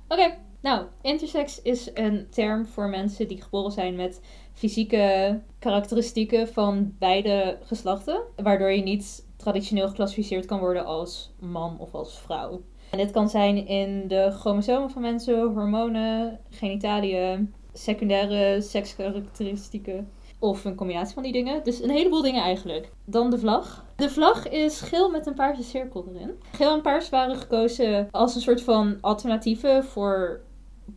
Oké, 0.08 0.34
nou, 0.62 0.86
intersex 1.02 1.62
is 1.62 1.90
een 1.94 2.26
term 2.30 2.66
voor 2.66 2.88
mensen 2.88 3.28
die 3.28 3.42
geboren 3.42 3.72
zijn 3.72 3.96
met 3.96 4.20
fysieke 4.52 5.40
karakteristieken 5.58 6.48
van 6.48 6.94
beide 6.98 7.58
geslachten, 7.62 8.22
waardoor 8.36 8.70
je 8.70 8.82
niet 8.82 9.26
traditioneel 9.36 9.88
geclassificeerd 9.88 10.46
kan 10.46 10.58
worden 10.58 10.84
als 10.84 11.32
man 11.38 11.78
of 11.78 11.94
als 11.94 12.18
vrouw. 12.18 12.62
En 12.90 12.98
dit 12.98 13.10
kan 13.10 13.28
zijn 13.28 13.66
in 13.66 14.08
de 14.08 14.30
chromosomen 14.30 14.90
van 14.90 15.02
mensen, 15.02 15.52
hormonen, 15.52 16.40
genitaliën, 16.50 17.54
secundaire 17.72 18.60
sekskarakteristieken 18.60 20.10
of 20.38 20.64
een 20.64 20.74
combinatie 20.74 21.14
van 21.14 21.22
die 21.22 21.32
dingen. 21.32 21.64
Dus 21.64 21.82
een 21.82 21.90
heleboel 21.90 22.22
dingen 22.22 22.42
eigenlijk. 22.42 22.92
Dan 23.04 23.30
de 23.30 23.38
vlag. 23.38 23.84
De 23.96 24.10
vlag 24.10 24.48
is 24.48 24.80
geel 24.80 25.10
met 25.10 25.26
een 25.26 25.34
paarse 25.34 25.62
cirkel 25.62 26.06
erin. 26.14 26.38
Geel 26.52 26.72
en 26.72 26.82
paars 26.82 27.08
waren 27.08 27.36
gekozen 27.36 28.08
als 28.10 28.34
een 28.34 28.40
soort 28.40 28.62
van 28.62 28.98
alternatieven 29.00 29.84
voor 29.84 30.40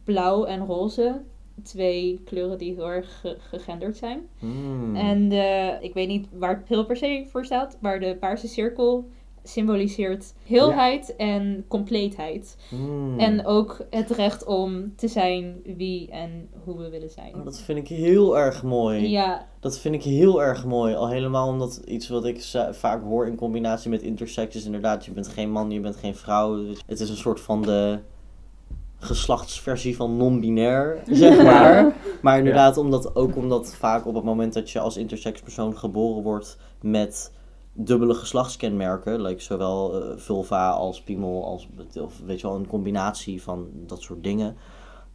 blauw 0.04 0.46
en 0.46 0.66
roze. 0.66 1.22
Twee 1.64 2.22
kleuren 2.26 2.58
die 2.58 2.74
heel 2.74 2.90
erg 2.90 3.20
ge- 3.20 3.38
gegenderd 3.40 3.98
zijn. 3.98 4.20
Hmm. 4.40 4.96
En 4.96 5.30
de, 5.30 5.78
ik 5.82 5.94
weet 5.94 6.08
niet 6.08 6.28
waar 6.34 6.58
het 6.58 6.68
heel 6.68 6.86
per 6.86 6.98
se 6.98 7.26
voor 7.32 7.46
staat, 7.46 7.78
maar 7.82 8.00
de 8.00 8.16
paarse 8.20 8.48
cirkel 8.48 9.06
symboliseert 9.44 10.34
heelheid 10.46 11.16
en 11.16 11.66
compleetheid. 11.68 12.58
Hmm. 12.70 13.20
En 13.20 13.46
ook 13.46 13.86
het 13.90 14.10
recht 14.10 14.46
om 14.46 14.96
te 14.96 15.08
zijn 15.08 15.62
wie 15.78 16.10
en 16.10 16.50
hoe 16.64 16.78
we 16.78 16.90
willen 16.90 17.10
zijn. 17.10 17.36
Oh, 17.36 17.44
dat 17.44 17.60
vind 17.62 17.78
ik 17.80 17.88
heel 17.88 18.38
erg 18.38 18.64
mooi. 18.64 19.10
Ja, 19.10 19.48
Dat 19.60 19.80
vind 19.80 19.96
ik 19.96 20.04
heel 20.04 20.42
erg 20.44 20.66
mooi. 20.66 20.96
Al 20.96 21.10
helemaal 21.10 21.48
omdat 21.48 21.82
iets 21.86 22.10
wat 22.10 22.26
ik 22.26 22.42
vaak 22.72 23.04
hoor 23.04 23.28
in 23.28 23.36
combinatie 23.36 23.90
met 23.90 24.02
intersex 24.02 24.56
is 24.56 24.66
inderdaad, 24.66 25.06
je 25.06 25.12
bent 25.12 25.28
geen 25.28 25.52
man, 25.52 25.72
je 25.72 25.80
bent 25.80 25.96
geen 25.96 26.16
vrouw. 26.16 26.66
Het 26.88 27.00
is 27.00 27.10
een 27.10 27.16
soort 27.18 27.40
van 27.40 27.62
de 27.62 28.00
geslachtsversie 29.06 29.96
van 29.96 30.18
non-binair, 30.18 31.02
zeg 31.12 31.44
maar. 31.44 31.96
Maar 32.22 32.38
inderdaad, 32.38 32.78
omdat, 32.78 33.16
ook 33.16 33.36
omdat 33.36 33.76
vaak 33.76 34.06
op 34.06 34.16
het 34.16 34.24
moment 34.24 34.54
dat 34.54 34.70
je 34.70 34.80
als 34.80 34.98
intersex 34.98 35.42
persoon 35.42 35.78
geboren 35.78 36.24
wordt 36.24 36.58
met 36.82 37.34
dubbele 37.74 38.14
geslachtskenmerken, 38.14 39.22
like 39.22 39.42
zowel 39.42 40.02
eh, 40.02 40.18
vulva 40.18 40.70
als 40.70 41.02
piemel, 41.02 41.46
als, 41.46 41.68
of 42.02 42.20
weet 42.26 42.42
je 42.42 42.48
wel, 42.48 42.56
een 42.56 42.68
combinatie 42.68 43.42
van 43.42 43.70
dat 43.74 44.02
soort 44.02 44.24
dingen, 44.24 44.56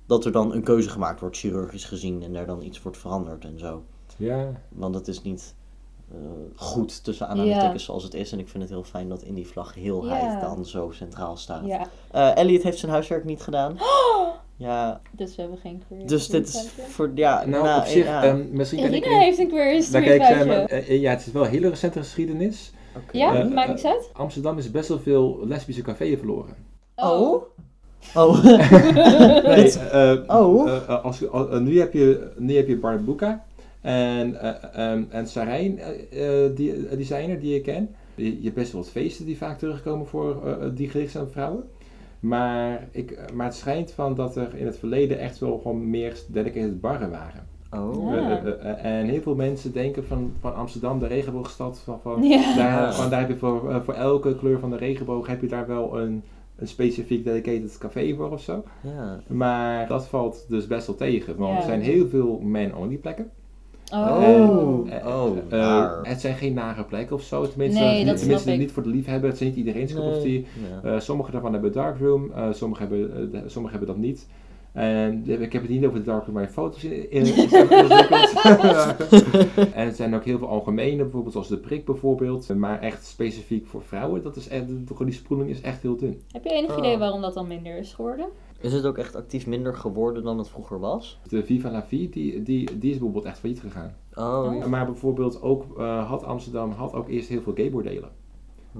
dat 0.06 0.24
er 0.24 0.32
dan 0.32 0.52
een 0.52 0.62
keuze 0.62 0.88
gemaakt 0.88 1.20
wordt, 1.20 1.36
chirurgisch 1.36 1.84
gezien, 1.84 2.22
en 2.22 2.32
daar 2.32 2.46
dan 2.46 2.62
iets 2.62 2.82
wordt 2.82 2.98
veranderd 2.98 3.44
en 3.44 3.58
zo. 3.58 3.82
Ja, 4.16 4.52
Want 4.68 4.94
het 4.94 5.08
is 5.08 5.22
niet 5.22 5.54
goed 6.56 7.04
tussen 7.04 7.28
aanhalingstekens 7.28 7.84
zoals 7.84 8.02
het 8.02 8.14
is. 8.14 8.32
En 8.32 8.38
ik 8.38 8.48
vind 8.48 8.62
het 8.62 8.72
heel 8.72 8.82
fijn 8.84 9.08
dat 9.08 9.22
in 9.22 9.34
die 9.34 9.46
vlag 9.46 9.74
heelheid 9.74 10.22
Ja. 10.22 10.40
dan 10.40 10.64
zo 10.66 10.90
centraal 10.90 11.36
staat. 11.36 11.66
ja. 11.66 11.86
Eh, 12.10 12.36
Elliot 12.36 12.62
heeft 12.62 12.78
zijn 12.78 12.92
huiswerk 12.92 13.24
niet 13.24 13.42
gedaan. 13.42 13.76
Ja, 14.56 15.00
Dus 15.12 15.36
we 15.36 15.40
hebben 15.42 15.58
geen 15.60 15.82
queer 15.86 16.06
dus 16.06 16.28
dit 16.28 16.48
is 16.48 16.68
voor, 16.88 17.10
ja, 17.14 17.44
nou, 17.46 17.64
nou, 17.64 17.80
op 17.80 17.86
zich, 17.86 18.04
ja. 18.04 18.22
ehm, 18.24 18.44
misschien 18.50 18.82
kan 18.82 18.92
ik... 18.94 19.04
Irina 19.04 19.18
heeft 19.20 19.38
een 19.38 19.48
queer 19.48 19.72
history 19.72 20.04
kijk, 20.04 20.22
feitje. 20.22 20.52
eh, 20.54 20.88
eh, 20.88 21.00
ja, 21.00 21.10
het 21.10 21.26
is 21.26 21.32
wel 21.32 21.44
een 21.44 21.50
hele 21.50 21.68
recente 21.68 21.98
geschiedenis. 21.98 22.72
Oké. 22.96 23.18
Ja, 23.18 23.34
eh, 23.34 23.44
maakt 23.48 23.62
eh, 23.68 23.68
niks 23.68 23.84
uit. 23.84 24.10
Amsterdam 24.12 24.58
is 24.58 24.70
best 24.70 24.88
wel 24.88 24.98
veel 24.98 25.40
lesbische 25.46 25.82
cafeeën 25.82 26.18
verloren. 26.18 26.54
Oh? 26.96 27.42
Oh. 28.14 28.44
Nee, 28.44 29.78
eh, 29.78 30.16
Oh. 30.26 30.68
eh, 30.70 30.76
eh, 30.76 31.04
als, 31.04 31.22
eh, 31.28 31.58
nu, 31.58 31.78
heb 31.78 31.92
je, 31.92 32.30
nu 32.36 32.56
heb 32.56 32.68
je 32.68 32.76
Barbuka 32.76 33.44
en, 33.80 35.10
en 35.10 35.28
Sarijn, 35.28 35.78
eh, 35.78 36.44
eh, 36.44 36.56
die 36.56 36.96
designer 36.96 37.40
die 37.40 37.54
je 37.54 37.60
kent. 37.60 37.90
Je, 38.14 38.38
hebt 38.42 38.54
best 38.54 38.72
wel 38.72 38.80
wat 38.80 38.90
feesten 38.90 39.26
die 39.26 39.36
vaak 39.36 39.58
terugkomen 39.58 40.06
voor 40.06 40.42
die 40.74 40.88
gericht 40.88 41.12
zijn 41.12 41.24
op 41.24 41.32
vrouwen. 41.32 41.64
Maar, 42.20 42.88
ik, 42.90 43.32
maar 43.34 43.46
het 43.46 43.54
schijnt 43.54 43.92
van 43.92 44.14
dat 44.14 44.36
er 44.36 44.54
in 44.54 44.66
het 44.66 44.78
verleden 44.78 45.18
echt 45.18 45.38
wel 45.38 45.58
gewoon 45.58 45.90
meer 45.90 46.16
dedicated 46.28 46.80
barren 46.80 47.10
waren. 47.10 47.46
Oh. 47.70 48.14
Ja. 48.14 48.42
En 48.76 49.06
heel 49.06 49.20
veel 49.20 49.34
mensen 49.34 49.72
denken 49.72 50.04
van, 50.06 50.32
van 50.40 50.54
Amsterdam, 50.54 50.98
de 50.98 51.06
regenboogstad, 51.06 51.78
van, 51.84 52.00
van, 52.02 52.22
Ja. 52.22 52.56
daar, 52.56 52.94
van, 52.94 53.10
daar 53.10 53.20
heb 53.20 53.28
je 53.28 53.36
voor, 53.36 53.82
voor 53.84 53.94
elke 53.94 54.36
kleur 54.36 54.58
van 54.58 54.70
de 54.70 54.76
regenboog 54.76 55.26
heb 55.26 55.40
je 55.40 55.46
daar 55.46 55.66
wel 55.66 56.00
een, 56.00 56.22
een 56.56 56.68
specifiek 56.68 57.24
dedicated 57.24 57.78
café 57.78 58.14
voor 58.14 58.30
of 58.30 58.40
zo. 58.42 58.64
Ja. 58.80 59.20
Maar 59.26 59.88
dat 59.88 60.06
valt 60.06 60.44
dus 60.48 60.66
best 60.66 60.86
wel 60.86 60.96
tegen, 60.96 61.36
want 61.36 61.52
Ja. 61.52 61.58
er 61.58 61.64
zijn 61.64 61.80
heel 61.80 62.08
veel 62.08 62.38
man-only 62.38 62.96
plekken. 62.96 63.30
Oh. 63.92 64.16
Oh. 64.18 64.92
Eh, 64.92 65.06
Oh, 65.06 65.36
eh, 65.48 65.90
het 66.02 66.20
zijn 66.20 66.34
geen 66.34 66.54
nare 66.54 66.84
plekken 66.84 67.16
of 67.16 67.22
zo, 67.22 67.48
tenminste, 67.48 67.80
Nee, 67.80 68.04
dat 68.04 68.16
tenminste 68.16 68.42
snap 68.42 68.54
ik. 68.54 68.60
niet 68.60 68.72
voor 68.72 68.82
de 68.82 68.88
liefhebber, 68.88 69.30
het 69.30 69.40
is 69.40 69.46
niet 69.46 69.56
iedereen's 69.56 69.92
cup 69.94 70.02
of 70.02 70.22
tea. 70.22 70.40
Eh, 70.82 71.00
sommige 71.00 71.30
daarvan 71.30 71.52
hebben 71.52 71.72
darkroom, 71.72 72.32
eh 72.32 72.46
sommige, 72.52 72.80
hebben, 72.82 73.32
sommige 73.50 73.76
hebben 73.76 73.94
dat 73.94 74.04
niet. 74.04 74.26
En 74.72 75.24
ik 75.42 75.52
heb 75.52 75.62
het 75.62 75.70
niet 75.70 75.84
over 75.86 75.98
de 75.98 76.04
darkroom 76.04 76.34
waar 76.34 76.42
je 76.44 76.48
foto's 76.50 76.84
in, 76.84 77.10
in, 77.10 77.24
in 77.36 77.48
zijn 77.48 77.68
ontwikkeld. 77.70 79.24
en 79.74 79.86
er 79.86 79.92
zijn 79.94 80.14
ook 80.14 80.24
heel 80.24 80.38
veel 80.38 80.48
algemene, 80.48 81.02
bijvoorbeeld 81.02 81.32
zoals 81.32 81.48
de 81.48 81.56
prik 81.58 81.84
bijvoorbeeld. 81.84 82.54
Maar 82.56 82.80
echt 82.80 83.06
specifiek 83.06 83.66
voor 83.66 83.82
vrouwen, 83.82 84.22
dat 84.22 84.36
is 84.36 84.48
echt, 84.48 84.64
die 84.98 85.12
spoeling 85.12 85.50
is 85.50 85.60
echt 85.60 85.82
heel 85.82 85.96
dun. 85.96 86.20
Heb 86.32 86.44
je 86.44 86.50
enig 86.50 86.70
Oh. 86.72 86.78
idee 86.78 86.98
waarom 86.98 87.20
dat 87.20 87.34
dan 87.34 87.46
minder 87.46 87.78
is 87.78 87.92
geworden? 87.92 88.26
Is 88.60 88.72
het 88.72 88.84
ook 88.84 88.98
echt 88.98 89.16
actief 89.16 89.46
minder 89.46 89.74
geworden 89.74 90.22
dan 90.22 90.38
het 90.38 90.48
vroeger 90.48 90.78
was? 90.80 91.20
De 91.28 91.44
Viva 91.44 91.70
la 91.70 91.82
Vie, 91.82 92.08
die, 92.08 92.42
die, 92.42 92.78
die 92.78 92.90
is 92.90 92.96
bijvoorbeeld 92.96 93.24
echt 93.24 93.38
failliet 93.38 93.60
gegaan. 93.60 93.94
Oh. 94.14 94.66
Maar 94.66 94.86
bijvoorbeeld 94.86 95.42
ook 95.42 95.78
eh, 95.78 96.08
had 96.08 96.24
Amsterdam 96.24 96.70
had 96.70 96.94
ook 96.94 97.08
eerst 97.08 97.28
heel 97.28 97.42
veel 97.42 97.54
gaybordelen. 97.54 98.10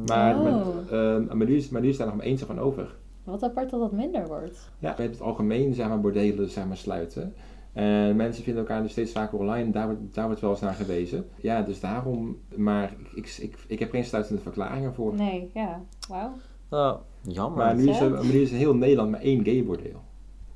Maar, 0.06 0.36
Oh. 0.36 0.42
maar, 0.42 0.62
eh, 0.90 1.34
maar, 1.34 1.46
nu 1.46 1.56
is, 1.56 1.68
maar 1.68 1.80
nu 1.82 1.88
is 1.88 1.96
daar 1.96 2.06
nog 2.06 2.16
maar 2.16 2.24
eentje 2.26 2.46
van 2.46 2.58
over. 2.58 2.96
Wat 3.24 3.42
apart 3.42 3.70
dat 3.70 3.80
dat 3.80 3.92
minder 3.92 4.26
wordt. 4.26 4.70
Ja, 4.78 4.94
met 4.98 5.10
het 5.10 5.20
algemeen 5.20 5.74
zeg 5.74 5.88
maar, 5.88 6.00
bordelen 6.00 6.48
zeg 6.50 6.66
maar, 6.66 6.76
sluiten. 6.76 7.34
En 7.72 8.16
mensen 8.16 8.44
vinden 8.44 8.62
elkaar 8.62 8.80
nu 8.82 8.88
steeds 8.88 9.12
vaker 9.12 9.38
online, 9.38 9.70
daar 9.70 9.86
wordt, 9.86 10.14
daar 10.14 10.26
wordt 10.26 10.40
wel 10.40 10.50
eens 10.50 10.60
naar 10.60 10.74
gewezen. 10.74 11.26
Ja, 11.40 11.62
dus 11.62 11.80
daarom, 11.80 12.36
maar 12.56 12.94
ik, 13.14 13.36
ik, 13.40 13.58
ik 13.66 13.78
heb 13.78 13.90
geen 13.90 14.04
sluitende 14.04 14.42
verklaringen 14.42 14.94
voor. 14.94 15.14
Nee, 15.14 15.50
ja. 15.54 15.80
Wauw. 16.08 17.00
Jammer. 17.22 17.64
Maar 17.64 17.76
nu 17.76 17.90
is, 17.90 18.00
er, 18.00 18.10
maar 18.10 18.24
nu 18.24 18.40
is 18.40 18.50
in 18.50 18.56
heel 18.56 18.74
Nederland 18.74 19.10
maar 19.10 19.20
één 19.20 19.44
gaybordeel. 19.44 20.02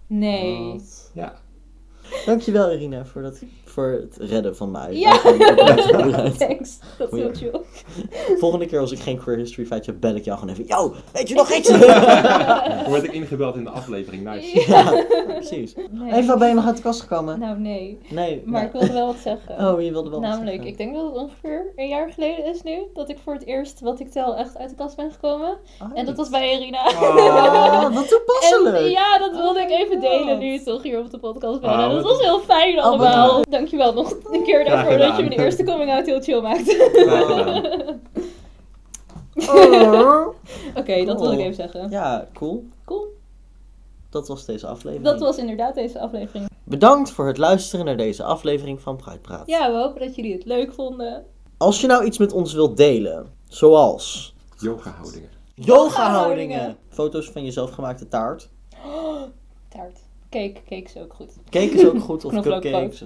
Nee. 0.07 0.73
Wat. 0.73 1.11
Ja. 1.15 1.35
Dankjewel 2.27 2.73
Irina 2.73 3.05
voor, 3.05 3.23
dat, 3.23 3.43
voor 3.75 3.89
het 3.91 4.17
redden 4.31 4.57
van 4.57 4.71
mij. 4.71 4.93
Ja. 4.97 5.19
Thanks. 6.39 6.79
Dat 6.99 7.13
is 7.13 7.19
heel 7.21 7.31
chill. 7.35 7.61
Volgende 8.39 8.67
keer 8.67 8.81
als 8.81 8.93
ik 8.93 8.99
geen 8.99 9.19
queer 9.19 9.37
history 9.37 9.67
feitje 9.67 9.91
heb, 9.91 10.01
bel 10.01 10.15
ik 10.15 10.25
jou 10.25 10.39
gewoon 10.39 10.55
even. 10.55 10.67
Yo, 10.67 10.95
weet 11.13 11.29
je 11.29 11.35
nog 11.35 11.53
iets? 11.53 11.69
Dan 11.69 12.85
word 12.89 13.05
ik 13.05 13.13
ingebeld 13.13 13.57
in 13.57 13.65
de 13.65 13.71
aflevering, 13.71 14.25
nice. 14.25 14.71
ja, 14.71 15.05
precies. 15.27 15.75
Nee. 15.91 16.27
Waar 16.27 16.39
ben 16.39 16.49
je 16.49 16.55
nog 16.55 16.67
uit 16.67 16.77
de 16.77 16.83
kast 16.83 17.01
gekomen? 17.01 17.39
Nou, 17.39 17.59
nee. 17.59 17.99
Nee. 18.11 18.43
Maar 18.47 18.65
ik 18.65 18.73
wilde 18.73 18.93
wel 18.93 19.07
wat 19.07 19.17
zeggen. 19.23 19.73
Oh, 19.73 19.83
je 19.83 19.91
wilde 19.93 20.11
wel 20.11 20.21
wat 20.21 20.29
Namelijk, 20.29 20.51
zeggen. 20.57 20.67
ik 20.71 20.77
denk 20.77 20.95
dat 20.95 21.05
het 21.05 21.15
ongeveer 21.15 21.73
een 21.77 21.89
jaar 21.89 22.11
geleden 22.13 22.45
is 22.45 22.63
nu 22.63 22.79
dat 22.95 23.09
ik 23.09 23.19
voor 23.25 23.33
het 23.33 23.47
eerst 23.47 23.81
wat 23.81 24.01
ik 24.01 24.11
tel 24.11 24.37
echt 24.37 24.57
uit 24.59 24.69
de 24.69 24.75
kast 24.77 24.97
ben 24.97 25.11
gekomen. 25.13 25.57
Oh, 25.83 25.91
En 25.95 26.07
dat 26.07 26.17
was 26.17 26.29
bij 26.29 26.53
Irina. 26.53 26.87
Oh, 26.89 27.95
wat 27.95 28.09
toepasselijk. 28.09 28.77
En 28.77 28.91
ja, 28.91 29.19
dat 29.19 29.37
wilde 29.37 29.61
ik 29.61 29.71
even 29.71 29.97
Oh, 29.97 30.01
delen 30.03 30.39
nu 30.39 30.59
toch 30.63 30.83
hier 30.83 30.99
op 30.99 31.11
de 31.11 31.19
podcast. 31.19 31.63
Oh, 31.63 31.79
dat 31.79 31.93
wat- 31.93 32.03
was 32.03 32.21
heel 32.21 32.41
fijn 32.41 32.75
wat 32.75 32.85
allemaal. 32.85 33.43
Dankjewel 33.65 33.93
nog 33.95 34.17
een 34.33 34.43
keer 34.45 34.65
daarvoor 34.65 34.99
dat 34.99 35.17
je 35.17 35.23
mijn 35.23 35.41
eerste 35.41 35.65
coming 35.65 35.91
out 35.91 36.07
heel 36.07 36.21
chill 36.21 36.41
gedaan. 36.41 38.01
Oh. 39.35 40.29
Oké, 40.81 41.05
dat 41.05 41.21
wilde 41.21 41.33
ik 41.33 41.39
even 41.39 41.55
zeggen. 41.55 41.91
Ja, 41.91 42.29
cool. 42.33 42.65
Cool. 42.85 43.07
Dat 44.11 44.29
was 44.29 44.45
deze 44.45 44.67
aflevering. 44.67 45.05
Dat 45.05 45.21
was 45.21 45.37
inderdaad 45.37 45.75
deze 45.75 46.01
aflevering. 46.01 46.49
Bedankt 46.65 47.11
voor 47.11 47.27
het 47.27 47.39
luisteren 47.39 47.85
naar 47.85 47.97
deze 47.97 48.23
aflevering 48.23 48.81
van 48.81 48.97
Praat. 48.97 49.47
Ja, 49.47 49.71
we 49.71 49.77
hopen 49.77 50.01
dat 50.01 50.15
jullie 50.15 50.33
het 50.33 50.45
leuk 50.45 50.73
vonden. 50.73 51.25
Als 51.57 51.81
je 51.81 51.87
nou 51.87 52.05
iets 52.05 52.19
met 52.19 52.33
ons 52.33 52.53
wilt 52.53 52.77
delen, 52.77 53.33
zoals 53.49 54.35
Yoga 54.59 54.91
houdingen. 54.91 55.29
yoga-houdingen, 55.55 56.77
foto's 56.89 57.31
van 57.31 57.45
je 57.45 57.51
zelfgemaakte 57.51 58.09
taart, 58.09 58.49
Taart. 59.69 60.04
Cake, 60.35 60.61
cake 60.69 60.83
is 60.83 60.97
ook 60.97 61.13
goed. 61.15 61.37
cake 61.51 61.71
is 61.71 61.87
ook 61.87 62.01
goed, 62.01 62.25
of 62.25 62.41
cupcakes. 62.43 63.03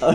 Oh, 0.00 0.14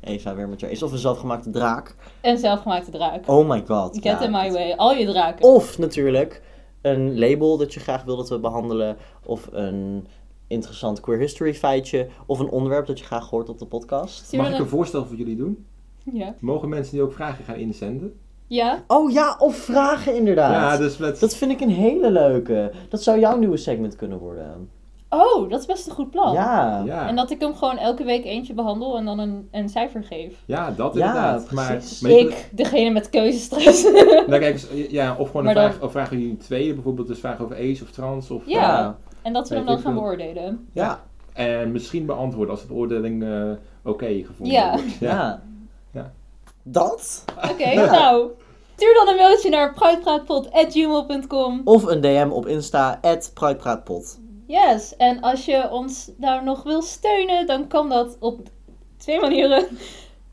Eva 0.00 0.34
weer 0.34 0.48
met 0.48 0.60
haar 0.60 0.70
is 0.70 0.82
of 0.82 0.92
een 0.92 0.98
zelfgemaakte 0.98 1.50
draak. 1.50 1.94
En 2.20 2.38
zelfgemaakte 2.38 2.90
draak. 2.90 3.28
Oh 3.28 3.48
my 3.48 3.62
god. 3.66 3.94
Get 3.94 4.02
ja. 4.02 4.20
in 4.20 4.30
my 4.30 4.52
way. 4.52 4.72
Al 4.72 4.94
je 4.94 5.06
draken. 5.06 5.44
Of 5.44 5.78
natuurlijk 5.78 6.42
een 6.80 7.18
label 7.18 7.56
dat 7.56 7.74
je 7.74 7.80
graag 7.80 8.04
wil 8.04 8.16
dat 8.16 8.28
we 8.28 8.38
behandelen. 8.38 8.96
Of 9.24 9.48
een 9.52 10.06
interessant 10.46 11.00
queer 11.00 11.18
history 11.18 11.54
feitje. 11.54 12.08
Of 12.26 12.38
een 12.38 12.50
onderwerp 12.50 12.86
dat 12.86 12.98
je 12.98 13.04
graag 13.04 13.30
hoort 13.30 13.48
op 13.48 13.58
de 13.58 13.66
podcast. 13.66 14.32
Mag 14.32 14.46
ik 14.48 14.54
een 14.54 14.60
een- 14.60 14.68
voorstel 14.68 15.06
voor 15.06 15.16
jullie 15.16 15.36
doen? 15.36 15.66
Ja. 16.12 16.34
Mogen 16.40 16.68
mensen 16.68 16.96
nu 16.96 17.02
ook 17.02 17.12
vragen 17.12 17.44
gaan 17.44 17.56
inzenden? 17.56 18.20
Ja? 18.54 18.82
Oh 18.86 19.10
ja, 19.10 19.36
of 19.38 19.56
vragen 19.56 20.14
inderdaad. 20.16 20.52
Ja, 20.52 20.76
dus 20.76 20.96
met... 20.96 21.20
Dat 21.20 21.36
vind 21.36 21.50
ik 21.50 21.60
een 21.60 21.70
hele 21.70 22.10
leuke. 22.10 22.72
Dat 22.88 23.02
zou 23.02 23.18
jouw 23.18 23.38
nieuwe 23.38 23.56
segment 23.56 23.96
kunnen 23.96 24.18
worden. 24.18 24.70
Oh, 25.08 25.50
dat 25.50 25.60
is 25.60 25.66
best 25.66 25.86
een 25.86 25.92
goed 25.92 26.10
plan. 26.10 26.32
Ja. 26.32 26.82
ja. 26.84 27.08
En 27.08 27.16
dat 27.16 27.30
ik 27.30 27.40
hem 27.40 27.54
gewoon 27.54 27.78
elke 27.78 28.04
week 28.04 28.24
eentje 28.24 28.54
behandel 28.54 28.96
en 28.96 29.04
dan 29.04 29.18
een, 29.18 29.48
een 29.50 29.68
cijfer 29.68 30.04
geef. 30.04 30.42
Ja, 30.46 30.70
dat 30.70 30.94
Ja, 30.94 31.06
inderdaad. 31.06 31.50
maar, 31.50 31.70
precies. 31.72 32.00
maar 32.00 32.10
Ik, 32.12 32.48
degene 32.52 32.90
met 32.90 33.10
keuzestress. 33.10 33.82
Nou, 34.28 34.38
kijk, 34.40 34.44
eens, 34.52 34.66
ja, 34.90 35.16
of 35.18 35.26
gewoon 35.30 35.46
een 35.46 35.54
dan- 35.54 35.70
vraag, 35.70 35.82
of 35.82 35.90
vragen 35.90 36.18
jullie 36.20 36.36
twee, 36.36 36.74
bijvoorbeeld 36.74 37.08
dus 37.08 37.18
vragen 37.18 37.44
over 37.44 37.56
ace 37.56 37.82
of 37.82 37.90
trans. 37.90 38.30
Of, 38.30 38.42
Ja. 38.46 38.60
Ja. 38.60 38.96
en 39.22 39.32
dat 39.32 39.48
we 39.48 39.54
hem 39.54 39.66
dan 39.66 39.78
gaan 39.78 39.94
beoordelen. 39.94 40.68
Ja. 40.72 41.00
En 41.32 41.72
misschien 41.72 42.06
beantwoorden 42.06 42.50
als 42.50 42.60
de 42.62 42.68
beoordeling 42.68 43.22
eh, 43.22 43.50
oké 43.84 44.06
gevonden 44.06 44.54
Ja. 44.54 44.70
wordt. 44.72 44.98
Ja. 45.00 45.42
Ja. 45.92 46.12
Dat? 46.62 47.24
Oké, 47.50 47.74
nou. 47.90 48.26
Stuur 48.76 48.94
dan 48.94 49.08
een 49.08 49.16
mailtje 49.16 49.50
naar 49.50 49.74
pruitpraatpot.gmail.com. 49.74 51.60
Of 51.64 51.84
een 51.84 52.00
DM 52.00 52.28
op 52.30 52.46
Insta, 52.46 53.00
@pruitpraatpot. 53.34 54.20
Yes, 54.46 54.96
en 54.96 55.20
als 55.20 55.44
je 55.44 55.68
ons 55.70 56.10
daar 56.16 56.44
nog 56.44 56.62
wil 56.62 56.82
steunen, 56.82 57.46
dan 57.46 57.68
kan 57.68 57.88
dat 57.88 58.16
op 58.20 58.40
twee 58.96 59.20
manieren. 59.20 59.66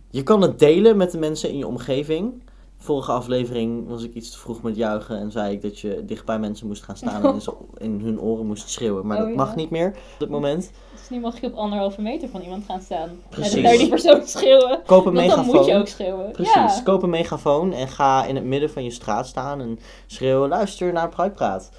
Je 0.10 0.24
kan 0.24 0.42
het 0.42 0.60
delen 0.60 0.98
met 0.98 1.12
de 1.12 1.18
mensen 1.18 1.50
in 1.50 1.58
je 1.58 1.68
omgeving. 1.68 2.44
Vorige 2.78 3.12
aflevering 3.12 3.88
was 3.88 4.04
ik 4.04 4.14
iets 4.14 4.32
te 4.32 4.38
vroeg 4.38 4.62
met 4.62 4.76
juichen 4.76 5.18
en 5.18 5.32
zei 5.32 5.54
ik 5.54 5.62
dat 5.62 5.80
je 5.80 6.04
dicht 6.06 6.26
bij 6.26 6.40
mensen 6.40 6.68
moest 6.68 6.84
gaan 6.84 6.98
staan 6.98 7.24
en 7.24 7.42
in 7.88 8.00
hun 8.04 8.22
oren 8.22 8.46
moest 8.46 8.70
schreeuwen. 8.70 9.06
Maar 9.08 9.18
Oh, 9.18 9.24
dat 9.24 9.32
ja. 9.32 9.38
mag 9.38 9.56
niet 9.56 9.70
meer 9.70 9.88
op 9.88 10.20
dit 10.20 10.30
moment. 10.30 10.72
Nu 11.10 11.20
mag 11.20 11.42
je 11.42 11.48
op 11.48 11.56
anderhalve 11.56 12.02
meter 12.02 12.30
van 12.30 12.42
iemand 12.42 12.66
gaan 12.66 12.82
staan. 12.82 13.10
Precies. 13.30 13.54
En 13.54 13.62
naar 13.62 13.78
die 13.78 13.90
persoon 13.90 14.28
schreeuwen. 14.38 14.80
Koop 14.86 15.06
een 15.06 15.14
Want 15.14 15.30
dan 15.30 15.46
moet 15.46 15.54
je 15.54 15.60
ook 15.60 15.66
megafoon. 15.66 15.88
schreeuwen. 15.88 16.32
Precies, 16.32 16.54
Ja. 16.54 16.82
koop 16.84 17.04
een 17.04 17.10
megafoon 17.10 17.74
en 17.74 17.88
ga 17.88 18.26
in 18.26 18.36
het 18.36 18.46
midden 18.46 18.70
van 18.70 18.84
je 18.84 18.92
straat 18.92 19.28
staan 19.28 19.62
en 19.62 19.80
schreeuwen, 20.08 20.50
luister 20.50 20.94
naar 20.94 21.10
Pruitpraat. 21.10 21.70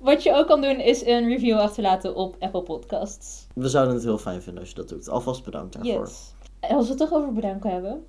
Wat 0.00 0.22
je 0.22 0.34
ook 0.34 0.46
kan 0.46 0.60
doen 0.60 0.80
is 0.80 1.06
een 1.06 1.28
review 1.28 1.58
achterlaten 1.58 2.14
op 2.14 2.36
Apple 2.40 2.62
Podcasts. 2.62 3.46
We 3.54 3.68
zouden 3.68 3.94
het 3.94 4.04
heel 4.04 4.18
fijn 4.18 4.42
vinden 4.42 4.60
als 4.60 4.70
je 4.70 4.76
dat 4.76 4.88
doet. 4.88 5.08
Alvast 5.08 5.44
bedankt 5.44 5.72
daarvoor. 5.72 6.00
Yes. 6.06 6.34
En 6.60 6.76
als 6.76 6.84
we 6.84 6.90
het 6.90 6.98
toch 7.00 7.12
over 7.12 7.32
bedanken 7.32 7.70
hebben. 7.70 8.06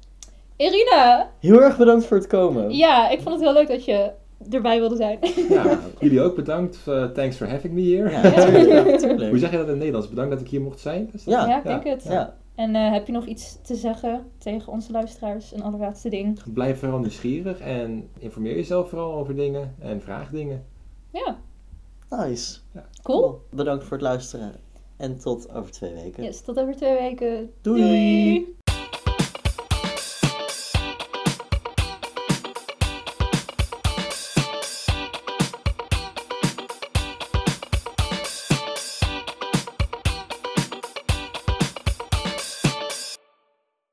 Irina! 0.56 1.30
Heel 1.40 1.62
erg 1.62 1.78
bedankt 1.78 2.06
voor 2.06 2.18
het 2.18 2.28
komen. 2.28 2.72
Ja, 2.78 3.10
ik 3.10 3.22
vond 3.22 3.36
het 3.36 3.44
heel 3.44 3.54
leuk 3.54 3.68
dat 3.68 3.86
je 3.86 4.12
erbij 4.50 4.80
wilde 4.80 4.96
zijn. 4.96 5.20
Ja, 5.50 5.80
jullie 6.00 6.22
ook 6.22 6.36
bedankt. 6.36 6.80
Eh, 6.88 7.06
thanks 7.06 7.36
for 7.36 7.50
having 7.50 7.74
me 7.74 7.82
here. 7.96 8.10
Ja. 8.10 8.22
Hoe 9.30 9.38
zeg 9.38 9.52
je 9.52 9.58
dat 9.58 9.66
in 9.66 9.70
het 9.72 9.78
Nederlands? 9.78 10.10
Bedankt 10.10 10.32
dat 10.32 10.42
ik 10.42 10.48
hier 10.48 10.62
mocht 10.62 10.80
zijn? 10.80 11.10
Is 11.14 11.24
dat- 11.24 11.34
Ja. 11.34 11.48
Ja, 11.48 11.58
ik 11.58 11.64
denk 11.64 11.84
het. 11.84 12.04
Ja. 12.04 12.36
En 12.56 12.76
eh, 12.76 12.92
heb 12.92 13.06
je 13.08 13.12
nog 13.14 13.26
iets 13.26 13.58
te 13.62 13.76
zeggen 13.76 14.26
tegen 14.38 14.72
onze 14.72 14.92
luisteraars? 14.92 15.54
Een 15.54 15.64
allerlaatste 15.64 16.10
ding. 16.10 16.40
Blijf 16.54 16.80
vooral 16.80 17.00
nieuwsgierig 17.00 17.60
en 17.60 18.10
informeer 18.18 18.56
jezelf 18.56 18.90
vooral 18.90 19.14
over 19.14 19.36
dingen 19.36 19.76
en 19.80 20.02
vraag 20.02 20.30
dingen. 20.30 20.64
Ja, 21.14 21.38
Nice. 22.10 22.60
cool. 23.04 23.42
Bedankt 23.52 23.84
voor 23.84 23.94
het 23.98 24.02
luisteren. 24.06 24.52
En 24.98 25.18
tot 25.20 25.54
over 25.54 25.72
twee 25.72 25.94
weken. 25.94 26.24
Yes, 26.24 26.42
tot 26.42 26.60
over 26.60 26.76
twee 26.76 26.98
weken. 27.00 27.50
Doei. 27.62 28.56